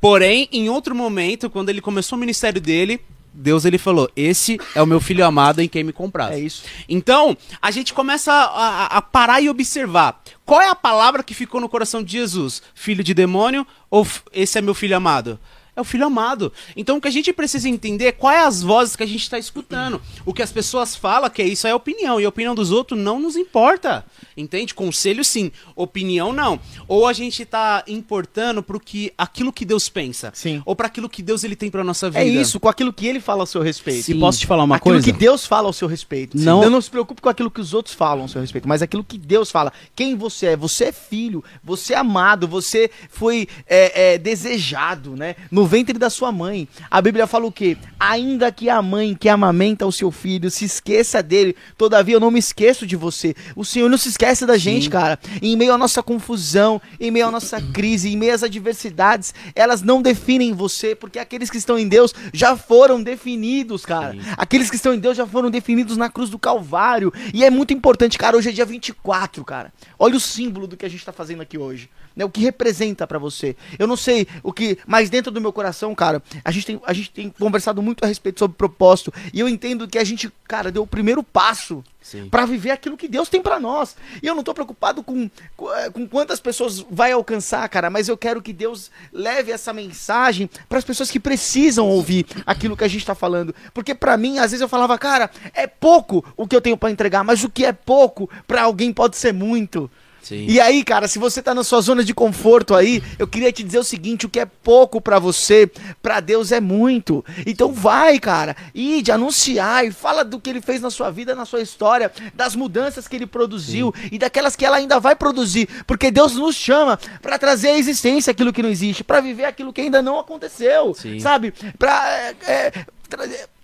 Porém, 0.00 0.48
em 0.52 0.68
outro 0.68 0.94
momento, 0.94 1.48
quando 1.48 1.68
ele 1.70 1.80
começou 1.80 2.16
o 2.16 2.20
ministério 2.20 2.60
dele, 2.60 3.00
Deus 3.32 3.64
ele 3.64 3.78
falou: 3.78 4.10
Esse 4.16 4.58
é 4.74 4.82
o 4.82 4.86
meu 4.86 5.00
filho 5.00 5.24
amado 5.24 5.60
em 5.60 5.68
quem 5.68 5.84
me 5.84 5.92
comprar. 5.92 6.32
É 6.32 6.38
isso. 6.38 6.62
Então, 6.88 7.36
a 7.62 7.70
gente 7.70 7.94
começa 7.94 8.32
a, 8.32 8.44
a- 8.44 8.86
a 8.98 9.02
parar 9.02 9.40
e 9.40 9.48
observar. 9.48 10.22
Qual 10.44 10.60
é 10.60 10.68
a 10.68 10.74
palavra 10.74 11.22
que 11.22 11.32
ficou 11.34 11.60
no 11.60 11.68
coração 11.68 12.02
de 12.02 12.12
Jesus? 12.12 12.62
Filho 12.74 13.04
de 13.04 13.14
demônio 13.14 13.66
ou 13.88 14.06
esse 14.32 14.58
é 14.58 14.60
meu 14.62 14.74
filho 14.74 14.96
amado? 14.96 15.38
É 15.74 15.80
o 15.80 15.84
filho 15.84 16.06
amado. 16.06 16.52
Então 16.76 16.96
o 16.96 17.00
que 17.00 17.08
a 17.08 17.10
gente 17.12 17.32
precisa 17.32 17.68
entender 17.68 18.06
é 18.06 18.12
quais 18.12 18.44
as 18.46 18.62
vozes 18.62 18.96
que 18.96 19.02
a 19.02 19.06
gente 19.06 19.22
está 19.22 19.38
escutando. 19.38 20.00
O 20.26 20.34
que 20.34 20.42
as 20.42 20.52
pessoas 20.52 20.96
falam, 20.96 21.30
que 21.30 21.40
é 21.42 21.46
isso 21.46 21.66
é 21.66 21.74
opinião. 21.74 22.20
E 22.20 22.24
a 22.24 22.28
opinião 22.28 22.54
dos 22.54 22.70
outros 22.72 22.98
não 22.98 23.20
nos 23.20 23.36
importa. 23.36 24.04
Entende? 24.36 24.74
Conselho 24.74 25.24
sim, 25.24 25.52
opinião 25.76 26.32
não. 26.32 26.58
Ou 26.88 27.06
a 27.06 27.12
gente 27.12 27.44
tá 27.44 27.84
importando 27.86 28.62
pro 28.62 28.80
que 28.80 29.12
aquilo 29.16 29.52
que 29.52 29.64
Deus 29.64 29.88
pensa. 29.88 30.30
Sim. 30.34 30.62
Ou 30.64 30.74
para 30.74 30.86
aquilo 30.86 31.08
que 31.08 31.22
Deus 31.22 31.44
ele 31.44 31.54
tem 31.56 31.70
pra 31.70 31.84
nossa 31.84 32.08
vida. 32.10 32.20
É 32.22 32.26
isso, 32.28 32.58
com 32.58 32.68
aquilo 32.68 32.92
que 32.92 33.06
ele 33.06 33.20
fala 33.20 33.42
ao 33.42 33.46
seu 33.46 33.62
respeito. 33.62 34.02
Se 34.04 34.14
posso 34.14 34.38
te 34.40 34.46
falar 34.46 34.64
uma 34.64 34.76
aquilo 34.76 34.94
coisa? 34.96 35.04
que 35.04 35.12
Deus 35.12 35.46
fala 35.46 35.66
ao 35.68 35.72
seu 35.72 35.86
respeito. 35.88 36.36
Não- 36.38 36.62
Não... 36.62 36.70
não 36.70 36.80
se 36.80 36.90
preocupe 36.90 37.20
com 37.22 37.28
aquilo 37.28 37.50
que 37.50 37.60
os 37.60 37.74
outros 37.74 37.94
falam 37.94 38.22
ao 38.22 38.28
seu 38.28 38.40
respeito, 38.40 38.66
mas 38.68 38.82
aquilo 38.82 39.04
que 39.04 39.18
Deus 39.18 39.50
fala. 39.50 39.72
Quem 39.94 40.16
você 40.16 40.46
é? 40.46 40.56
Você 40.56 40.84
é 40.86 40.92
filho, 40.92 41.44
você 41.62 41.94
é 41.94 41.98
amado, 41.98 42.48
você 42.48 42.90
foi 43.10 43.46
é, 43.66 44.14
é, 44.14 44.18
desejado, 44.18 45.16
né? 45.16 45.36
No 45.50 45.59
no 45.60 45.66
ventre 45.66 45.98
da 45.98 46.08
sua 46.08 46.32
mãe. 46.32 46.66
A 46.90 47.02
Bíblia 47.02 47.26
fala 47.26 47.44
o 47.44 47.52
quê? 47.52 47.76
Ainda 47.98 48.50
que 48.50 48.70
a 48.70 48.80
mãe 48.80 49.14
que 49.14 49.28
amamenta 49.28 49.86
o 49.86 49.92
seu 49.92 50.10
filho 50.10 50.50
se 50.50 50.64
esqueça 50.64 51.22
dele, 51.22 51.54
todavia 51.76 52.14
eu 52.14 52.20
não 52.20 52.30
me 52.30 52.38
esqueço 52.38 52.86
de 52.86 52.96
você. 52.96 53.34
O 53.54 53.62
Senhor 53.62 53.90
não 53.90 53.98
se 53.98 54.08
esquece 54.08 54.46
da 54.46 54.56
gente, 54.56 54.84
Sim. 54.84 54.90
cara. 54.90 55.18
Em 55.42 55.54
meio 55.58 55.74
à 55.74 55.76
nossa 55.76 56.02
confusão, 56.02 56.80
em 56.98 57.10
meio 57.10 57.26
à 57.26 57.30
nossa 57.30 57.60
crise, 57.60 58.08
em 58.08 58.16
meio 58.16 58.32
às 58.32 58.42
adversidades, 58.42 59.34
elas 59.54 59.82
não 59.82 60.00
definem 60.00 60.54
você, 60.54 60.94
porque 60.94 61.18
aqueles 61.18 61.50
que 61.50 61.58
estão 61.58 61.78
em 61.78 61.86
Deus 61.86 62.14
já 62.32 62.56
foram 62.56 63.02
definidos, 63.02 63.84
cara. 63.84 64.12
Sim. 64.12 64.20
Aqueles 64.38 64.70
que 64.70 64.76
estão 64.76 64.94
em 64.94 64.98
Deus 64.98 65.14
já 65.14 65.26
foram 65.26 65.50
definidos 65.50 65.98
na 65.98 66.08
cruz 66.08 66.30
do 66.30 66.38
Calvário. 66.38 67.12
E 67.34 67.44
é 67.44 67.50
muito 67.50 67.74
importante, 67.74 68.16
cara. 68.16 68.34
Hoje 68.34 68.48
é 68.48 68.52
dia 68.52 68.64
24, 68.64 69.44
cara. 69.44 69.70
Olha 69.98 70.16
o 70.16 70.20
símbolo 70.20 70.66
do 70.66 70.74
que 70.74 70.86
a 70.86 70.88
gente 70.88 71.04
tá 71.04 71.12
fazendo 71.12 71.42
aqui 71.42 71.58
hoje. 71.58 71.90
Né? 72.16 72.24
O 72.24 72.30
que 72.30 72.40
representa 72.40 73.06
pra 73.06 73.18
você. 73.18 73.54
Eu 73.78 73.86
não 73.86 73.96
sei 73.96 74.26
o 74.42 74.52
que, 74.52 74.78
mas 74.86 75.10
dentro 75.10 75.30
do 75.30 75.40
meu 75.40 75.49
coração, 75.52 75.94
cara, 75.94 76.22
a 76.44 76.50
gente, 76.50 76.66
tem, 76.66 76.80
a 76.84 76.92
gente 76.92 77.10
tem 77.10 77.30
conversado 77.30 77.82
muito 77.82 78.04
a 78.04 78.06
respeito 78.06 78.38
sobre 78.38 78.56
propósito. 78.56 79.12
E 79.32 79.40
eu 79.40 79.48
entendo 79.48 79.88
que 79.88 79.98
a 79.98 80.04
gente, 80.04 80.32
cara, 80.46 80.70
deu 80.70 80.82
o 80.82 80.86
primeiro 80.86 81.22
passo. 81.22 81.84
Pra 82.30 82.46
viver 82.46 82.70
aquilo 82.70 82.96
que 82.96 83.06
Deus 83.06 83.28
tem 83.28 83.42
pra 83.42 83.60
nós. 83.60 83.94
E 84.22 84.26
eu 84.26 84.34
não 84.34 84.42
tô 84.42 84.54
preocupado 84.54 85.02
com, 85.02 85.30
com, 85.54 85.72
eh, 85.74 85.90
com 85.90 86.08
quantas 86.08 86.40
pessoas 86.40 86.80
vai 86.90 87.12
alcançar, 87.12 87.68
cara, 87.68 87.90
mas 87.90 88.08
eu 88.08 88.16
quero 88.16 88.40
que 88.40 88.54
Deus 88.54 88.90
leve 89.12 89.52
essa 89.52 89.72
mensagem 89.72 90.48
para 90.68 90.78
as 90.78 90.84
pessoas 90.84 91.10
que 91.10 91.20
precisam 91.20 91.86
ouvir 91.86 92.26
aquilo 92.46 92.76
que 92.76 92.84
a 92.84 92.88
gente 92.88 93.04
tá 93.04 93.14
falando. 93.14 93.54
Porque 93.74 93.94
pra 93.94 94.16
mim, 94.16 94.38
às 94.38 94.50
vezes 94.50 94.62
eu 94.62 94.68
falava, 94.68 94.96
cara, 94.98 95.30
é 95.52 95.66
pouco 95.66 96.24
o 96.36 96.48
que 96.48 96.56
eu 96.56 96.60
tenho 96.60 96.76
pra 96.76 96.90
entregar, 96.90 97.22
mas 97.22 97.44
o 97.44 97.50
que 97.50 97.66
é 97.66 97.72
pouco 97.72 98.30
pra 98.46 98.62
alguém 98.62 98.92
pode 98.92 99.16
ser 99.16 99.32
muito. 99.32 99.90
Sim. 100.22 100.46
E 100.48 100.60
aí, 100.60 100.84
cara, 100.84 101.08
se 101.08 101.18
você 101.18 101.42
tá 101.42 101.54
na 101.54 101.64
sua 101.64 101.80
zona 101.80 102.04
de 102.04 102.14
conforto 102.14 102.74
aí, 102.74 103.02
eu 103.18 103.26
queria 103.26 103.52
te 103.52 103.62
dizer 103.62 103.78
o 103.78 103.84
seguinte: 103.84 104.26
o 104.26 104.28
que 104.28 104.40
é 104.40 104.44
pouco 104.46 105.00
pra 105.00 105.18
você, 105.18 105.70
pra 106.02 106.20
Deus 106.20 106.52
é 106.52 106.60
muito. 106.60 107.24
Então 107.46 107.72
vai, 107.72 108.18
cara, 108.18 108.56
ide, 108.74 109.10
anunciar 109.10 109.84
e 109.86 109.92
fala 109.92 110.24
do 110.24 110.40
que 110.40 110.50
ele 110.50 110.60
fez 110.60 110.80
na 110.80 110.90
sua 110.90 111.10
vida, 111.10 111.34
na 111.34 111.44
sua 111.44 111.60
história, 111.60 112.12
das 112.34 112.54
mudanças 112.54 113.08
que 113.08 113.16
ele 113.16 113.26
produziu 113.26 113.94
e 114.10 114.18
daquelas 114.18 114.56
que 114.56 114.64
ela 114.64 114.76
ainda 114.76 115.00
vai 115.00 115.14
produzir, 115.14 115.68
porque 115.86 116.10
Deus 116.10 116.34
nos 116.34 116.54
chama 116.54 116.98
pra 117.20 117.38
trazer 117.38 117.68
à 117.68 117.78
existência 117.78 118.30
aquilo 118.30 118.52
que 118.52 118.62
não 118.62 118.70
existe, 118.70 119.02
pra 119.02 119.20
viver 119.20 119.44
aquilo 119.44 119.72
que 119.72 119.80
ainda 119.80 120.02
não 120.02 120.18
aconteceu, 120.18 120.94
Sim. 120.94 121.18
sabe? 121.20 121.52
Pra 121.78 122.08
é, 122.10 122.34
é, 122.46 122.72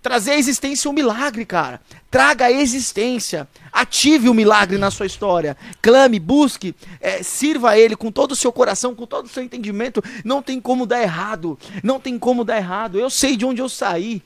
trazer, 0.02 0.30
à 0.30 0.36
existência 0.36 0.90
um 0.90 0.94
milagre, 0.94 1.44
cara. 1.44 1.80
Traga 2.10 2.46
a 2.46 2.52
existência. 2.52 3.48
Ative 3.72 4.28
o 4.28 4.34
milagre 4.34 4.78
na 4.78 4.90
sua 4.90 5.06
história. 5.06 5.56
Clame, 5.80 6.18
busque, 6.18 6.74
é, 7.00 7.22
sirva 7.22 7.70
a 7.70 7.78
Ele 7.78 7.96
com 7.96 8.10
todo 8.10 8.32
o 8.32 8.36
seu 8.36 8.52
coração, 8.52 8.94
com 8.94 9.06
todo 9.06 9.26
o 9.26 9.28
seu 9.28 9.42
entendimento. 9.42 10.02
Não 10.24 10.42
tem 10.42 10.60
como 10.60 10.86
dar 10.86 11.02
errado. 11.02 11.58
Não 11.82 12.00
tem 12.00 12.18
como 12.18 12.44
dar 12.44 12.56
errado. 12.56 12.98
Eu 12.98 13.10
sei 13.10 13.36
de 13.36 13.44
onde 13.44 13.60
eu 13.60 13.68
saí. 13.68 14.22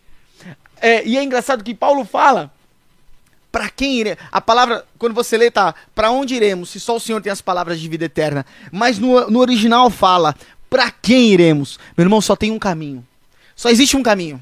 É, 0.81 1.07
e 1.07 1.17
é 1.17 1.23
engraçado 1.23 1.65
que 1.65 1.75
Paulo 1.75 2.05
fala. 2.05 2.53
Pra 3.53 3.69
quem 3.69 3.99
ire... 3.99 4.17
A 4.31 4.41
palavra, 4.41 4.85
quando 4.99 5.15
você 5.15 5.37
lê, 5.37 5.51
tá. 5.51 5.75
Pra 5.95 6.11
onde 6.11 6.35
iremos? 6.35 6.71
Se 6.71 6.79
só 6.79 6.97
o 6.97 7.01
Senhor 7.01 7.21
tem 7.21 7.33
as 7.33 7.41
palavras 7.41 7.81
de 7.81 7.89
vida 7.89 8.05
eterna. 8.05 8.47
Mas 8.71 8.99
no, 8.99 9.29
no 9.31 9.41
original 9.41 9.91
fala. 9.91 10.35
Pra 10.69 10.91
quem 10.91 11.33
iremos? 11.33 11.79
Meu 11.97 12.05
irmão, 12.05 12.21
só 12.21 12.37
tem 12.37 12.53
um 12.53 12.59
caminho. 12.59 13.05
Só 13.57 13.69
existe 13.69 13.97
um 13.97 14.03
caminho. 14.03 14.41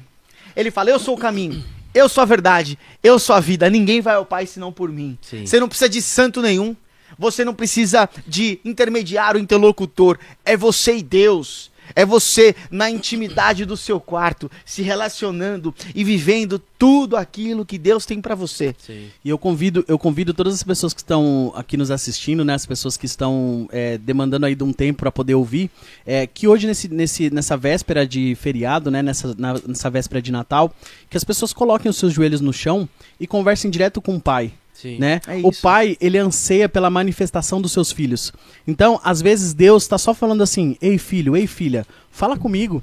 Ele 0.59 0.71
fala: 0.71 0.89
Eu 0.89 0.99
sou 0.99 1.15
o 1.15 1.17
caminho. 1.17 1.63
Eu 1.93 2.09
sou 2.09 2.21
a 2.21 2.25
verdade. 2.25 2.77
Eu 3.01 3.17
sou 3.17 3.35
a 3.35 3.39
vida. 3.39 3.69
Ninguém 3.69 4.01
vai 4.01 4.15
ao 4.15 4.25
Pai 4.25 4.45
senão 4.45 4.71
por 4.71 4.89
mim. 4.89 5.17
Sim. 5.21 5.45
Você 5.45 5.59
não 5.59 5.67
precisa 5.67 5.89
de 5.89 6.01
santo 6.01 6.41
nenhum. 6.41 6.75
Você 7.17 7.43
não 7.43 7.53
precisa 7.53 8.07
de 8.27 8.59
intermediário, 8.63 9.39
interlocutor. 9.39 10.19
É 10.45 10.55
você 10.55 10.97
e 10.97 11.03
Deus. 11.03 11.71
É 11.95 12.05
você 12.05 12.55
na 12.71 12.89
intimidade 12.89 13.65
do 13.65 13.75
seu 13.77 13.99
quarto, 13.99 14.49
se 14.65 14.81
relacionando 14.81 15.73
e 15.93 16.03
vivendo 16.03 16.61
tudo 16.77 17.17
aquilo 17.17 17.65
que 17.65 17.77
Deus 17.77 18.05
tem 18.05 18.21
pra 18.21 18.35
você. 18.35 18.73
Sim. 18.79 19.07
E 19.23 19.29
eu 19.29 19.37
convido, 19.37 19.83
eu 19.87 19.99
convido 19.99 20.33
todas 20.33 20.53
as 20.53 20.63
pessoas 20.63 20.93
que 20.93 21.01
estão 21.01 21.51
aqui 21.55 21.75
nos 21.75 21.91
assistindo, 21.91 22.45
né, 22.45 22.53
as 22.53 22.65
pessoas 22.65 22.95
que 22.95 23.05
estão 23.05 23.67
é, 23.71 23.97
demandando 23.97 24.45
aí 24.45 24.55
de 24.55 24.63
um 24.63 24.71
tempo 24.71 24.99
para 24.99 25.11
poder 25.11 25.35
ouvir, 25.35 25.69
é, 26.05 26.25
que 26.25 26.47
hoje 26.47 26.67
nesse, 26.67 26.87
nesse, 26.87 27.29
nessa 27.29 27.57
véspera 27.57 28.07
de 28.07 28.33
feriado, 28.35 28.89
né, 28.89 29.01
nessa, 29.01 29.35
na- 29.37 29.59
nessa 29.67 29.89
véspera 29.89 30.21
de 30.21 30.31
Natal, 30.31 30.73
que 31.09 31.17
as 31.17 31.23
pessoas 31.23 31.51
coloquem 31.51 31.89
os 31.89 31.97
seus 31.97 32.13
joelhos 32.13 32.39
no 32.41 32.53
chão 32.53 32.87
e 33.19 33.27
conversem 33.27 33.69
direto 33.69 34.01
com 34.01 34.15
o 34.15 34.21
Pai. 34.21 34.53
Sim. 34.81 34.97
Né? 34.97 35.19
É 35.27 35.41
o 35.43 35.51
pai, 35.51 35.97
ele 35.99 36.17
anseia 36.17 36.69
pela 36.69 36.89
manifestação 36.89 37.61
dos 37.61 37.71
seus 37.73 37.91
filhos. 37.91 38.31
Então, 38.65 38.99
às 39.03 39.21
vezes 39.21 39.53
Deus 39.53 39.83
está 39.83 39.97
só 39.97 40.13
falando 40.13 40.41
assim: 40.41 40.77
"Ei, 40.81 40.97
filho, 40.97 41.35
ei, 41.35 41.47
filha, 41.47 41.85
fala 42.09 42.37
comigo", 42.37 42.81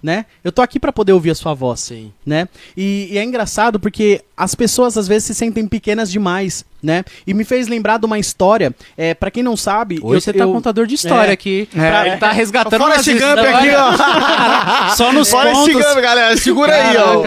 né? 0.00 0.26
Eu 0.44 0.52
tô 0.52 0.62
aqui 0.62 0.78
para 0.78 0.92
poder 0.92 1.12
ouvir 1.12 1.30
a 1.30 1.34
sua 1.34 1.52
voz 1.52 1.80
Sim. 1.80 2.12
né? 2.24 2.46
E, 2.76 3.08
e 3.10 3.18
é 3.18 3.24
engraçado 3.24 3.80
porque 3.80 4.22
as 4.36 4.54
pessoas 4.54 4.96
às 4.96 5.08
vezes 5.08 5.24
se 5.24 5.34
sentem 5.34 5.66
pequenas 5.66 6.12
demais, 6.12 6.64
né? 6.84 7.04
E 7.26 7.32
me 7.34 7.44
fez 7.44 7.66
lembrar 7.66 7.98
de 7.98 8.06
uma 8.06 8.18
história, 8.18 8.74
é, 8.96 9.14
para 9.14 9.30
quem 9.30 9.42
não 9.42 9.56
sabe, 9.56 9.98
Hoje 10.02 10.16
eu, 10.16 10.20
você 10.20 10.32
tá 10.32 10.44
eu- 10.44 10.52
contador 10.52 10.86
de 10.86 10.94
história 10.94 11.30
É. 11.30 11.32
aqui. 11.32 11.68
É. 11.76 12.08
Ele 12.08 12.16
tá 12.18 12.30
resgatando 12.30 12.80
Fora 12.80 12.96
esse 12.96 13.12
Gump 13.14 13.22
histórias. 13.22 13.54
aqui, 13.54 13.70
ó. 13.74 14.88
Só 14.96 15.12
nos 15.12 15.30
Fora 15.30 15.50
esse 15.52 15.72
pontos. 15.72 15.86
Gump, 15.86 16.00
galera. 16.02 16.36
Segura 16.36 16.74
aí, 16.74 16.96
ó. 16.96 17.24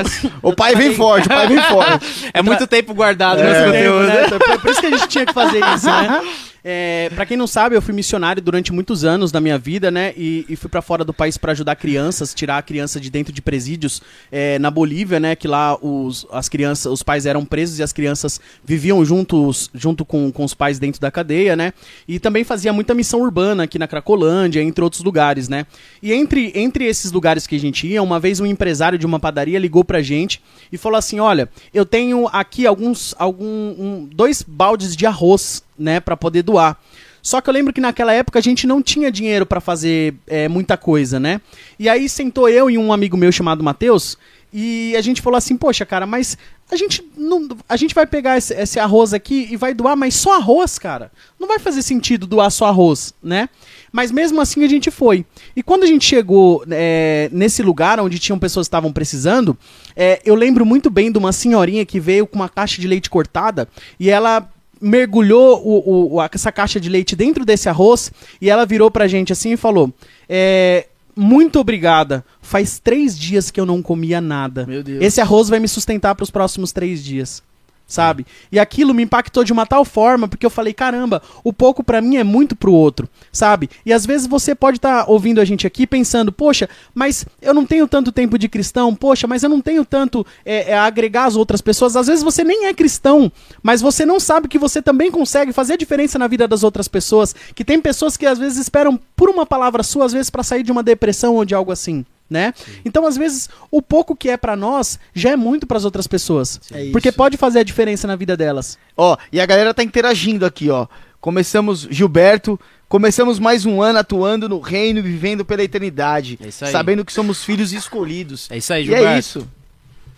O 0.50 0.54
pai 0.56 0.76
vem 0.76 0.94
forte, 0.96 1.26
o 1.26 1.30
pai 1.30 1.48
vem 1.48 1.62
forte. 1.64 2.32
É 2.34 2.42
muito 2.42 2.68
tempo 2.68 2.94
guardado 2.94 3.42
nesse 3.42 3.54
Tempo, 3.60 3.66
conteúdo. 3.72 4.08
né? 4.08 4.26
Então, 4.26 4.60
Por 4.60 4.72
isso 4.72 4.80
que 4.82 4.88
a 4.88 4.92
gente 4.92 5.08
tinha 5.08 5.26
que 5.26 5.34
fazer 5.34 5.60
isso, 5.76 5.86
né? 5.88 6.22
É, 6.70 7.10
para 7.16 7.26
quem 7.26 7.38
não 7.38 7.48
sabe, 7.48 7.78
eu 7.78 7.82
fui 7.82 7.94
missionário 7.94 8.42
durante 8.42 8.74
muitos 8.74 9.06
anos 9.06 9.32
da 9.32 9.40
minha 9.40 9.58
vida, 9.58 9.90
né? 9.90 10.12
E, 10.18 10.46
e 10.50 10.56
fui 10.58 10.70
pra 10.70 10.82
fora 10.82 11.06
do 11.06 11.14
país 11.14 11.38
pra 11.38 11.54
ajudar 11.54 11.78
crianças, 11.78 12.34
tirar 12.34 12.58
a 12.58 12.62
criança 12.62 13.00
de 13.00 13.10
dentro 13.10 13.32
de 13.32 13.42
presídios 13.42 14.02
é, 14.30 14.60
na 14.60 14.70
Bolívia, 14.70 15.18
né? 15.18 15.34
Que 15.34 15.48
lá 15.48 15.78
os, 15.82 16.28
as 16.30 16.50
crianças, 16.50 16.92
os 16.92 17.02
pais 17.02 17.26
eram 17.26 17.46
presos 17.46 17.80
e 17.80 17.84
as 17.84 17.94
crianças 17.94 18.42
viviam 18.66 19.06
juntos, 19.48 19.70
junto 19.74 20.06
com, 20.06 20.32
com 20.32 20.44
os 20.44 20.54
pais 20.54 20.80
dentro 20.80 21.00
da 21.02 21.10
cadeia, 21.12 21.56
né? 21.56 21.74
E 22.08 22.20
também 22.20 22.44
fazia 22.44 22.72
muita 22.74 22.94
missão 22.94 23.22
urbana 23.22 23.64
aqui 23.64 23.80
na 23.80 23.88
Cracolândia, 23.88 24.62
entre 24.62 24.84
outros 24.84 25.04
lugares, 25.04 25.48
né? 25.50 25.66
E 26.02 26.14
entre, 26.14 26.52
entre 26.56 26.86
esses 26.86 27.12
lugares 27.12 27.48
que 27.48 27.56
a 27.56 27.60
gente 27.60 27.88
ia, 27.88 28.02
uma 28.04 28.20
vez 28.20 28.40
um 28.40 28.46
empresário 28.46 28.98
de 28.98 29.06
uma 29.06 29.20
padaria 29.20 29.60
ligou 29.60 29.84
pra 29.84 30.02
gente 30.02 30.42
e 30.72 30.78
falou 30.78 30.98
assim: 30.98 31.20
Olha, 31.20 31.50
eu 31.74 31.86
tenho 31.86 32.28
aqui 32.32 32.66
alguns, 32.68 33.16
algum, 33.18 33.46
um- 33.46 34.10
dois 34.12 34.44
baldes 34.48 34.96
de 34.96 35.06
arroz, 35.06 35.64
né, 35.78 36.00
Pra 36.00 36.18
poder 36.18 36.44
doar. 36.44 36.78
Só 37.22 37.42
que 37.42 37.50
eu 37.50 37.54
lembro 37.54 37.74
que 37.74 37.82
naquela 37.82 38.14
época 38.14 38.40
a 38.40 38.42
gente 38.42 38.66
não 38.66 38.82
tinha 38.82 39.12
dinheiro 39.12 39.46
pra 39.46 39.60
fazer 39.60 40.16
é, 40.28 40.48
muita 40.48 40.78
coisa, 40.78 41.20
né? 41.20 41.42
E 41.78 41.90
aí 41.90 42.08
sentou 42.08 42.48
eu 42.48 42.70
e 42.70 42.78
um 42.78 42.94
amigo 42.94 43.18
meu 43.18 43.32
chamado 43.34 43.62
Matheus 43.62 44.18
e 44.54 44.96
a 44.96 45.02
gente 45.02 45.22
falou 45.22 45.38
assim: 45.38 45.58
Poxa, 45.58 45.86
cara, 45.86 46.06
mas 46.06 46.38
a 46.72 46.76
gente 46.76 47.04
não, 47.16 47.48
a 47.68 47.76
gente 47.78 47.94
vai 47.96 48.06
pegar 48.06 48.38
esse, 48.38 48.54
esse 48.54 48.80
arroz 48.80 49.14
aqui 49.14 49.48
e 49.52 49.56
vai 49.58 49.74
doar, 49.74 49.96
mas 49.96 50.16
só 50.16 50.36
arroz, 50.36 50.78
cara. 50.80 51.12
Não 51.40 51.48
vai 51.48 51.60
fazer 51.60 51.82
sentido 51.82 52.26
doar 52.28 52.50
só 52.52 52.66
arroz, 52.66 53.14
né? 53.22 53.50
Mas 53.92 54.12
mesmo 54.12 54.40
assim 54.42 54.64
a 54.64 54.68
gente 54.68 54.92
foi. 54.92 55.26
E 55.56 55.64
quando 55.64 55.84
a 55.84 55.88
gente 55.88 56.06
chegou 56.06 56.64
é, 56.70 57.30
nesse 57.32 57.62
lugar 57.64 58.00
onde 58.00 58.20
tinham 58.20 58.38
pessoas 58.38 58.68
que 58.68 58.70
estavam 58.70 58.92
precisando, 58.92 59.58
é, 59.96 60.22
eu 60.26 60.36
lembro 60.36 60.66
muito 60.66 60.90
bem 60.90 61.12
de 61.12 61.18
uma 61.18 61.32
senhorinha 61.32 61.86
que 61.86 62.00
veio 62.00 62.28
com 62.28 62.36
uma 62.36 62.50
caixa 62.50 62.82
de 62.82 62.88
leite 62.88 63.10
cortada 63.10 63.68
e 64.00 64.10
ela 64.10 64.48
mergulhou 64.80 65.62
o- 65.66 66.16
o- 66.18 66.22
essa 66.32 66.52
caixa 66.52 66.80
de 66.80 66.90
leite 66.90 67.16
dentro 67.16 67.44
desse 67.46 67.68
arroz 67.68 68.12
e 68.42 68.50
ela 68.50 68.66
virou 68.66 68.92
pra 68.92 69.08
gente 69.08 69.34
assim 69.34 69.54
e 69.54 69.58
falou: 69.58 69.92
é, 70.30 70.86
Muito 71.18 71.60
obrigada. 71.60 72.24
Faz 72.42 72.80
três 72.80 73.18
dias 73.18 73.50
que 73.50 73.60
eu 73.60 73.66
não 73.66 73.82
comia 73.82 74.22
nada. 74.22 74.66
Meu 74.66 74.84
Deus. 74.84 75.04
Esse 75.04 75.20
arroz 75.20 75.50
vai 75.50 75.60
me 75.60 75.68
sustentar 75.68 76.14
pros 76.16 76.30
próximos 76.30 76.72
três 76.72 77.04
dias. 77.04 77.44
Sabe? 77.88 78.28
E 78.52 78.60
aquilo 78.60 78.94
me 78.94 79.04
impactou 79.04 79.46
de 79.46 79.54
uma 79.54 79.66
tal 79.66 79.86
forma, 79.86 80.28
porque 80.28 80.46
eu 80.46 80.50
falei, 80.50 80.74
caramba, 80.74 81.22
o 81.42 81.54
pouco 81.54 81.82
pra 81.82 82.02
mim 82.02 82.18
é 82.18 82.24
muito 82.24 82.54
pro 82.54 82.74
outro, 82.74 83.08
sabe? 83.32 83.70
E 83.86 83.94
às 83.94 84.06
vezes 84.06 84.28
você 84.28 84.54
pode 84.54 84.78
estar 84.78 85.10
ouvindo 85.10 85.40
a 85.40 85.46
gente 85.46 85.66
aqui 85.66 85.88
pensando, 85.88 86.30
poxa, 86.30 86.70
mas 86.94 87.26
eu 87.42 87.54
não 87.54 87.66
tenho 87.66 87.88
tanto 87.88 88.12
tempo 88.12 88.38
de 88.38 88.50
cristão, 88.50 88.94
poxa, 88.94 89.26
mas 89.26 89.42
eu 89.42 89.50
não 89.50 89.62
tenho 89.62 89.86
tanto 89.86 90.28
é, 90.46 90.72
é, 90.72 90.78
agregar 90.78 91.26
as 91.26 91.38
outras 91.38 91.62
pessoas. 91.62 91.96
Às 91.96 92.08
vezes 92.08 92.24
você 92.24 92.44
nem 92.44 92.66
é 92.66 92.74
cristão, 92.74 93.32
mas 93.64 93.82
você 93.82 94.06
não 94.06 94.20
sabe 94.20 94.50
que 94.50 94.60
você 94.60 94.82
também 94.82 95.10
consegue 95.10 95.54
fazer 95.54 95.74
a 95.74 95.78
diferença 95.78 96.20
na 96.20 96.28
vida 96.28 96.46
das 96.46 96.64
outras 96.64 96.90
pessoas. 96.90 97.34
Que 97.56 97.64
tem 97.64 97.80
pessoas 97.80 98.18
que 98.18 98.26
às 98.26 98.38
vezes 98.38 98.58
esperam 98.58 99.00
por 99.16 99.30
uma 99.30 99.46
palavra 99.46 99.82
sua, 99.82 100.06
às 100.06 100.12
vezes, 100.12 100.30
pra 100.30 100.44
sair 100.44 100.64
de 100.64 100.72
uma 100.72 100.84
depressão 100.84 101.36
ou 101.36 101.46
de 101.46 101.56
algo 101.56 101.72
assim. 101.72 102.06
Né? 102.30 102.54
Então, 102.84 103.06
às 103.06 103.16
vezes, 103.16 103.50
o 103.72 103.82
pouco 103.82 104.16
que 104.16 104.30
é 104.30 104.36
pra 104.36 104.56
nós 104.56 105.00
já 105.14 105.30
é 105.32 105.36
muito 105.38 105.66
pras 105.66 105.86
outras 105.86 106.08
pessoas. 106.08 106.60
É 106.74 106.84
isso. 106.84 106.92
Porque 106.92 107.12
pode 107.12 107.38
fazer 107.38 107.60
a 107.60 107.64
diferença 107.64 108.06
na 108.06 108.18
vida 108.18 108.36
delas. 108.36 108.78
Ó, 108.98 109.16
e 109.32 109.40
a 109.40 109.46
galera 109.46 109.74
tá 109.74 109.82
interagindo 109.82 110.46
aqui, 110.46 110.70
ó. 110.70 110.88
Começamos, 111.22 111.88
Gilberto, 111.90 112.60
começamos 112.90 113.40
mais 113.40 113.66
um 113.66 113.82
ano 113.82 114.00
atuando 114.00 114.48
no 114.50 114.60
reino 114.60 115.00
e 115.00 115.02
vivendo 115.02 115.46
pela 115.46 115.64
eternidade. 115.64 116.38
É 116.42 116.48
isso 116.50 116.66
aí. 116.66 116.72
Sabendo 116.72 117.06
que 117.06 117.14
somos 117.14 117.44
filhos 117.44 117.72
escolhidos. 117.72 118.48
É 118.52 118.58
isso 118.58 118.74
aí, 118.74 118.84
e 118.84 118.86
Gilberto. 118.86 119.10
é 119.10 119.20
isso. 119.20 119.48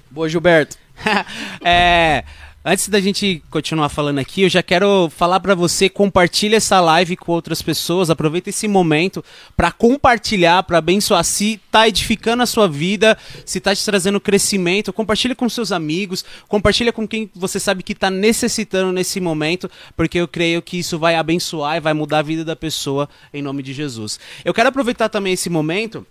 Boa, 0.09 0.27
Gilberto. 0.27 0.77
é, 1.63 2.23
Antes 2.63 2.89
da 2.89 2.99
gente 2.99 3.41
continuar 3.49 3.87
falando 3.87 4.19
aqui, 4.19 4.41
eu 4.41 4.49
já 4.49 4.61
quero 4.61 5.09
falar 5.15 5.39
para 5.39 5.55
você, 5.55 5.87
compartilha 5.87 6.57
essa 6.57 6.81
live 6.81 7.15
com 7.15 7.31
outras 7.31 7.61
pessoas, 7.61 8.09
aproveita 8.09 8.49
esse 8.49 8.67
momento 8.67 9.23
para 9.55 9.71
compartilhar, 9.71 10.63
para 10.63 10.79
abençoar 10.79 11.23
se 11.23 11.57
tá 11.71 11.87
edificando 11.87 12.43
a 12.43 12.45
sua 12.45 12.67
vida, 12.67 13.17
se 13.45 13.61
tá 13.61 13.73
te 13.73 13.85
trazendo 13.85 14.19
crescimento, 14.19 14.91
compartilha 14.91 15.33
com 15.33 15.47
seus 15.47 15.71
amigos, 15.71 16.25
compartilha 16.49 16.91
com 16.91 17.07
quem 17.07 17.29
você 17.33 17.61
sabe 17.61 17.81
que 17.81 17.95
tá 17.95 18.11
necessitando 18.11 18.91
nesse 18.91 19.21
momento, 19.21 19.71
porque 19.95 20.17
eu 20.17 20.27
creio 20.27 20.61
que 20.61 20.79
isso 20.79 20.99
vai 20.99 21.15
abençoar 21.15 21.77
e 21.77 21.79
vai 21.79 21.93
mudar 21.93 22.19
a 22.19 22.23
vida 22.23 22.43
da 22.43 22.57
pessoa 22.57 23.07
em 23.33 23.41
nome 23.41 23.63
de 23.63 23.71
Jesus. 23.71 24.19
Eu 24.43 24.53
quero 24.53 24.67
aproveitar 24.67 25.07
também 25.07 25.31
esse 25.31 25.49
momento 25.49 26.05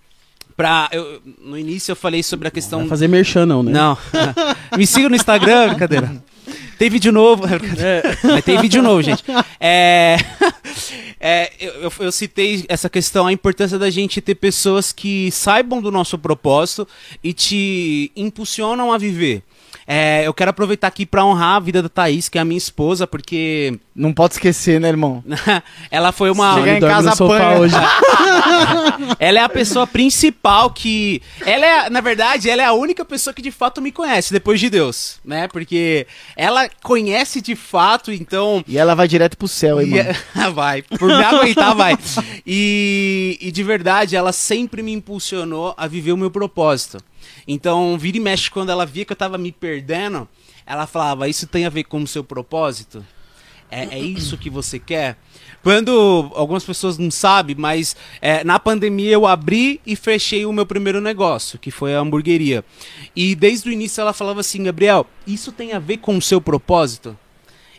Pra, 0.56 0.88
eu, 0.90 1.22
no 1.40 1.56
início 1.56 1.92
eu 1.92 1.94
falei 1.94 2.20
sobre 2.20 2.48
a 2.48 2.50
questão. 2.50 2.80
Não 2.80 2.86
vai 2.86 2.90
fazer 2.90 3.06
merchan, 3.06 3.46
não, 3.46 3.62
né? 3.62 3.70
Não. 3.70 3.96
Me 4.76 4.88
siga 4.88 5.08
no 5.08 5.14
Instagram, 5.14 5.68
brincadeira. 5.68 6.20
Tem 6.78 6.88
vídeo 6.88 7.10
novo. 7.10 7.44
É. 7.46 8.02
Mas 8.22 8.44
tem 8.44 8.60
vídeo 8.60 8.82
novo, 8.82 9.02
gente. 9.02 9.24
É, 9.58 10.16
é, 11.20 11.52
eu, 11.60 11.92
eu, 11.98 12.12
citei 12.12 12.64
essa 12.68 12.88
questão, 12.88 13.26
a 13.26 13.32
importância 13.32 13.78
da 13.78 13.90
gente 13.90 14.20
ter 14.20 14.36
pessoas 14.36 14.92
que 14.92 15.30
saibam 15.32 15.82
do 15.82 15.90
nosso 15.90 16.16
propósito 16.16 16.86
e 17.22 17.32
te 17.32 18.12
impulsionam 18.14 18.92
a 18.92 18.98
viver. 18.98 19.42
É, 19.90 20.26
eu 20.26 20.34
quero 20.34 20.50
aproveitar 20.50 20.86
aqui 20.86 21.06
para 21.06 21.24
honrar 21.24 21.56
a 21.56 21.60
vida 21.60 21.80
da 21.80 21.88
Thaís, 21.88 22.28
que 22.28 22.36
é 22.36 22.42
a 22.42 22.44
minha 22.44 22.58
esposa, 22.58 23.06
porque. 23.06 23.80
Não 23.96 24.12
pode 24.12 24.34
esquecer, 24.34 24.78
né, 24.78 24.88
irmão? 24.88 25.24
ela 25.90 26.12
foi 26.12 26.30
uma. 26.30 26.56
Chegar 26.56 26.76
em 26.76 26.80
casa 26.80 27.12
apanha. 27.14 27.58
hoje. 27.58 27.74
ela 29.18 29.38
é 29.38 29.42
a 29.42 29.48
pessoa 29.48 29.86
principal 29.86 30.68
que. 30.68 31.22
Ela 31.40 31.64
é, 31.64 31.88
na 31.88 32.02
verdade, 32.02 32.50
ela 32.50 32.60
é 32.60 32.66
a 32.66 32.74
única 32.74 33.02
pessoa 33.02 33.32
que 33.32 33.40
de 33.40 33.50
fato 33.50 33.80
me 33.80 33.90
conhece, 33.90 34.30
depois 34.30 34.60
de 34.60 34.68
Deus, 34.68 35.20
né? 35.24 35.48
Porque 35.48 36.06
ela 36.36 36.68
conhece 36.82 37.40
de 37.40 37.56
fato, 37.56 38.12
então. 38.12 38.62
E 38.68 38.76
ela 38.76 38.94
vai 38.94 39.08
direto 39.08 39.38
pro 39.38 39.48
céu, 39.48 39.80
hein, 39.80 39.88
mano? 39.88 40.10
É... 40.36 40.50
vai. 40.52 40.82
Por 40.82 41.08
me 41.08 41.24
aguentar, 41.24 41.74
vai. 41.74 41.96
E, 42.46 43.38
e 43.40 43.50
de 43.50 43.62
verdade, 43.62 44.16
ela 44.16 44.32
sempre 44.32 44.82
me 44.82 44.92
impulsionou 44.92 45.72
a 45.78 45.86
viver 45.86 46.12
o 46.12 46.16
meu 46.18 46.30
propósito. 46.30 46.98
Então, 47.50 47.96
vira 47.96 48.18
e 48.18 48.20
mexe, 48.20 48.50
quando 48.50 48.68
ela 48.68 48.84
via 48.84 49.06
que 49.06 49.12
eu 49.12 49.16
tava 49.16 49.38
me 49.38 49.50
perdendo, 49.50 50.28
ela 50.66 50.86
falava: 50.86 51.26
Isso 51.26 51.46
tem 51.46 51.64
a 51.64 51.70
ver 51.70 51.84
com 51.84 52.02
o 52.02 52.06
seu 52.06 52.22
propósito? 52.22 53.02
É, 53.70 53.96
é 53.96 53.98
isso 53.98 54.36
que 54.36 54.50
você 54.50 54.78
quer? 54.78 55.16
Quando 55.62 56.30
algumas 56.34 56.64
pessoas 56.64 56.98
não 56.98 57.10
sabem, 57.10 57.56
mas 57.58 57.96
é, 58.20 58.44
na 58.44 58.58
pandemia 58.58 59.10
eu 59.10 59.26
abri 59.26 59.80
e 59.86 59.96
fechei 59.96 60.46
o 60.46 60.52
meu 60.52 60.64
primeiro 60.64 61.00
negócio, 61.00 61.58
que 61.58 61.70
foi 61.70 61.94
a 61.94 62.00
hamburgueria. 62.00 62.64
E 63.16 63.34
desde 63.34 63.68
o 63.68 63.72
início 63.72 64.02
ela 64.02 64.12
falava 64.12 64.40
assim: 64.40 64.62
Gabriel, 64.62 65.06
isso 65.26 65.50
tem 65.50 65.72
a 65.72 65.78
ver 65.78 65.98
com 65.98 66.18
o 66.18 66.22
seu 66.22 66.42
propósito? 66.42 67.16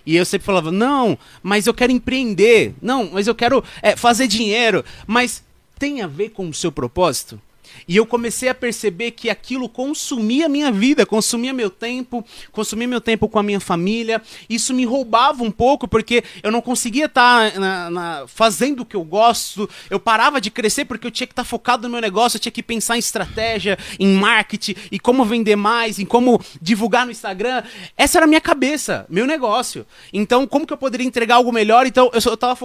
E 0.03 0.15
eu 0.15 0.25
sempre 0.25 0.47
falava: 0.47 0.71
Não, 0.71 1.15
mas 1.43 1.67
eu 1.67 1.75
quero 1.75 1.91
empreender. 1.91 2.73
Não, 2.81 3.11
mas 3.13 3.27
eu 3.27 3.35
quero 3.35 3.63
é, 3.83 3.95
fazer 3.95 4.27
dinheiro. 4.27 4.83
Mas 5.05 5.43
tem 5.77 6.01
a 6.01 6.07
ver 6.07 6.29
com 6.29 6.49
o 6.49 6.53
seu 6.53 6.71
propósito? 6.71 7.39
E 7.87 7.95
eu 7.95 8.05
comecei 8.05 8.49
a 8.49 8.55
perceber 8.55 9.11
que 9.11 9.29
aquilo 9.29 9.69
consumia 9.69 10.49
minha 10.49 10.71
vida, 10.71 11.05
consumia 11.05 11.53
meu 11.53 11.69
tempo, 11.69 12.25
consumia 12.51 12.87
meu 12.87 13.01
tempo 13.01 13.27
com 13.27 13.39
a 13.39 13.43
minha 13.43 13.59
família. 13.59 14.21
Isso 14.49 14.73
me 14.73 14.85
roubava 14.85 15.43
um 15.43 15.51
pouco, 15.51 15.87
porque 15.87 16.23
eu 16.43 16.51
não 16.51 16.61
conseguia 16.61 17.05
estar 17.05 17.51
tá 17.51 18.25
fazendo 18.27 18.81
o 18.81 18.85
que 18.85 18.95
eu 18.95 19.03
gosto. 19.03 19.69
Eu 19.89 19.99
parava 19.99 20.39
de 20.39 20.51
crescer 20.51 20.85
porque 20.85 21.07
eu 21.07 21.11
tinha 21.11 21.27
que 21.27 21.33
estar 21.33 21.43
tá 21.43 21.49
focado 21.49 21.83
no 21.83 21.89
meu 21.89 22.01
negócio, 22.01 22.37
eu 22.37 22.41
tinha 22.41 22.51
que 22.51 22.63
pensar 22.63 22.95
em 22.95 22.99
estratégia, 22.99 23.77
em 23.99 24.13
marketing, 24.13 24.75
e 24.91 24.99
como 24.99 25.25
vender 25.25 25.55
mais, 25.55 25.99
em 25.99 26.05
como 26.05 26.41
divulgar 26.61 27.05
no 27.05 27.11
Instagram. 27.11 27.63
Essa 27.97 28.19
era 28.19 28.25
a 28.25 28.27
minha 28.27 28.41
cabeça, 28.41 29.05
meu 29.09 29.25
negócio. 29.25 29.85
Então, 30.11 30.45
como 30.47 30.65
que 30.65 30.73
eu 30.73 30.77
poderia 30.77 31.05
entregar 31.05 31.35
algo 31.35 31.51
melhor? 31.51 31.85
Então, 31.85 32.11
eu 32.13 32.33
estava 32.33 32.57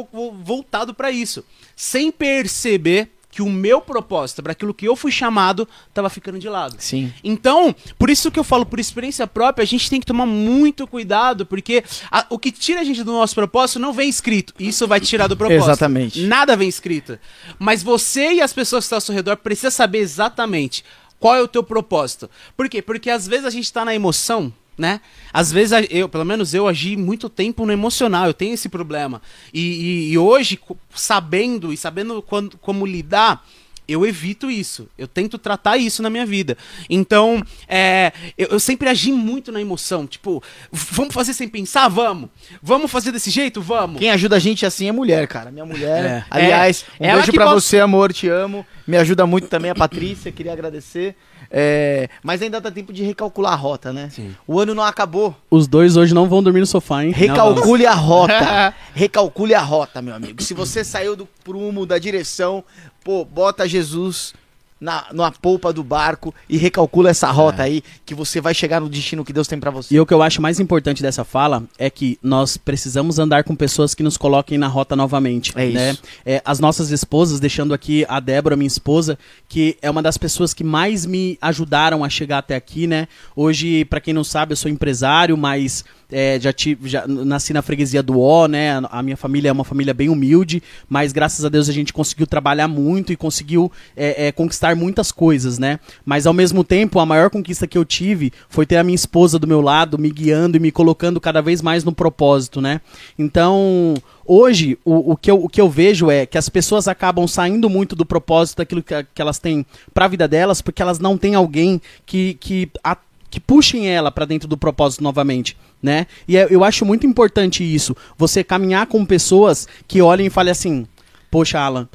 voltado 0.42 0.94
para 0.94 1.10
isso. 1.10 1.44
Sem 1.76 2.10
perceber 2.10 3.13
que 3.34 3.42
o 3.42 3.50
meu 3.50 3.80
propósito, 3.80 4.44
para 4.44 4.52
aquilo 4.52 4.72
que 4.72 4.86
eu 4.86 4.94
fui 4.94 5.10
chamado, 5.10 5.68
estava 5.88 6.08
ficando 6.08 6.38
de 6.38 6.48
lado. 6.48 6.76
Sim. 6.78 7.12
Então, 7.24 7.74
por 7.98 8.08
isso 8.08 8.30
que 8.30 8.38
eu 8.38 8.44
falo, 8.44 8.64
por 8.64 8.78
experiência 8.78 9.26
própria, 9.26 9.64
a 9.64 9.66
gente 9.66 9.90
tem 9.90 9.98
que 9.98 10.06
tomar 10.06 10.24
muito 10.24 10.86
cuidado, 10.86 11.44
porque 11.44 11.82
a, 12.12 12.24
o 12.30 12.38
que 12.38 12.52
tira 12.52 12.80
a 12.80 12.84
gente 12.84 13.02
do 13.02 13.10
nosso 13.10 13.34
propósito 13.34 13.80
não 13.80 13.92
vem 13.92 14.08
escrito. 14.08 14.54
Isso 14.56 14.86
vai 14.86 15.00
te 15.00 15.08
tirar 15.08 15.26
do 15.26 15.36
propósito. 15.36 15.64
Exatamente. 15.64 16.22
Nada 16.22 16.56
vem 16.56 16.68
escrito. 16.68 17.18
Mas 17.58 17.82
você 17.82 18.34
e 18.34 18.40
as 18.40 18.52
pessoas 18.52 18.84
que 18.84 18.86
estão 18.86 18.98
ao 18.98 19.00
seu 19.00 19.14
redor 19.14 19.36
precisam 19.38 19.72
saber 19.72 19.98
exatamente 19.98 20.84
qual 21.18 21.34
é 21.34 21.42
o 21.42 21.48
teu 21.48 21.64
propósito. 21.64 22.30
Por 22.56 22.68
quê? 22.68 22.80
Porque 22.80 23.10
às 23.10 23.26
vezes 23.26 23.46
a 23.46 23.50
gente 23.50 23.64
está 23.64 23.84
na 23.84 23.94
emoção, 23.94 24.52
né? 24.76 25.00
Às 25.32 25.52
vezes 25.52 25.86
eu, 25.90 26.08
pelo 26.08 26.24
menos 26.24 26.54
eu 26.54 26.66
agi 26.68 26.96
muito 26.96 27.28
tempo 27.28 27.64
no 27.64 27.72
emocional, 27.72 28.26
eu 28.26 28.34
tenho 28.34 28.54
esse 28.54 28.68
problema. 28.68 29.20
E, 29.52 29.60
e, 29.60 30.12
e 30.12 30.18
hoje, 30.18 30.58
sabendo 30.94 31.72
e 31.72 31.76
sabendo 31.76 32.20
quando, 32.22 32.58
como 32.58 32.86
lidar, 32.86 33.44
eu 33.86 34.06
evito 34.06 34.50
isso. 34.50 34.88
Eu 34.96 35.06
tento 35.06 35.38
tratar 35.38 35.76
isso 35.76 36.02
na 36.02 36.08
minha 36.08 36.24
vida. 36.24 36.56
Então, 36.88 37.42
é, 37.68 38.12
eu, 38.36 38.48
eu, 38.48 38.60
sempre 38.60 38.88
agi 38.88 39.12
muito 39.12 39.52
na 39.52 39.60
emoção. 39.60 40.06
Tipo, 40.06 40.42
vamos 40.72 41.14
fazer 41.14 41.34
sem 41.34 41.48
pensar? 41.48 41.88
Vamos. 41.88 42.30
Vamos 42.62 42.90
fazer 42.90 43.12
desse 43.12 43.30
jeito? 43.30 43.60
Vamos. 43.60 43.98
Quem 43.98 44.10
ajuda 44.10 44.36
a 44.36 44.38
gente 44.38 44.64
assim 44.64 44.88
é 44.88 44.92
mulher, 44.92 45.28
cara. 45.28 45.50
Minha 45.50 45.66
mulher. 45.66 46.04
É. 46.04 46.24
Aliás, 46.30 46.84
é, 46.98 47.12
um 47.12 47.16
beijo 47.16 47.32
pra 47.32 47.52
você, 47.52 47.78
amor. 47.78 48.12
Te 48.12 48.28
amo. 48.28 48.66
Me 48.86 48.96
ajuda 48.96 49.26
muito 49.26 49.48
também 49.48 49.70
a 49.70 49.74
Patrícia. 49.74 50.32
Queria 50.32 50.52
agradecer. 50.52 51.14
É, 51.50 52.08
mas 52.22 52.42
ainda 52.42 52.60
dá 52.60 52.70
tempo 52.70 52.92
de 52.92 53.02
recalcular 53.02 53.52
a 53.52 53.56
rota, 53.56 53.92
né? 53.92 54.08
Sim. 54.10 54.34
O 54.46 54.58
ano 54.58 54.74
não 54.74 54.82
acabou. 54.82 55.34
Os 55.50 55.66
dois 55.66 55.96
hoje 55.96 56.14
não 56.14 56.28
vão 56.28 56.42
dormir 56.42 56.60
no 56.60 56.66
sofá, 56.66 57.04
hein? 57.04 57.12
Recalcule 57.12 57.86
a 57.86 57.94
rota. 57.94 58.74
Recalcule 58.94 59.54
a 59.54 59.60
rota, 59.60 60.02
meu 60.02 60.14
amigo. 60.14 60.42
Se 60.42 60.54
você 60.54 60.84
saiu 60.84 61.16
do 61.16 61.28
prumo, 61.42 61.86
da 61.86 61.98
direção, 61.98 62.64
pô, 63.02 63.24
bota 63.24 63.68
Jesus 63.68 64.34
na, 64.80 65.06
na 65.12 65.30
polpa 65.30 65.72
do 65.72 65.82
barco 65.82 66.34
e 66.48 66.56
recalcula 66.56 67.10
essa 67.10 67.30
rota 67.30 67.62
é. 67.62 67.66
aí, 67.66 67.84
que 68.04 68.14
você 68.14 68.40
vai 68.40 68.52
chegar 68.52 68.80
no 68.80 68.88
destino 68.88 69.24
que 69.24 69.32
Deus 69.32 69.48
tem 69.48 69.58
para 69.58 69.70
você. 69.70 69.94
E 69.94 70.00
o 70.00 70.06
que 70.06 70.12
eu 70.12 70.22
acho 70.22 70.42
mais 70.42 70.60
importante 70.60 71.02
dessa 71.02 71.24
fala 71.24 71.64
é 71.78 71.88
que 71.88 72.18
nós 72.22 72.56
precisamos 72.56 73.18
andar 73.18 73.44
com 73.44 73.54
pessoas 73.54 73.94
que 73.94 74.02
nos 74.02 74.16
coloquem 74.16 74.58
na 74.58 74.66
rota 74.66 74.94
novamente. 74.94 75.52
É 75.56 75.66
né? 75.66 75.90
isso. 75.90 76.02
É, 76.24 76.42
as 76.44 76.60
nossas 76.60 76.90
esposas, 76.90 77.40
deixando 77.40 77.72
aqui 77.72 78.04
a 78.08 78.20
Débora, 78.20 78.56
minha 78.56 78.68
esposa, 78.68 79.18
que 79.48 79.76
é 79.80 79.90
uma 79.90 80.02
das 80.02 80.18
pessoas 80.18 80.52
que 80.52 80.64
mais 80.64 81.06
me 81.06 81.38
ajudaram 81.40 82.04
a 82.04 82.08
chegar 82.08 82.38
até 82.38 82.56
aqui, 82.56 82.86
né? 82.86 83.08
Hoje, 83.34 83.84
para 83.86 84.00
quem 84.00 84.12
não 84.12 84.24
sabe, 84.24 84.52
eu 84.52 84.56
sou 84.56 84.70
empresário, 84.70 85.36
mas 85.36 85.84
é, 86.16 86.38
já, 86.38 86.52
tive, 86.52 86.88
já 86.88 87.08
nasci 87.08 87.52
na 87.52 87.60
freguesia 87.60 88.00
do 88.00 88.20
O, 88.20 88.46
né? 88.46 88.80
A 88.88 89.02
minha 89.02 89.16
família 89.16 89.48
é 89.48 89.52
uma 89.52 89.64
família 89.64 89.92
bem 89.92 90.08
humilde, 90.08 90.62
mas 90.88 91.12
graças 91.12 91.44
a 91.44 91.48
Deus 91.48 91.68
a 91.68 91.72
gente 91.72 91.92
conseguiu 91.92 92.24
trabalhar 92.24 92.68
muito 92.68 93.12
e 93.12 93.16
conseguiu 93.16 93.70
é, 93.96 94.28
é, 94.28 94.32
conquistar 94.32 94.76
muitas 94.76 95.10
coisas, 95.10 95.58
né? 95.58 95.80
Mas 96.04 96.24
ao 96.24 96.32
mesmo 96.32 96.62
tempo, 96.62 97.00
a 97.00 97.06
maior 97.06 97.30
conquista 97.30 97.66
que 97.66 97.76
eu 97.76 97.84
tive 97.84 98.32
foi 98.48 98.64
ter 98.64 98.76
a 98.76 98.84
minha 98.84 98.94
esposa 98.94 99.40
do 99.40 99.46
meu 99.48 99.60
lado, 99.60 99.98
me 99.98 100.08
guiando 100.08 100.56
e 100.56 100.60
me 100.60 100.70
colocando 100.70 101.20
cada 101.20 101.42
vez 101.42 101.60
mais 101.60 101.82
no 101.82 101.92
propósito, 101.92 102.60
né? 102.60 102.80
Então, 103.18 103.94
hoje, 104.24 104.78
o, 104.84 105.14
o, 105.14 105.16
que 105.16 105.28
eu, 105.28 105.42
o 105.42 105.48
que 105.48 105.60
eu 105.60 105.68
vejo 105.68 106.12
é 106.12 106.26
que 106.26 106.38
as 106.38 106.48
pessoas 106.48 106.86
acabam 106.86 107.26
saindo 107.26 107.68
muito 107.68 107.96
do 107.96 108.06
propósito 108.06 108.58
daquilo 108.58 108.84
que, 108.84 108.94
que 109.12 109.20
elas 109.20 109.40
têm 109.40 109.66
para 109.92 110.04
a 110.04 110.08
vida 110.08 110.28
delas, 110.28 110.62
porque 110.62 110.80
elas 110.80 111.00
não 111.00 111.18
têm 111.18 111.34
alguém 111.34 111.82
que, 112.06 112.34
que 112.34 112.70
a, 112.84 112.96
que 113.34 113.40
puxem 113.40 113.88
ela 113.88 114.12
para 114.12 114.24
dentro 114.24 114.46
do 114.46 114.56
propósito 114.56 115.02
novamente, 115.02 115.56
né? 115.82 116.06
E 116.28 116.36
é, 116.36 116.46
eu 116.48 116.62
acho 116.62 116.84
muito 116.84 117.04
importante 117.04 117.64
isso, 117.64 117.96
você 118.16 118.44
caminhar 118.44 118.86
com 118.86 119.04
pessoas 119.04 119.66
que 119.88 120.00
olhem 120.00 120.26
e 120.28 120.30
falem 120.30 120.52
assim: 120.52 120.86
"Poxa, 121.32 121.58
Alan, 121.58 121.88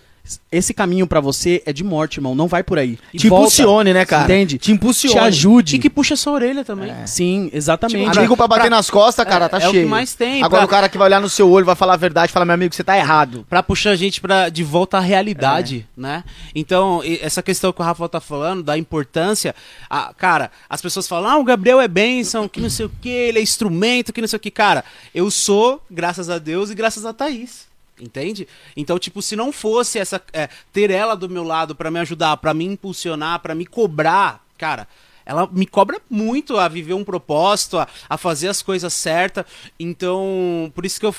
esse 0.52 0.74
caminho 0.74 1.08
para 1.08 1.20
você 1.20 1.62
é 1.66 1.74
de 1.74 1.84
morte, 1.84 2.18
irmão. 2.18 2.36
Não 2.36 2.48
vai 2.48 2.64
por 2.64 2.78
aí. 2.78 2.98
E 3.14 3.18
Te 3.18 3.30
volta, 3.30 3.46
impulsione, 3.46 3.94
né, 3.94 4.06
cara? 4.06 4.24
Entende? 4.26 4.58
Te 4.58 4.72
impulsione. 4.72 5.14
Te 5.14 5.20
ajude. 5.20 5.76
E 5.76 5.80
que 5.80 5.90
puxa 5.90 6.16
sua 6.16 6.34
orelha 6.34 6.64
também. 6.66 6.92
É. 6.92 7.06
Sim, 7.06 7.50
exatamente. 7.54 8.08
Tipo, 8.08 8.20
amigo 8.20 8.38
pra 8.38 8.48
bater 8.48 8.62
pra... 8.64 8.70
nas 8.70 8.90
costas, 8.90 9.26
cara, 9.26 9.48
tá 9.48 9.58
é, 9.58 9.62
cheio. 9.62 9.76
É 9.76 9.80
o 9.80 9.84
que 9.84 9.90
mais 9.90 10.14
tem. 10.14 10.44
Agora 10.44 10.62
pra... 10.62 10.66
o 10.66 10.70
cara 10.70 10.90
que 10.90 10.98
vai 10.98 11.08
olhar 11.08 11.22
no 11.22 11.30
seu 11.30 11.50
olho, 11.50 11.66
vai 11.66 11.76
falar 11.76 11.94
a 11.94 11.98
verdade, 11.98 12.32
fala, 12.32 12.46
meu 12.46 12.54
amigo, 12.54 12.74
você 12.74 12.84
tá 12.84 12.98
errado. 12.98 13.46
Pra 13.50 13.64
puxar 13.64 13.92
a 13.92 13.96
gente 13.96 14.20
pra, 14.20 14.50
de 14.50 14.64
volta 14.64 14.98
à 14.98 15.02
realidade, 15.02 15.88
é. 15.98 16.02
né? 16.02 16.24
Então, 16.54 17.02
essa 17.22 17.42
questão 17.42 17.72
que 17.72 17.82
o 17.82 17.86
Rafa 17.86 18.10
tá 18.10 18.20
falando, 18.20 18.64
da 18.64 18.78
importância, 18.78 19.56
a, 19.90 20.14
cara, 20.14 20.52
as 20.70 20.82
pessoas 20.82 21.08
falam, 21.08 21.30
ah, 21.30 21.38
o 21.38 21.44
Gabriel 21.44 21.80
é 21.80 21.88
bênção, 21.88 22.48
que 22.48 22.60
não 22.60 22.70
sei 22.70 22.86
o 22.86 22.92
que, 23.02 23.10
ele 23.10 23.40
é 23.40 23.42
instrumento, 23.42 24.12
que 24.12 24.22
não 24.22 24.28
sei 24.28 24.38
o 24.38 24.40
que. 24.40 24.52
Cara, 24.52 24.84
eu 25.14 25.30
sou, 25.32 25.82
graças 25.90 26.30
a 26.30 26.38
Deus 26.38 26.70
e 26.70 26.76
graças 26.76 27.06
a 27.06 27.14
Thaís. 27.14 27.69
Entende? 28.00 28.48
Então, 28.78 28.98
tipo, 28.98 29.22
se 29.22 29.36
não 29.36 29.52
fosse 29.52 30.00
essa 30.00 30.22
é, 30.32 30.50
ter 30.72 30.90
ela 30.90 31.16
do 31.16 31.30
meu 31.30 31.44
lado 31.44 31.76
para 31.76 31.92
me 31.92 32.00
ajudar, 32.00 32.38
para 32.38 32.54
me 32.54 32.66
impulsionar, 32.66 33.40
para 33.40 33.54
me 33.54 33.66
cobrar, 33.66 34.44
cara, 34.58 34.88
ela 35.26 35.48
me 35.52 35.66
cobra 35.66 36.00
muito 36.10 36.58
a 36.58 36.68
viver 36.68 36.94
um 36.94 37.04
propósito, 37.04 37.78
a, 37.78 37.88
a 38.10 38.18
fazer 38.18 38.48
as 38.48 38.62
coisas 38.62 38.94
certas. 38.94 39.46
Então, 39.80 40.72
por 40.74 40.86
isso 40.86 41.00
que 41.00 41.06
eu, 41.06 41.14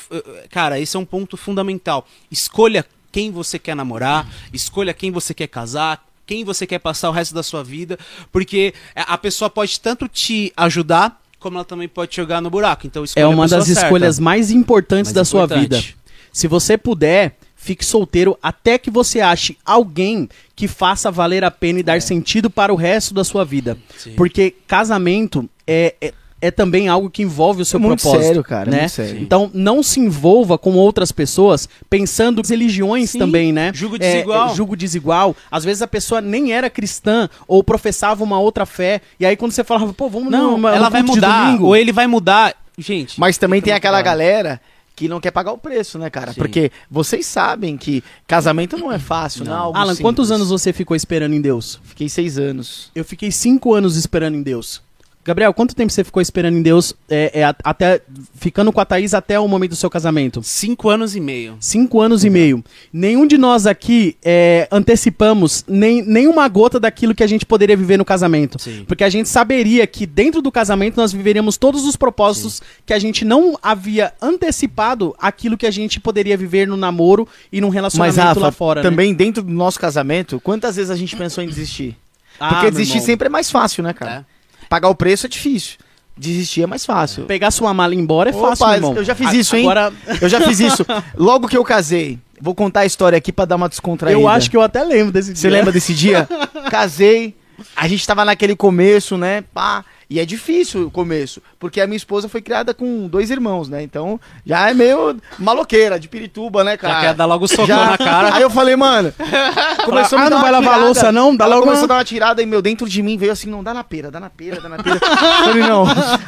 cara, 0.51 0.81
esse 0.81 0.97
é 0.97 1.01
um 1.01 1.05
ponto 1.05 1.37
fundamental. 1.37 2.07
Escolha 2.31 2.85
quem 3.12 3.31
você 3.31 3.59
quer 3.59 3.76
namorar, 3.76 4.28
escolha 4.53 4.95
quem 4.95 5.11
você 5.11 5.35
quer 5.35 5.47
casar, 5.49 6.05
quem 6.26 6.45
você 6.45 6.66
quer 6.66 6.78
passar 6.78 7.11
o 7.11 7.12
resto 7.12 7.35
da 7.35 7.43
sua 7.43 7.62
vida, 7.62 7.99
porque 8.33 8.72
a 8.95 9.18
pessoa 9.18 9.51
pode 9.51 9.78
tanto 9.81 10.09
te 10.09 10.53
ajudar 10.57 11.20
como 11.41 11.57
ela 11.57 11.64
também 11.64 11.89
pode 11.89 12.14
jogar 12.14 12.41
no 12.43 12.51
buraco. 12.51 12.87
Então 12.87 13.03
É 13.16 13.26
uma 13.26 13.49
das 13.49 13.64
certa. 13.64 13.83
escolhas 13.83 14.18
mais 14.18 14.51
importantes 14.51 15.09
Mais 15.11 15.14
da 15.14 15.24
sua 15.24 15.45
importante. 15.45 15.62
vida. 15.62 15.99
Se 16.33 16.47
você 16.49 16.76
puder, 16.78 17.37
fique 17.57 17.85
solteiro 17.85 18.39
até 18.43 18.78
que 18.78 18.91
você 18.91 19.20
ache 19.20 19.57
alguém 19.64 20.28
que 20.57 20.66
faça 20.68 21.11
valer 21.11 21.45
a 21.45 21.51
pena 21.51 21.81
e 21.81 21.83
dar 21.83 22.01
sentido 22.01 22.49
para 22.51 22.72
o 22.72 22.76
resto 22.76 23.12
da 23.14 23.24
sua 23.24 23.45
vida. 23.45 23.76
Sim. 23.99 24.12
Porque 24.16 24.55
casamento 24.66 25.49
é, 25.66 25.95
é, 26.01 26.14
é 26.41 26.51
também 26.51 26.89
algo 26.89 27.11
que 27.11 27.22
envolve 27.22 27.61
o 27.61 27.64
seu 27.64 27.78
É 27.78 27.81
muito 27.83 28.01
propósito. 28.01 28.26
sério, 28.26 28.43
cara, 28.45 28.70
é 28.70 28.72
Né? 28.72 28.78
muito 28.81 28.93
sério. 28.93 29.20
Então, 29.20 29.51
não 29.53 29.83
se 29.83 30.01
envolva 30.01 30.57
com 30.57 30.72
outras 30.74 31.12
pessoas 31.12 31.68
pensando 31.91 32.41
religiões 32.47 33.11
Sim, 33.11 33.18
também, 33.18 33.53
né? 33.53 33.72
julgo 33.74 33.97
É, 33.97 33.99
desigual. 33.99 34.51
é, 34.51 34.55
julgo 34.55 34.76
desigual. 34.76 35.37
Às 35.51 35.64
vezes 35.64 35.83
a 35.83 35.87
pessoa 35.87 36.20
nem 36.22 36.53
era 36.53 36.70
cristã 36.70 37.28
ou 37.47 37.62
professava 37.62 38.24
uma 38.24 38.39
outra 38.41 38.64
fé. 38.64 39.03
E 39.18 39.26
aí 39.26 39.37
quando 39.37 39.53
você 39.53 39.62
falava, 39.64 39.93
pô, 39.93 40.09
vamos 40.09 40.31
Não, 40.31 40.53
numa- 40.53 40.74
ela 40.74 40.87
no 40.87 40.91
vai 40.93 41.03
mudar, 41.03 41.45
domingo. 41.47 41.66
ou 41.66 41.76
ele 41.76 41.93
vai 41.93 42.07
mudar. 42.07 42.55
Gente, 42.78 43.20
Mas 43.20 43.37
também 43.37 43.61
tem 43.61 43.74
aquela 43.74 44.01
galera 44.01 44.59
que 45.01 45.09
não 45.09 45.18
quer 45.18 45.30
pagar 45.30 45.51
o 45.53 45.57
preço, 45.57 45.98
né, 45.98 46.11
cara? 46.11 46.34
Sim. 46.34 46.38
Porque 46.38 46.70
vocês 46.90 47.24
sabem 47.24 47.78
que 47.78 48.05
casamento 48.26 48.76
não 48.76 48.92
é 48.92 48.98
fácil, 48.98 49.46
não. 49.46 49.70
é 49.70 49.78
Alan, 49.78 49.94
simples. 49.94 50.01
quantos 50.01 50.30
anos 50.30 50.51
você 50.51 50.74
ficou 50.74 50.94
esperando 50.94 51.32
em 51.32 51.40
Deus? 51.40 51.80
Fiquei 51.84 52.07
seis 52.07 52.36
anos. 52.38 52.90
Eu 52.94 53.03
fiquei 53.03 53.32
cinco 53.32 53.72
anos 53.72 53.96
esperando 53.96 54.34
em 54.34 54.42
Deus. 54.42 54.82
Gabriel, 55.23 55.53
quanto 55.53 55.75
tempo 55.75 55.93
você 55.93 56.03
ficou 56.03 56.23
esperando 56.23 56.57
em 56.57 56.62
Deus, 56.62 56.95
é, 57.09 57.41
é, 57.41 57.55
até 57.62 58.01
ficando 58.35 58.73
com 58.73 58.81
a 58.81 58.87
Thaís 58.87 59.12
até 59.12 59.39
o 59.39 59.47
momento 59.47 59.71
do 59.71 59.77
seu 59.77 59.91
casamento? 59.91 60.43
cinco 60.43 60.89
anos 60.89 61.14
e 61.14 61.21
meio. 61.21 61.57
Cinco 61.61 62.01
anos 62.01 62.25
e 62.25 62.31
meio. 62.31 62.64
Nenhum 62.91 63.27
de 63.27 63.37
nós 63.37 63.66
aqui 63.66 64.16
é, 64.25 64.66
antecipamos 64.73 65.62
nem, 65.68 66.03
nem 66.03 66.27
uma 66.27 66.49
gota 66.49 66.81
daquilo 66.81 67.14
que 67.14 67.23
a 67.23 67.27
gente 67.27 67.45
poderia 67.45 67.77
viver 67.77 67.99
no 67.99 68.05
casamento. 68.05 68.59
Sim. 68.59 68.85
Porque 68.89 69.05
a 69.05 69.11
gente 69.11 69.29
saberia 69.29 69.87
que 69.87 70.07
dentro 70.07 70.41
do 70.41 70.51
casamento 70.51 70.97
nós 70.97 71.12
viveríamos 71.12 71.59
todos 71.59 71.85
os 71.85 71.97
propósitos 71.97 72.62
que 72.87 72.95
a 72.95 72.99
gente 72.99 73.23
não 73.25 73.59
havia 73.62 74.14
antecipado 74.23 75.14
aquilo 75.18 75.59
que 75.59 75.66
a 75.66 75.71
gente 75.71 76.01
poderia 76.01 76.37
viver 76.37 76.66
no 76.66 76.79
namoro 76.79 77.29
e 77.53 77.61
num 77.61 77.68
Mas, 77.68 77.75
relacionamento 77.75 78.21
Rafa, 78.21 78.41
lá 78.41 78.51
fora. 78.53 78.83
né? 78.83 78.89
também 78.89 79.12
dentro 79.12 79.43
do 79.43 79.53
nosso 79.53 79.79
casamento, 79.79 80.41
quantas 80.41 80.77
vezes 80.77 80.91
a 80.91 80.97
gente 80.97 81.14
pensou 81.14 81.45
em 81.45 81.47
desistir? 81.47 81.97
Ah, 82.39 82.55
Porque 82.55 82.71
desistir 82.71 82.95
irmão. 82.95 83.07
sempre 83.07 83.27
é 83.27 83.31
mais 83.31 83.51
fácil, 83.51 83.83
né, 83.85 83.93
cara? 83.93 84.27
Pagar 84.71 84.89
o 84.89 84.95
preço 84.95 85.27
é 85.27 85.29
difícil. 85.29 85.77
Desistir 86.16 86.62
é 86.62 86.66
mais 86.66 86.87
fácil. 86.87 87.25
Pegar 87.25 87.51
sua 87.51 87.75
mala 87.75 87.93
e 87.95 87.99
ir 87.99 88.01
embora 88.01 88.31
é 88.31 88.35
Opa, 88.35 88.55
fácil, 88.55 88.75
irmão. 88.75 88.95
eu 88.95 89.05
já 89.05 89.14
fiz 89.14 89.33
isso, 89.33 89.57
hein? 89.57 89.62
Agora, 89.64 89.93
Eu 90.21 90.29
já 90.29 90.41
fiz 90.41 90.61
isso. 90.61 90.87
Logo 91.18 91.49
que 91.49 91.57
eu 91.57 91.64
casei, 91.64 92.18
vou 92.41 92.55
contar 92.55 92.81
a 92.81 92.87
história 92.87 93.16
aqui 93.18 93.33
pra 93.33 93.45
dar 93.47 93.57
uma 93.57 93.68
descontraída. 93.68 94.18
eu 94.21 94.29
acho 94.29 94.49
que 94.51 94.57
eu 94.57 94.62
até 94.62 94.85
lembro 94.85 95.12
desse 95.12 95.35
Você 95.35 95.49
dia. 95.49 95.51
lembra 95.59 95.73
desse 95.73 95.93
dia? 95.93 96.29
Casei, 96.71 97.35
a 97.76 97.88
gente 97.88 98.06
tava 98.06 98.24
naquele 98.24 98.54
começo, 98.56 99.16
né? 99.16 99.42
Pá. 99.54 99.84
E 100.12 100.18
é 100.18 100.24
difícil 100.26 100.88
o 100.88 100.90
começo, 100.90 101.40
porque 101.56 101.80
a 101.80 101.86
minha 101.86 101.96
esposa 101.96 102.28
foi 102.28 102.42
criada 102.42 102.74
com 102.74 103.06
dois 103.06 103.30
irmãos, 103.30 103.68
né? 103.68 103.80
Então 103.80 104.20
já 104.44 104.68
é 104.68 104.74
meio 104.74 105.16
maloqueira, 105.38 106.00
de 106.00 106.08
pirituba, 106.08 106.64
né, 106.64 106.76
cara? 106.76 106.94
Já 106.94 107.00
quer 107.00 107.14
dar 107.14 107.26
logo 107.26 107.46
Já- 107.46 107.90
na 107.92 107.96
cara. 107.98 108.34
Aí 108.34 108.42
eu 108.42 108.50
falei, 108.50 108.74
mano. 108.74 109.14
Começou 109.84 110.18
a 110.18 110.22
me 110.22 110.26
Ah, 110.26 110.30
dar 110.30 110.34
não 110.36 110.42
vai 110.42 110.50
lavar 110.50 110.68
tirada. 110.70 110.84
louça, 110.84 111.12
não? 111.12 111.36
Dá 111.36 111.44
Ela 111.44 111.54
logo 111.54 111.66
começou 111.68 111.82
uma- 111.82 111.94
a 111.94 111.94
dar 111.94 111.94
uma 111.98 112.04
tirada 112.04 112.42
e, 112.42 112.46
meu, 112.46 112.61
dentro 112.61 112.88
de 112.88 113.00
mim 113.04 113.16
veio 113.16 113.30
assim: 113.30 113.48
não, 113.48 113.62
dá 113.62 113.72
na 113.72 113.84
pera, 113.84 114.11
dá 114.11 114.18
na 114.18 114.28
pera, 114.28 114.61
dá 114.61 114.68
na 114.68 114.82
pera. 114.82 114.96
Eu 114.96 115.44
falei, 115.44 115.62
não, 115.62 115.84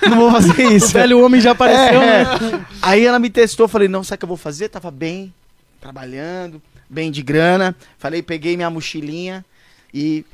não 0.08 0.16
vou 0.16 0.30
fazer 0.30 0.52
O 0.68 0.72
isso. 0.72 0.92
velho 0.92 1.20
homem 1.24 1.40
já 1.40 1.50
apareceu, 1.50 2.00
É, 2.00 2.24
né? 2.24 2.64
Aí 2.80 3.04
ela 3.04 3.18
me 3.18 3.30
testou, 3.30 3.66
falei, 3.66 3.88
não, 3.88 4.04
sabe 4.04 4.14
o 4.14 4.18
que 4.20 4.24
eu 4.24 4.28
vou 4.28 4.36
fazer? 4.36 4.68
Tava 4.68 4.92
bem, 4.92 5.34
trabalhando, 5.80 6.62
bem 6.88 7.10
de 7.10 7.20
grana. 7.20 7.74
Falei, 7.98 8.22
peguei 8.22 8.56
minha 8.56 8.70
mochilinha 8.70 9.44
e 9.92 10.24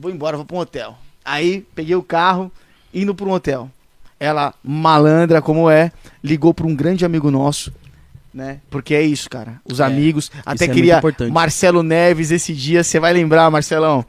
vou 0.00 0.10
embora, 0.10 0.36
vou 0.36 0.46
pra 0.46 0.56
um 0.56 0.60
hotel. 0.60 0.96
Aí 1.24 1.66
peguei 1.74 1.94
o 1.94 2.02
carro, 2.02 2.50
indo 2.92 3.14
pra 3.14 3.26
um 3.26 3.32
hotel. 3.32 3.70
Ela, 4.18 4.54
malandra 4.62 5.40
como 5.40 5.70
é, 5.70 5.92
ligou 6.22 6.52
pra 6.52 6.66
um 6.66 6.74
grande 6.74 7.04
amigo 7.04 7.30
nosso, 7.30 7.72
né? 8.32 8.58
Porque 8.70 8.94
é 8.94 9.02
isso, 9.02 9.28
cara. 9.30 9.60
Os 9.64 9.80
É, 9.80 9.84
amigos. 9.84 10.30
Até 10.44 10.64
é 10.66 10.68
queria. 10.68 11.00
Marcelo 11.30 11.82
Neves 11.82 12.30
esse 12.30 12.52
dia, 12.54 12.82
você 12.84 12.98
vai 13.00 13.12
lembrar, 13.12 13.50
Marcelão. 13.50 14.04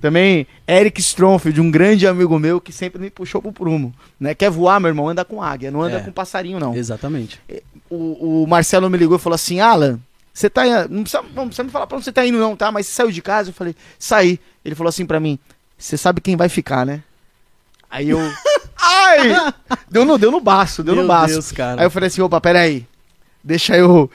Também 0.00 0.46
Eric 0.68 1.00
Stronfield, 1.00 1.60
um 1.60 1.70
grande 1.70 2.06
amigo 2.06 2.38
meu 2.38 2.60
que 2.60 2.70
sempre 2.72 3.00
me 3.00 3.08
puxou 3.10 3.40
pro 3.40 3.50
prumo, 3.52 3.94
né? 4.20 4.34
Quer 4.34 4.50
voar, 4.50 4.78
meu 4.78 4.88
irmão, 4.88 5.08
anda 5.08 5.24
com 5.24 5.42
águia, 5.42 5.70
não 5.70 5.82
anda 5.82 5.96
É. 5.96 6.00
com 6.00 6.12
passarinho, 6.12 6.60
não 6.60 6.74
Exatamente. 6.74 7.40
o, 7.88 8.42
o 8.42 8.46
Marcelo 8.46 8.90
me 8.90 8.98
ligou 8.98 9.16
e 9.16 9.20
falou 9.20 9.34
assim: 9.34 9.58
Alan, 9.58 9.98
você 10.36 10.50
tá. 10.50 10.86
Não 10.86 11.02
precisa, 11.02 11.24
não 11.34 11.46
precisa 11.46 11.64
me 11.64 11.70
falar 11.70 11.86
pra 11.86 11.96
onde 11.96 12.04
você 12.04 12.12
tá 12.12 12.26
indo, 12.26 12.36
não, 12.36 12.54
tá? 12.54 12.70
Mas 12.70 12.86
você 12.86 12.92
saiu 12.92 13.10
de 13.10 13.22
casa? 13.22 13.48
Eu 13.48 13.54
falei: 13.54 13.74
saí. 13.98 14.38
Ele 14.62 14.74
falou 14.74 14.90
assim 14.90 15.06
pra 15.06 15.18
mim: 15.18 15.38
você 15.78 15.96
sabe 15.96 16.20
quem 16.20 16.36
vai 16.36 16.50
ficar, 16.50 16.84
né? 16.84 17.02
Aí 17.88 18.10
eu. 18.10 18.18
Ai! 18.78 19.54
Deu 19.90 20.04
no, 20.04 20.18
deu 20.18 20.30
no 20.30 20.38
baço, 20.38 20.84
deu 20.84 20.94
Meu 20.94 21.04
no 21.04 21.08
baço. 21.08 21.32
Deus, 21.32 21.52
cara. 21.52 21.80
Aí 21.80 21.86
eu 21.86 21.90
falei 21.90 22.08
assim: 22.08 22.20
opa, 22.20 22.38
peraí. 22.38 22.86
Deixa 23.42 23.78
eu 23.78 24.10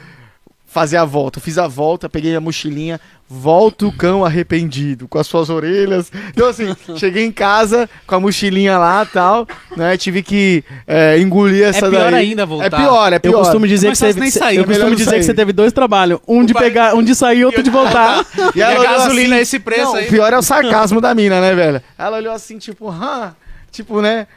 fazer 0.67 0.97
a 0.97 1.05
volta. 1.05 1.39
Eu 1.39 1.41
fiz 1.43 1.57
a 1.57 1.67
volta, 1.67 2.07
peguei 2.07 2.35
a 2.35 2.39
mochilinha, 2.39 3.01
volta 3.33 3.85
o 3.85 3.91
cão 3.93 4.25
arrependido, 4.25 5.07
com 5.07 5.17
as 5.17 5.25
suas 5.25 5.49
orelhas. 5.49 6.11
Então, 6.31 6.49
assim, 6.49 6.75
cheguei 6.97 7.25
em 7.25 7.31
casa 7.31 7.89
com 8.05 8.15
a 8.15 8.19
mochilinha 8.19 8.77
lá 8.77 9.03
e 9.03 9.13
tal, 9.13 9.47
né? 9.77 9.95
Tive 9.95 10.21
que 10.21 10.65
é, 10.85 11.17
engolir 11.17 11.63
essa 11.63 11.89
pior 11.89 12.11
daí. 12.11 12.31
ainda 12.31 12.45
voltar. 12.45 12.65
É 12.65 12.69
pior, 12.69 13.13
é 13.13 13.19
pior. 13.19 13.31
Eu 13.31 13.39
costumo 13.39 13.65
dizer 13.65 13.89
que 13.91 13.95
você, 13.95 14.13
nem 14.13 14.29
sair, 14.29 14.57
eu 14.57 14.63
é 14.63 14.67
costumo 14.67 14.95
dizer 14.95 15.15
que 15.15 15.23
você 15.23 15.33
teve 15.33 15.53
dois 15.53 15.71
trabalhos, 15.71 16.19
um 16.27 16.43
de 16.43 16.53
pegar, 16.53 16.93
um 16.93 17.01
de 17.01 17.15
sair 17.15 17.39
e 17.39 17.45
outro 17.45 17.63
de 17.63 17.69
voltar. 17.69 18.25
E 18.53 18.59
E 18.59 18.61
ela 18.61 18.75
a 18.75 18.79
olhou 18.81 18.97
gasolina 18.97 19.35
assim- 19.35 19.41
esse 19.43 19.59
preço 19.59 19.83
Não, 19.85 19.95
aí. 19.95 20.07
O 20.07 20.09
pior 20.09 20.33
é 20.33 20.37
o 20.37 20.41
sarcasmo 20.41 20.99
da 20.99 21.15
mina, 21.15 21.39
né, 21.39 21.55
velho? 21.55 21.81
Ela 21.97 22.17
olhou 22.17 22.33
assim, 22.33 22.57
tipo, 22.57 22.89
hã? 22.89 23.33
Tipo, 23.71 24.01
né? 24.01 24.27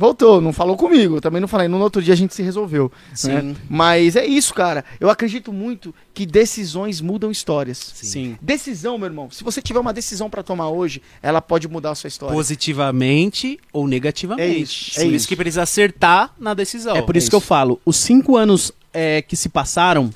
Voltou, 0.00 0.40
não 0.40 0.50
falou 0.50 0.78
comigo, 0.78 1.20
também 1.20 1.42
não 1.42 1.46
falei. 1.46 1.68
No 1.68 1.78
outro 1.78 2.00
dia 2.00 2.14
a 2.14 2.16
gente 2.16 2.34
se 2.34 2.42
resolveu. 2.42 2.90
Sim. 3.12 3.32
né? 3.32 3.56
Mas 3.68 4.16
é 4.16 4.24
isso, 4.24 4.54
cara. 4.54 4.82
Eu 4.98 5.10
acredito 5.10 5.52
muito 5.52 5.94
que 6.14 6.24
decisões 6.24 7.02
mudam 7.02 7.30
histórias. 7.30 7.92
Sim. 7.96 8.38
Decisão, 8.40 8.96
meu 8.96 9.08
irmão. 9.08 9.30
Se 9.30 9.44
você 9.44 9.60
tiver 9.60 9.78
uma 9.78 9.92
decisão 9.92 10.30
pra 10.30 10.42
tomar 10.42 10.70
hoje, 10.70 11.02
ela 11.22 11.42
pode 11.42 11.68
mudar 11.68 11.90
a 11.90 11.94
sua 11.94 12.08
história. 12.08 12.34
Positivamente 12.34 13.60
ou 13.74 13.86
negativamente. 13.86 14.42
É 14.42 14.58
isso, 14.58 14.92
é 14.92 14.94
Por 14.94 15.06
isso. 15.08 15.16
isso 15.16 15.28
que 15.28 15.36
precisa 15.36 15.64
acertar 15.64 16.32
na 16.40 16.54
decisão. 16.54 16.96
É 16.96 17.02
por 17.02 17.14
isso, 17.14 17.28
que 17.28 17.36
eu 17.36 17.40
falo, 17.40 17.78
os 17.84 17.98
cinco 17.98 18.38
anos 18.38 18.72
é, 18.94 19.20
que 19.20 19.36
se 19.36 19.50
passaram, 19.50 20.08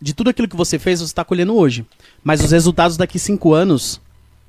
de 0.00 0.14
tudo 0.14 0.30
aquilo 0.30 0.46
que 0.46 0.54
você 0.54 0.78
fez, 0.78 1.00
você 1.00 1.06
está 1.06 1.24
colhendo 1.24 1.56
hoje. 1.56 1.84
Mas 2.22 2.44
os 2.44 2.52
resultados 2.52 2.96
daqui 2.96 3.18
cinco 3.18 3.52
anos 3.52 4.00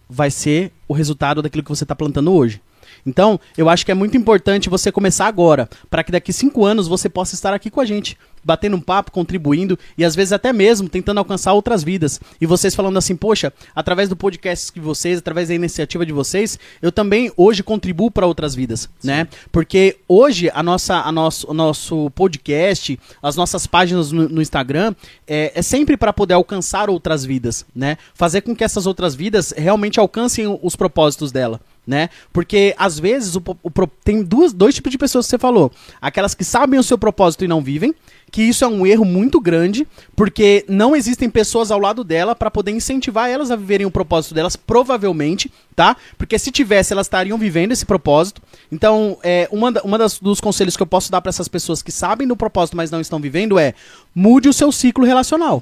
vai 0.08 0.30
ser 0.30 0.72
o 0.88 0.94
resultado 0.94 1.42
daquilo 1.42 1.64
que 1.64 1.70
você 1.70 1.84
está 1.84 1.96
plantando 1.96 2.32
hoje. 2.32 2.62
Então, 3.06 3.40
eu 3.58 3.70
acho 3.70 3.86
que 3.86 3.92
é 3.92 3.96
muito 3.96 4.18
importante 4.18 4.70
você 4.70 4.92
começar 4.92 5.28
agora, 5.28 5.70
para 5.90 6.04
que 6.04 6.12
daqui 6.12 6.32
cinco 6.32 6.66
anos 6.66 6.88
você 6.88 7.10
possa 7.10 7.36
estar 7.36 7.54
aqui 7.54 7.70
com 7.70 7.82
a 7.82 7.86
gente, 7.86 8.18
batendo 8.44 8.76
um 8.76 8.82
papo, 8.82 9.12
contribuindo 9.12 9.78
e 9.98 10.04
às 10.04 10.16
vezes 10.16 10.34
até 10.34 10.52
mesmo 10.52 10.90
tentando 10.90 11.18
alcançar 11.18 11.54
outras 11.54 11.84
vidas. 11.84 12.20
E 12.40 12.46
vocês 12.46 12.76
falando 12.76 12.98
assim, 12.98 13.16
poxa, 13.16 13.54
através 13.76 14.10
do 14.10 14.16
podcast 14.16 14.74
de 14.74 14.80
vocês, 14.80 15.20
através 15.20 15.48
da 15.48 15.56
iniciativa 15.56 16.06
de 16.06 16.12
vocês, 16.12 16.60
eu 16.82 16.92
também 16.92 17.32
hoje 17.38 17.64
contribuo 17.64 18.12
para 18.12 18.28
outras 18.28 18.54
vidas, 18.54 18.90
né? 19.04 19.28
Porque 19.52 19.98
hoje 20.08 20.52
a 20.54 20.62
nossa, 20.62 20.96
a 20.96 21.12
nosso, 21.12 21.50
o 21.50 21.54
nosso 21.54 22.10
podcast, 22.12 23.00
as 23.22 23.36
nossas 23.36 23.66
páginas 23.66 24.12
no, 24.12 24.28
no 24.28 24.42
Instagram 24.42 24.94
é, 25.28 25.52
é 25.56 25.62
sempre 25.62 25.96
para 25.96 26.12
poder 26.12 26.34
alcançar 26.34 26.90
outras 26.90 27.24
vidas, 27.24 27.66
né? 27.76 27.98
Fazer 28.14 28.42
com 28.42 28.56
que 28.56 28.64
essas 28.64 28.86
outras 28.86 29.16
vidas 29.16 29.54
realmente 29.56 30.00
alcancem 30.00 30.60
os 30.62 30.76
propósitos 30.76 31.32
dela. 31.32 31.62
Né? 31.86 32.10
Porque 32.32 32.74
às 32.78 32.98
vezes 32.98 33.36
o, 33.36 33.44
o 33.62 33.88
tem 34.06 34.24
duas, 34.24 34.54
dois 34.54 34.74
tipos 34.74 34.90
de 34.90 34.98
pessoas 34.98 35.26
que 35.26 35.32
você 35.32 35.38
falou: 35.38 35.70
aquelas 36.02 36.34
que 36.34 36.44
sabem 36.44 36.80
o 36.80 36.84
seu 36.84 36.98
propósito 36.98 37.44
e 37.44 37.48
não 37.48 37.62
vivem, 37.62 37.94
que 38.32 38.42
isso 38.42 38.64
é 38.64 38.68
um 38.68 38.88
erro 38.88 39.06
muito 39.06 39.40
grande, 39.40 39.86
porque 40.16 40.66
não 40.68 40.96
existem 40.96 41.30
pessoas 41.30 41.72
ao 41.72 41.80
lado 41.80 42.04
dela 42.04 42.34
para 42.34 42.50
poder 42.50 42.72
incentivar 42.72 43.30
elas 43.30 43.52
a 43.52 43.56
viverem 43.56 43.86
o 43.86 43.92
propósito 43.92 44.34
delas, 44.34 44.56
provavelmente, 44.56 45.52
tá? 45.76 45.96
Porque 46.18 46.40
se 46.40 46.52
tivesse, 46.52 46.94
elas 46.94 47.06
estariam 47.06 47.38
vivendo 47.38 47.74
esse 47.74 47.86
propósito. 47.86 48.42
Então, 48.72 49.20
é, 49.22 49.48
uma, 49.52 49.72
uma 49.84 49.98
das, 49.98 50.20
dos 50.20 50.42
conselhos 50.42 50.76
que 50.76 50.82
eu 50.82 50.88
posso 50.88 51.12
dar 51.12 51.22
para 51.22 51.30
essas 51.30 51.48
pessoas 51.48 51.84
que 51.84 51.92
sabem 51.92 52.28
do 52.28 52.36
propósito, 52.36 52.76
mas 52.76 52.90
não 52.90 53.02
estão 53.02 53.20
vivendo 53.20 53.60
é 53.60 53.74
mude 54.16 54.50
o 54.50 54.54
seu 54.54 54.72
ciclo 54.72 55.06
relacional. 55.06 55.62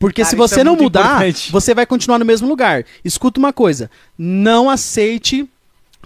Porque 0.00 0.22
Cara, 0.22 0.30
se 0.30 0.34
isso 0.34 0.48
você 0.48 0.60
é 0.60 0.64
não 0.64 0.76
mudar, 0.76 1.16
importante. 1.16 1.52
você 1.52 1.74
vai 1.74 1.84
continuar 1.84 2.18
no 2.18 2.24
mesmo 2.24 2.48
lugar. 2.48 2.86
Escuta 3.04 3.38
uma 3.38 3.52
coisa: 3.52 3.90
não 4.18 4.70
aceite 4.70 5.46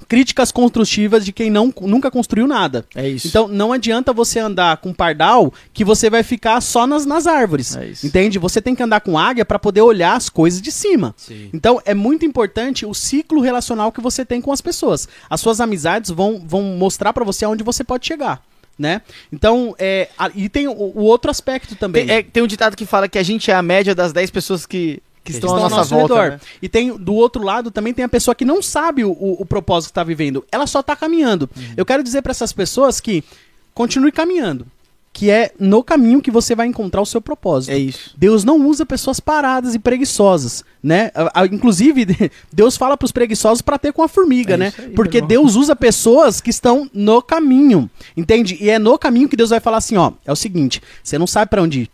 críticas 0.09 0.51
construtivas 0.51 1.25
de 1.25 1.33
quem 1.33 1.49
não, 1.49 1.73
nunca 1.83 2.11
construiu 2.11 2.49
nada. 2.49 2.85
É 2.93 3.09
isso. 3.09 3.29
Então 3.29 3.47
não 3.47 3.73
adianta 3.73 4.13
você 4.13 4.41
andar 4.41 4.79
com 4.79 4.93
pardal 4.93 5.55
que 5.73 5.85
você 5.85 6.11
vai 6.11 6.25
ficar 6.25 6.61
só 6.61 6.89
nas, 6.89 7.07
nas 7.07 7.29
árvores. 7.29 7.77
É 7.77 7.87
isso. 7.87 8.05
Entende? 8.05 8.37
Você 8.37 8.61
tem 8.61 8.75
que 8.75 8.83
andar 8.83 9.01
com 9.01 9.17
águia 9.17 9.45
para 9.45 9.61
poder 9.61 9.83
olhar 9.83 10.17
as 10.17 10.29
coisas 10.29 10.61
de 10.61 10.73
cima. 10.73 11.15
Sim. 11.17 11.51
Então 11.53 11.81
é 11.85 11.95
muito 11.95 12.27
importante 12.27 12.85
o 12.85 12.93
ciclo 12.93 13.41
relacional 13.41 13.93
que 13.93 14.01
você 14.01 14.25
tem 14.25 14.41
com 14.41 14.51
as 14.51 14.61
pessoas. 14.61 15.09
As 15.31 15.41
suas 15.41 15.61
amizades 15.61 16.11
vão, 16.11 16.43
vão 16.45 16.63
mostrar 16.63 17.13
para 17.13 17.25
você 17.25 17.45
aonde 17.45 17.63
você 17.63 17.85
pode 17.85 18.05
chegar. 18.05 18.43
Né? 18.79 19.03
Então, 19.33 19.75
é, 19.79 20.09
e 20.35 20.49
tem 20.49 20.67
o, 20.67 20.73
o 20.73 21.03
outro 21.03 21.31
aspecto 21.31 21.77
também. 21.77 22.07
Tem, 22.07 22.17
é, 22.17 22.23
tem 22.23 22.43
um 22.43 22.47
ditado 22.47 22.77
que 22.77 22.85
fala 22.85 23.09
que 23.09 23.19
a 23.19 23.23
gente 23.23 23.51
é 23.51 23.55
a 23.55 23.63
média 23.63 23.95
das 23.95 24.13
10 24.13 24.31
pessoas 24.31 24.67
que 24.67 25.01
que 25.25 25.33
que 25.33 25.39
estão 25.39 25.49
estão 25.49 25.63
à 25.63 25.67
ao 25.67 25.71
nossa 25.71 25.77
nosso 25.77 25.95
volta. 25.95 26.23
redor. 26.23 26.31
né? 26.33 26.41
E 26.61 26.69
tem 26.69 26.95
do 26.97 27.15
outro 27.15 27.43
lado 27.43 27.71
também 27.71 27.95
tem 27.95 28.05
a 28.05 28.09
pessoa 28.09 28.35
que 28.35 28.45
não 28.45 28.61
sabe 28.61 29.05
o, 29.05 29.11
o, 29.11 29.41
o 29.41 29.47
propósito 29.47 29.89
que 29.89 29.93
está 29.93 30.05
vivendo. 30.05 30.45
Ela 30.53 30.67
só 30.67 30.81
está 30.81 30.95
caminhando. 30.95 31.49
Uhum. 31.57 31.75
Eu 31.77 31.87
quero 31.87 32.03
dizer 32.03 32.21
para 32.21 32.33
essas 32.33 32.53
pessoas 32.53 33.01
que 33.01 33.25
continue 33.73 34.13
caminhando, 34.13 34.67
que 35.15 35.31
é 35.31 35.53
no 35.61 35.83
caminho 35.85 36.21
que 36.21 36.31
você 36.31 36.57
vai 36.57 36.67
encontrar 36.67 37.01
o 37.01 37.07
seu 37.07 37.21
propósito. 37.21 37.71
É 37.71 37.79
isso. 37.79 38.13
Deus 38.19 38.43
não 38.43 38.67
usa 38.67 38.85
pessoas 38.85 39.21
paradas 39.21 39.73
e 39.73 39.79
preguiçosas, 39.79 40.65
né? 40.83 41.13
Inclusive, 41.53 42.05
Deus 42.53 42.77
fala 42.77 42.97
para 42.97 43.07
os 43.07 43.13
preguiçosos 43.13 43.63
para 43.63 43.79
ter 43.79 43.93
com 43.93 44.03
a 44.03 44.09
formiga, 44.09 44.55
É 44.55 44.57
né? 44.57 44.73
aí, 44.77 44.91
Porque 44.91 45.19
irmão. 45.19 45.29
Deus 45.29 45.55
usa 45.55 45.77
pessoas 45.77 46.41
que 46.41 46.51
estão 46.51 46.91
no 46.93 47.23
caminho, 47.23 47.89
entende? 48.17 48.59
E 48.61 48.69
é 48.69 48.77
no 48.79 48.99
caminho 48.99 49.29
que 49.29 49.37
Deus 49.37 49.51
vai 49.51 49.61
falar 49.61 49.77
assim, 49.77 49.97
ó, 49.97 50.11
é 50.27 50.33
o 50.33 50.37
seguinte, 50.37 50.83
você 51.03 51.17
não 51.17 51.29
sabe 51.29 51.49
para 51.49 51.63
onde 51.63 51.83
ir. 51.83 51.91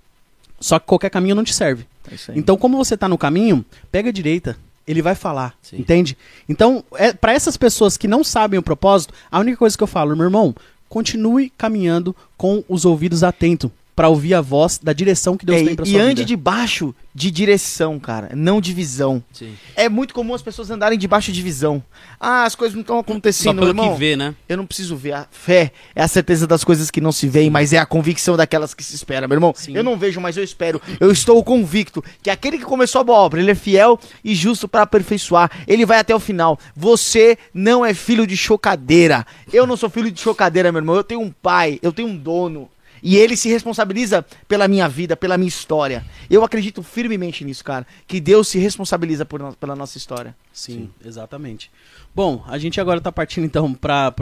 Só 0.58 0.78
que 0.78 0.86
qualquer 0.86 1.10
caminho 1.10 1.34
não 1.34 1.44
te 1.44 1.52
serve. 1.54 1.84
É. 2.10 2.16
Então, 2.34 2.56
como 2.56 2.78
você 2.78 2.96
tá 2.96 3.06
no 3.06 3.18
caminho, 3.18 3.62
pega 3.92 4.08
a 4.08 4.12
direita. 4.12 4.56
Ele 4.86 5.02
vai 5.02 5.14
falar, 5.14 5.54
Sim. 5.62 5.76
entende? 5.78 6.16
Então, 6.48 6.82
é, 6.94 7.12
para 7.12 7.32
essas 7.34 7.56
pessoas 7.56 7.96
que 7.98 8.08
não 8.08 8.24
sabem 8.24 8.58
o 8.58 8.62
propósito, 8.62 9.12
a 9.30 9.38
única 9.38 9.58
coisa 9.58 9.76
que 9.76 9.82
eu 9.84 9.86
falo, 9.86 10.16
meu 10.16 10.24
irmão, 10.24 10.54
continue 10.90 11.48
caminhando 11.56 12.14
com 12.36 12.62
os 12.68 12.84
ouvidos 12.84 13.22
atentos 13.22 13.70
para 13.96 14.08
ouvir 14.08 14.34
a 14.34 14.40
voz 14.40 14.78
da 14.82 14.92
direção 14.92 15.36
que 15.36 15.44
Deus 15.44 15.60
É, 15.60 15.64
tem 15.64 15.74
para 15.76 15.86
e 15.86 15.90
sua 15.90 16.00
ande 16.00 16.14
vida. 16.22 16.24
debaixo 16.24 16.94
de 17.14 17.30
direção, 17.30 17.98
cara, 17.98 18.30
não 18.34 18.60
de 18.60 18.72
visão. 18.72 19.22
Sim. 19.32 19.52
É 19.76 19.88
muito 19.88 20.14
comum 20.14 20.32
as 20.32 20.40
pessoas 20.42 20.70
andarem 20.70 20.98
debaixo 20.98 21.32
de 21.32 21.42
visão. 21.42 21.82
Ah, 22.18 22.44
as 22.44 22.54
coisas 22.54 22.74
não 22.74 22.80
estão 22.82 22.96
Só 22.96 23.00
acontecendo, 23.00 23.56
pelo 23.58 23.68
irmão. 23.70 23.92
que 23.92 23.98
vê, 23.98 24.16
né? 24.16 24.34
Eu 24.48 24.56
não 24.56 24.64
preciso 24.66 24.96
ver. 24.96 25.12
A 25.12 25.26
fé 25.30 25.72
é 25.94 26.02
a 26.02 26.08
certeza 26.08 26.46
das 26.46 26.62
coisas 26.64 26.90
que 26.90 27.00
não 27.00 27.12
se 27.12 27.28
veem, 27.28 27.50
mas 27.50 27.72
é 27.72 27.78
a 27.78 27.84
convicção 27.86 28.36
daquelas 28.36 28.72
que 28.74 28.82
se 28.84 28.94
espera, 28.94 29.26
meu 29.28 29.36
irmão. 29.36 29.52
Sim. 29.56 29.74
Eu 29.76 29.82
não 29.84 29.98
vejo, 29.98 30.20
mas 30.20 30.36
eu 30.36 30.44
espero. 30.44 30.80
Eu 30.98 31.10
estou 31.10 31.42
convicto 31.44 32.02
que 32.22 32.30
aquele 32.30 32.58
que 32.58 32.64
começou 32.64 33.00
a 33.00 33.04
boa 33.04 33.18
obra, 33.18 33.40
ele 33.40 33.50
é 33.50 33.54
fiel 33.54 33.98
e 34.24 34.34
justo 34.34 34.68
para 34.68 34.82
aperfeiçoar. 34.82 35.50
Ele 35.66 35.84
vai 35.84 35.98
até 35.98 36.14
o 36.14 36.20
final. 36.20 36.58
Você 36.76 37.36
não 37.52 37.84
é 37.84 37.92
filho 37.92 38.26
de 38.26 38.36
chocadeira. 38.36 39.26
Eu 39.52 39.66
não 39.66 39.76
sou 39.76 39.90
filho 39.90 40.10
de 40.10 40.20
chocadeira, 40.20 40.70
meu 40.72 40.78
irmão. 40.80 40.94
Eu 40.96 41.04
tenho 41.04 41.20
um 41.20 41.30
pai, 41.30 41.78
eu 41.82 41.92
tenho 41.92 42.08
um 42.08 42.16
dono. 42.16 42.68
E 43.02 43.16
ele 43.16 43.36
se 43.36 43.48
responsabiliza 43.48 44.24
pela 44.48 44.68
minha 44.68 44.88
vida, 44.88 45.16
pela 45.16 45.36
minha 45.38 45.48
história. 45.48 46.04
Eu 46.28 46.44
acredito 46.44 46.82
firmemente 46.82 47.44
nisso, 47.44 47.64
cara. 47.64 47.86
Que 48.06 48.20
Deus 48.20 48.48
se 48.48 48.58
responsabiliza 48.58 49.24
por 49.24 49.40
no- 49.40 49.54
pela 49.54 49.74
nossa 49.76 49.96
história. 49.98 50.34
Sim, 50.52 50.90
exatamente. 51.04 51.70
Bom, 52.14 52.44
a 52.48 52.58
gente 52.58 52.80
agora 52.80 53.00
tá 53.00 53.12
partindo 53.12 53.44
então 53.44 53.72
para 53.72 54.12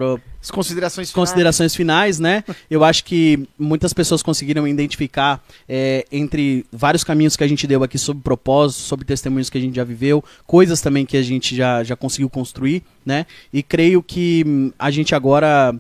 As 0.43 0.51
considerações 0.51 1.11
finais. 1.11 1.29
considerações 1.29 1.75
finais, 1.75 2.19
né? 2.19 2.45
Eu 2.71 2.85
acho 2.85 3.03
que 3.05 3.49
muitas 3.59 3.93
pessoas 3.95 4.23
conseguiram 4.23 4.69
identificar 4.69 5.43
é, 5.67 6.07
entre 6.13 6.67
vários 6.71 7.03
caminhos 7.03 7.35
que 7.35 7.43
a 7.43 7.49
gente 7.49 7.67
deu 7.67 7.83
aqui 7.83 7.97
sobre 7.99 8.23
propósito, 8.23 8.81
sobre 8.83 9.07
testemunhos 9.07 9.49
que 9.49 9.57
a 9.57 9.61
gente 9.61 9.75
já 9.75 9.85
viveu, 9.85 10.23
coisas 10.47 10.81
também 10.83 11.07
que 11.07 11.17
a 11.17 11.23
gente 11.23 11.57
já, 11.57 11.83
já 11.83 11.97
conseguiu 11.97 12.29
construir, 12.29 12.83
né? 13.07 13.25
E 13.53 13.63
creio 13.63 14.03
que 14.03 14.45
hum, 14.47 14.71
a 14.79 14.91
gente 14.91 15.15
agora 15.15 15.75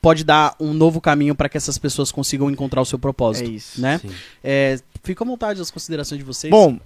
pode 0.00 0.24
dar 0.24 0.54
um 0.60 0.72
novo 0.72 1.00
caminho 1.00 1.34
para 1.34 1.48
que 1.48 1.56
essas 1.56 1.76
pessoas 1.78 2.12
consigam 2.12 2.50
encontrar 2.50 2.80
o 2.80 2.84
seu 2.84 2.98
propósito, 2.98 3.48
É 3.50 3.52
isso. 3.52 3.80
né? 3.80 4.00
É, 4.42 4.78
fica 5.02 5.24
à 5.24 5.26
vontade 5.26 5.58
das 5.58 5.70
considerações 5.70 6.18
de 6.18 6.24
vocês. 6.24 6.50
Bom, 6.50 6.78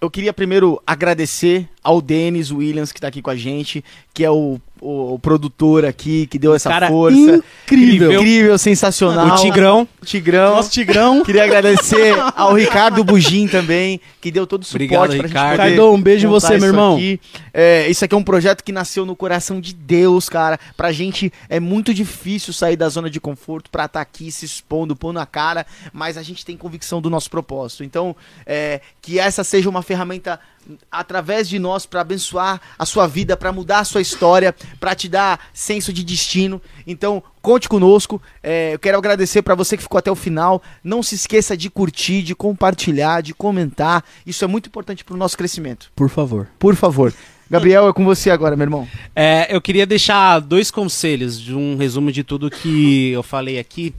eu 0.00 0.10
queria 0.10 0.32
primeiro 0.32 0.80
agradecer 0.86 1.68
ao 1.86 2.00
Denis 2.02 2.50
Williams 2.50 2.90
que 2.90 3.00
tá 3.00 3.06
aqui 3.06 3.22
com 3.22 3.30
a 3.30 3.36
gente, 3.36 3.84
que 4.12 4.24
é 4.24 4.30
o, 4.30 4.60
o, 4.80 5.14
o 5.14 5.18
produtor 5.20 5.84
aqui, 5.84 6.26
que 6.26 6.36
deu 6.36 6.52
essa 6.52 6.68
cara 6.68 6.88
força. 6.88 7.16
incrível. 7.64 8.12
Incrível, 8.12 8.58
sensacional. 8.58 9.36
O 9.36 9.40
Tigrão. 9.40 9.86
Tigrão. 10.04 10.56
Nosso 10.56 10.72
Tigrão. 10.72 11.22
Queria 11.22 11.44
agradecer 11.44 12.12
ao 12.34 12.54
Ricardo 12.54 13.04
Bugim 13.04 13.46
também, 13.46 14.00
que 14.20 14.32
deu 14.32 14.48
todo 14.48 14.62
o 14.62 14.64
suporte 14.64 14.84
Obrigado, 14.84 15.16
pra 15.18 15.28
Ricardo. 15.28 15.50
gente 15.50 15.76
Cardão, 15.76 15.94
um 15.94 16.02
beijo 16.02 16.26
em 16.26 16.30
você, 16.30 16.58
meu 16.58 16.70
irmão. 16.70 16.96
aqui. 16.96 17.20
É, 17.54 17.88
isso 17.88 18.04
aqui 18.04 18.16
é 18.16 18.18
um 18.18 18.24
projeto 18.24 18.64
que 18.64 18.72
nasceu 18.72 19.06
no 19.06 19.14
coração 19.14 19.60
de 19.60 19.72
Deus, 19.72 20.28
cara. 20.28 20.58
Pra 20.76 20.90
gente 20.90 21.32
é 21.48 21.60
muito 21.60 21.94
difícil 21.94 22.52
sair 22.52 22.76
da 22.76 22.88
zona 22.88 23.08
de 23.08 23.20
conforto 23.20 23.70
pra 23.70 23.84
estar 23.84 24.00
aqui 24.00 24.32
se 24.32 24.44
expondo, 24.44 24.96
pondo 24.96 25.20
a 25.20 25.26
cara, 25.26 25.64
mas 25.92 26.16
a 26.18 26.22
gente 26.24 26.44
tem 26.44 26.56
convicção 26.56 27.00
do 27.00 27.08
nosso 27.08 27.30
propósito. 27.30 27.84
Então, 27.84 28.16
é, 28.44 28.80
que 29.00 29.20
essa 29.20 29.44
seja 29.44 29.70
uma 29.70 29.82
ferramenta 29.82 30.40
através 30.90 31.48
de 31.48 31.58
nós 31.58 31.86
pra 31.86 32.00
abençoar 32.00 32.60
a 32.78 32.86
sua 32.86 33.06
vida, 33.06 33.36
pra 33.36 33.52
mudar 33.52 33.80
a 33.80 33.84
sua 33.84 34.00
história, 34.00 34.54
pra 34.80 34.94
te 34.94 35.08
dar 35.08 35.40
senso 35.52 35.92
de 35.92 36.04
destino. 36.04 36.60
Então, 36.86 37.22
conte 37.40 37.68
conosco. 37.68 38.20
É, 38.42 38.74
eu 38.74 38.78
quero 38.78 38.98
agradecer 38.98 39.42
pra 39.42 39.54
você 39.54 39.76
que 39.76 39.82
ficou 39.82 39.98
até 39.98 40.10
o 40.10 40.16
final. 40.16 40.62
Não 40.82 41.02
se 41.02 41.14
esqueça 41.14 41.56
de 41.56 41.70
curtir, 41.70 42.22
de 42.22 42.34
compartilhar, 42.34 43.20
de 43.20 43.34
comentar. 43.34 44.04
Isso 44.26 44.44
é 44.44 44.48
muito 44.48 44.68
importante 44.68 45.04
pro 45.04 45.16
nosso 45.16 45.36
crescimento. 45.36 45.90
Por 45.94 46.08
favor. 46.08 46.48
Por 46.58 46.74
favor. 46.74 47.12
Gabriel, 47.48 47.88
é 47.88 47.92
com 47.92 48.04
você 48.04 48.30
agora, 48.30 48.56
meu 48.56 48.64
irmão. 48.64 48.88
É, 49.14 49.54
eu 49.54 49.60
queria 49.60 49.86
deixar 49.86 50.40
dois 50.40 50.70
conselhos 50.70 51.40
de 51.40 51.54
um 51.54 51.76
resumo 51.76 52.10
de 52.10 52.24
tudo 52.24 52.50
que 52.50 53.12
eu 53.12 53.22
falei 53.22 53.58
aqui. 53.58 53.94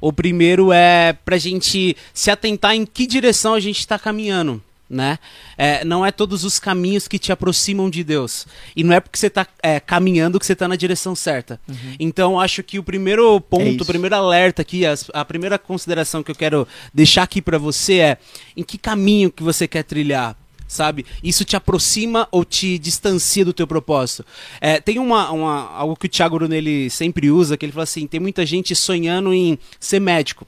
O 0.00 0.12
primeiro 0.12 0.72
é 0.72 1.12
pra 1.12 1.36
gente 1.36 1.96
se 2.14 2.30
atentar 2.30 2.74
em 2.74 2.86
que 2.86 3.06
direção 3.06 3.52
a 3.52 3.60
gente 3.60 3.80
está 3.80 3.98
caminhando. 3.98 4.62
Né? 4.90 5.18
É, 5.58 5.84
não 5.84 6.04
é 6.06 6.10
todos 6.10 6.44
os 6.44 6.58
caminhos 6.58 7.06
que 7.06 7.18
te 7.18 7.30
aproximam 7.30 7.90
de 7.90 8.02
Deus. 8.02 8.46
E 8.74 8.82
não 8.82 8.94
é 8.94 9.00
porque 9.00 9.18
você 9.18 9.26
está 9.26 9.46
caminhando 9.84 10.38
que 10.40 10.46
você 10.46 10.54
está 10.54 10.66
na 10.66 10.76
direção 10.76 11.14
certa. 11.14 11.60
Então, 12.00 12.40
acho 12.40 12.62
que 12.62 12.78
o 12.78 12.82
primeiro 12.82 13.36
É 13.36 13.40
ponto, 13.40 13.66
isso. 13.68 13.82
o 13.82 13.86
primeiro 13.86 14.16
alerta 14.16 14.62
aqui, 14.62 14.86
as- 14.86 15.10
a 15.12 15.24
primeira 15.26 15.58
consideração 15.58 16.22
que 16.22 16.30
eu 16.30 16.34
quero 16.34 16.66
deixar 16.94 17.24
aqui 17.24 17.42
pra 17.42 17.58
você 17.58 17.98
é 17.98 18.18
em 18.56 18.62
que 18.62 18.78
caminho 18.78 19.30
que 19.30 19.42
você 19.42 19.68
quer 19.68 19.82
trilhar 19.82 20.34
sabe? 20.66 21.06
Isso 21.24 21.46
te 21.46 21.56
aproxima 21.56 22.28
ou 22.30 22.44
te 22.44 22.78
distancia 22.78 23.42
do 23.42 23.54
teu 23.54 23.66
propósito. 23.66 24.22
É, 24.60 24.78
tem 24.78 24.98
uma, 24.98 25.30
uma- 25.30 25.70
algo 25.70 25.96
que 25.96 26.04
o 26.04 26.08
Thiago 26.10 26.36
Bruno 26.36 26.54
ele 26.54 26.90
sempre 26.90 27.30
usa, 27.30 27.56
que 27.56 27.64
ele 27.64 27.72
fala 27.72 27.84
assim, 27.84 28.06
tem 28.06 28.20
muita 28.20 28.44
gente 28.44 28.74
sonhando 28.76 29.32
em 29.32 29.58
ser 29.80 29.98
médico. 29.98 30.46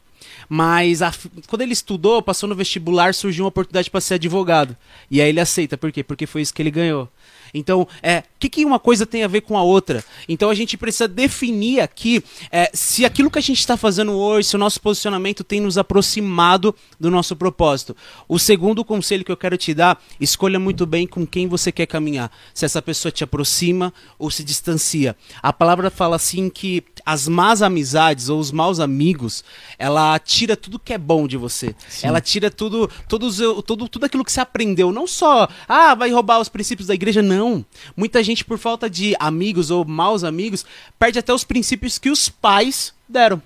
Mas 0.49 1.03
a- 1.03 1.13
quando 1.47 1.63
ele 1.63 1.73
estudou, 1.73 2.23
passou 2.23 2.49
no 2.49 2.55
vestibular, 2.55 3.15
surgiu 3.15 3.45
uma 3.45 3.49
oportunidade 3.49 3.91
para 3.91 4.01
ser 4.01 4.15
advogado. 4.15 4.77
E 5.11 5.21
aí 5.21 5.29
ele 5.29 5.41
aceita, 5.41 5.77
por 5.79 5.91
quê? 5.93 6.03
Porque 6.03 6.27
foi 6.27 6.43
isso 6.43 6.55
que 6.55 6.63
ele 6.63 6.71
ganhou. 6.71 7.09
Então, 7.53 7.87
é, 8.03 8.19
o 8.19 8.23
que, 8.39 8.49
que 8.49 8.65
uma 8.65 8.79
coisa 8.79 9.05
tem 9.05 9.25
a 9.25 9.29
ver 9.29 9.41
com 9.41 9.59
a 9.59 9.63
outra? 9.63 10.05
Então 10.29 10.51
a 10.51 10.55
gente 10.55 10.77
precisa 10.77 11.09
definir 11.09 11.81
aqui 11.81 12.23
é, 12.51 12.71
se 12.73 13.05
aquilo 13.05 13.31
que 13.31 13.39
a 13.39 13.43
gente 13.43 13.59
está 13.59 13.77
fazendo 13.77 14.13
hoje, 14.13 14.49
se 14.49 14.57
o 14.57 14.59
nosso 14.59 14.81
posicionamento 14.81 15.43
tem 15.43 15.61
nos 15.61 15.77
aproximado 15.77 16.75
do 16.99 17.11
nosso 17.11 17.35
propósito. 17.35 17.97
O 18.29 18.39
segundo 18.39 18.85
conselho 18.85 19.25
que 19.25 19.33
eu 19.33 19.37
quero 19.37 19.57
te 19.57 19.75
dar, 19.75 20.01
escolha 20.21 20.59
muito 20.61 20.87
bem 20.87 21.07
com 21.07 21.27
quem 21.27 21.49
você 21.49 21.73
quer 21.73 21.87
caminhar. 21.87 22.31
Se 22.55 22.65
essa 22.65 22.81
pessoa 22.81 23.11
te 23.11 23.25
aproxima 23.25 23.93
ou 24.19 24.31
se 24.31 24.45
distancia. 24.45 25.17
A 25.43 25.53
palavra 25.53 25.91
fala 25.91 26.17
assim 26.17 26.49
que 26.49 26.85
as 27.13 27.27
más 27.27 27.61
amizades 27.61 28.29
ou 28.29 28.39
os 28.39 28.53
maus 28.53 28.79
amigos, 28.79 29.43
ela 29.79 30.17
tira 30.19 30.57
tudo 30.57 30.79
que 30.79 30.93
é 30.93 30.99
bom 30.99 31.27
de 31.27 31.37
você. 31.37 31.75
Ela 32.03 32.21
tira 32.21 32.51
tudo, 32.51 32.89
todos, 33.09 33.41
o- 33.41 33.61
tudo, 33.63 33.89
tudo 33.89 34.07
aquilo 34.07 34.25
que 34.25 34.31
você 34.31 34.41
aprendeu. 34.41 34.93
Não 34.93 35.07
só, 35.07 35.49
ah, 35.69 35.95
vai 35.95 36.11
roubar 36.13 36.41
os 36.41 36.49
princípios 36.49 36.87
da 36.87 36.95
igreja, 36.95 37.21
não. 37.21 37.65
Muita 37.97 38.23
gente, 38.23 38.45
por 38.45 38.59
falta 38.59 38.89
de 38.89 39.17
amigos 39.19 39.71
ou 39.73 39.85
maus 39.85 40.23
amigos, 40.23 40.65
perde 40.99 41.19
até 41.19 41.35
os 41.35 41.43
princípios 41.43 41.99
que 41.99 42.11
os 42.11 42.29
pais 42.29 42.95
deram. 43.09 43.43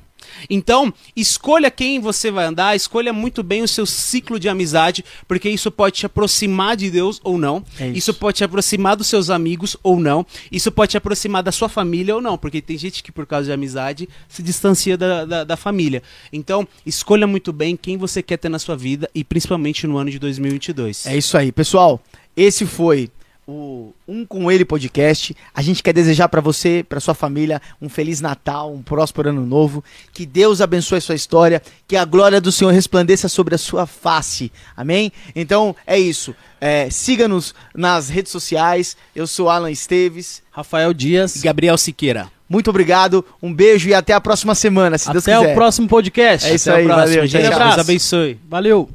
Então, 0.48 0.92
escolha 1.14 1.70
quem 1.70 2.00
você 2.00 2.30
vai 2.30 2.44
andar, 2.44 2.76
escolha 2.76 3.12
muito 3.12 3.42
bem 3.42 3.62
o 3.62 3.68
seu 3.68 3.86
ciclo 3.86 4.38
de 4.38 4.48
amizade, 4.48 5.04
porque 5.26 5.48
isso 5.48 5.70
pode 5.70 5.96
te 5.96 6.06
aproximar 6.06 6.76
de 6.76 6.90
Deus 6.90 7.20
ou 7.22 7.38
não. 7.38 7.64
É 7.78 7.88
isso. 7.88 7.98
isso 7.98 8.14
pode 8.14 8.38
te 8.38 8.44
aproximar 8.44 8.96
dos 8.96 9.06
seus 9.06 9.30
amigos 9.30 9.76
ou 9.82 9.98
não. 9.98 10.26
Isso 10.50 10.70
pode 10.70 10.92
te 10.92 10.96
aproximar 10.96 11.42
da 11.42 11.52
sua 11.52 11.68
família 11.68 12.14
ou 12.14 12.20
não, 12.20 12.36
porque 12.36 12.60
tem 12.60 12.76
gente 12.76 13.02
que, 13.02 13.12
por 13.12 13.26
causa 13.26 13.46
de 13.46 13.52
amizade, 13.52 14.08
se 14.28 14.42
distancia 14.42 14.96
da, 14.96 15.24
da, 15.24 15.44
da 15.44 15.56
família. 15.56 16.02
Então, 16.32 16.66
escolha 16.84 17.26
muito 17.26 17.52
bem 17.52 17.76
quem 17.76 17.96
você 17.96 18.22
quer 18.22 18.36
ter 18.36 18.48
na 18.48 18.58
sua 18.58 18.76
vida 18.76 19.10
e 19.14 19.22
principalmente 19.22 19.86
no 19.86 19.96
ano 19.96 20.10
de 20.10 20.18
2022. 20.18 21.06
É 21.06 21.16
isso 21.16 21.36
aí, 21.36 21.52
pessoal. 21.52 22.00
Esse 22.36 22.66
foi 22.66 23.10
o 23.46 23.92
Um 24.06 24.24
com 24.24 24.50
Ele 24.50 24.64
podcast. 24.64 25.36
A 25.54 25.62
gente 25.62 25.82
quer 25.82 25.92
desejar 25.92 26.28
pra 26.28 26.40
você, 26.40 26.84
pra 26.88 27.00
sua 27.00 27.14
família, 27.14 27.60
um 27.80 27.88
feliz 27.88 28.20
Natal, 28.20 28.72
um 28.72 28.82
próspero 28.82 29.28
ano 29.30 29.44
novo. 29.44 29.82
Que 30.12 30.24
Deus 30.26 30.60
abençoe 30.60 30.98
a 30.98 31.00
sua 31.00 31.14
história, 31.14 31.62
que 31.86 31.96
a 31.96 32.04
glória 32.04 32.40
do 32.40 32.52
Senhor 32.52 32.72
resplandeça 32.72 33.28
sobre 33.28 33.54
a 33.54 33.58
sua 33.58 33.86
face. 33.86 34.50
Amém? 34.76 35.12
Então 35.34 35.74
é 35.86 35.98
isso. 35.98 36.34
É, 36.60 36.88
Siga-nos 36.90 37.54
nas 37.74 38.08
redes 38.08 38.32
sociais. 38.32 38.96
Eu 39.14 39.26
sou 39.26 39.48
Alan 39.50 39.70
Esteves. 39.70 40.42
Rafael 40.50 40.94
Dias. 40.94 41.42
Gabriel 41.42 41.76
Siqueira. 41.76 42.28
Muito 42.48 42.68
obrigado, 42.68 43.24
um 43.42 43.52
beijo 43.52 43.88
e 43.88 43.94
até 43.94 44.12
a 44.12 44.20
próxima 44.20 44.54
semana, 44.54 44.98
se 44.98 45.10
Deus 45.10 45.26
Até 45.26 45.36
quiser. 45.38 45.52
o 45.52 45.54
próximo 45.54 45.88
podcast. 45.88 46.48
É 46.48 46.54
isso 46.54 46.70
Até 46.70 46.80
aí, 46.80 46.84
o 46.84 46.88
próximo, 46.88 47.08
valeu, 47.14 47.26
gente. 47.26 47.48
Deus 47.48 47.78
abençoe. 47.78 48.38
Valeu. 48.48 48.88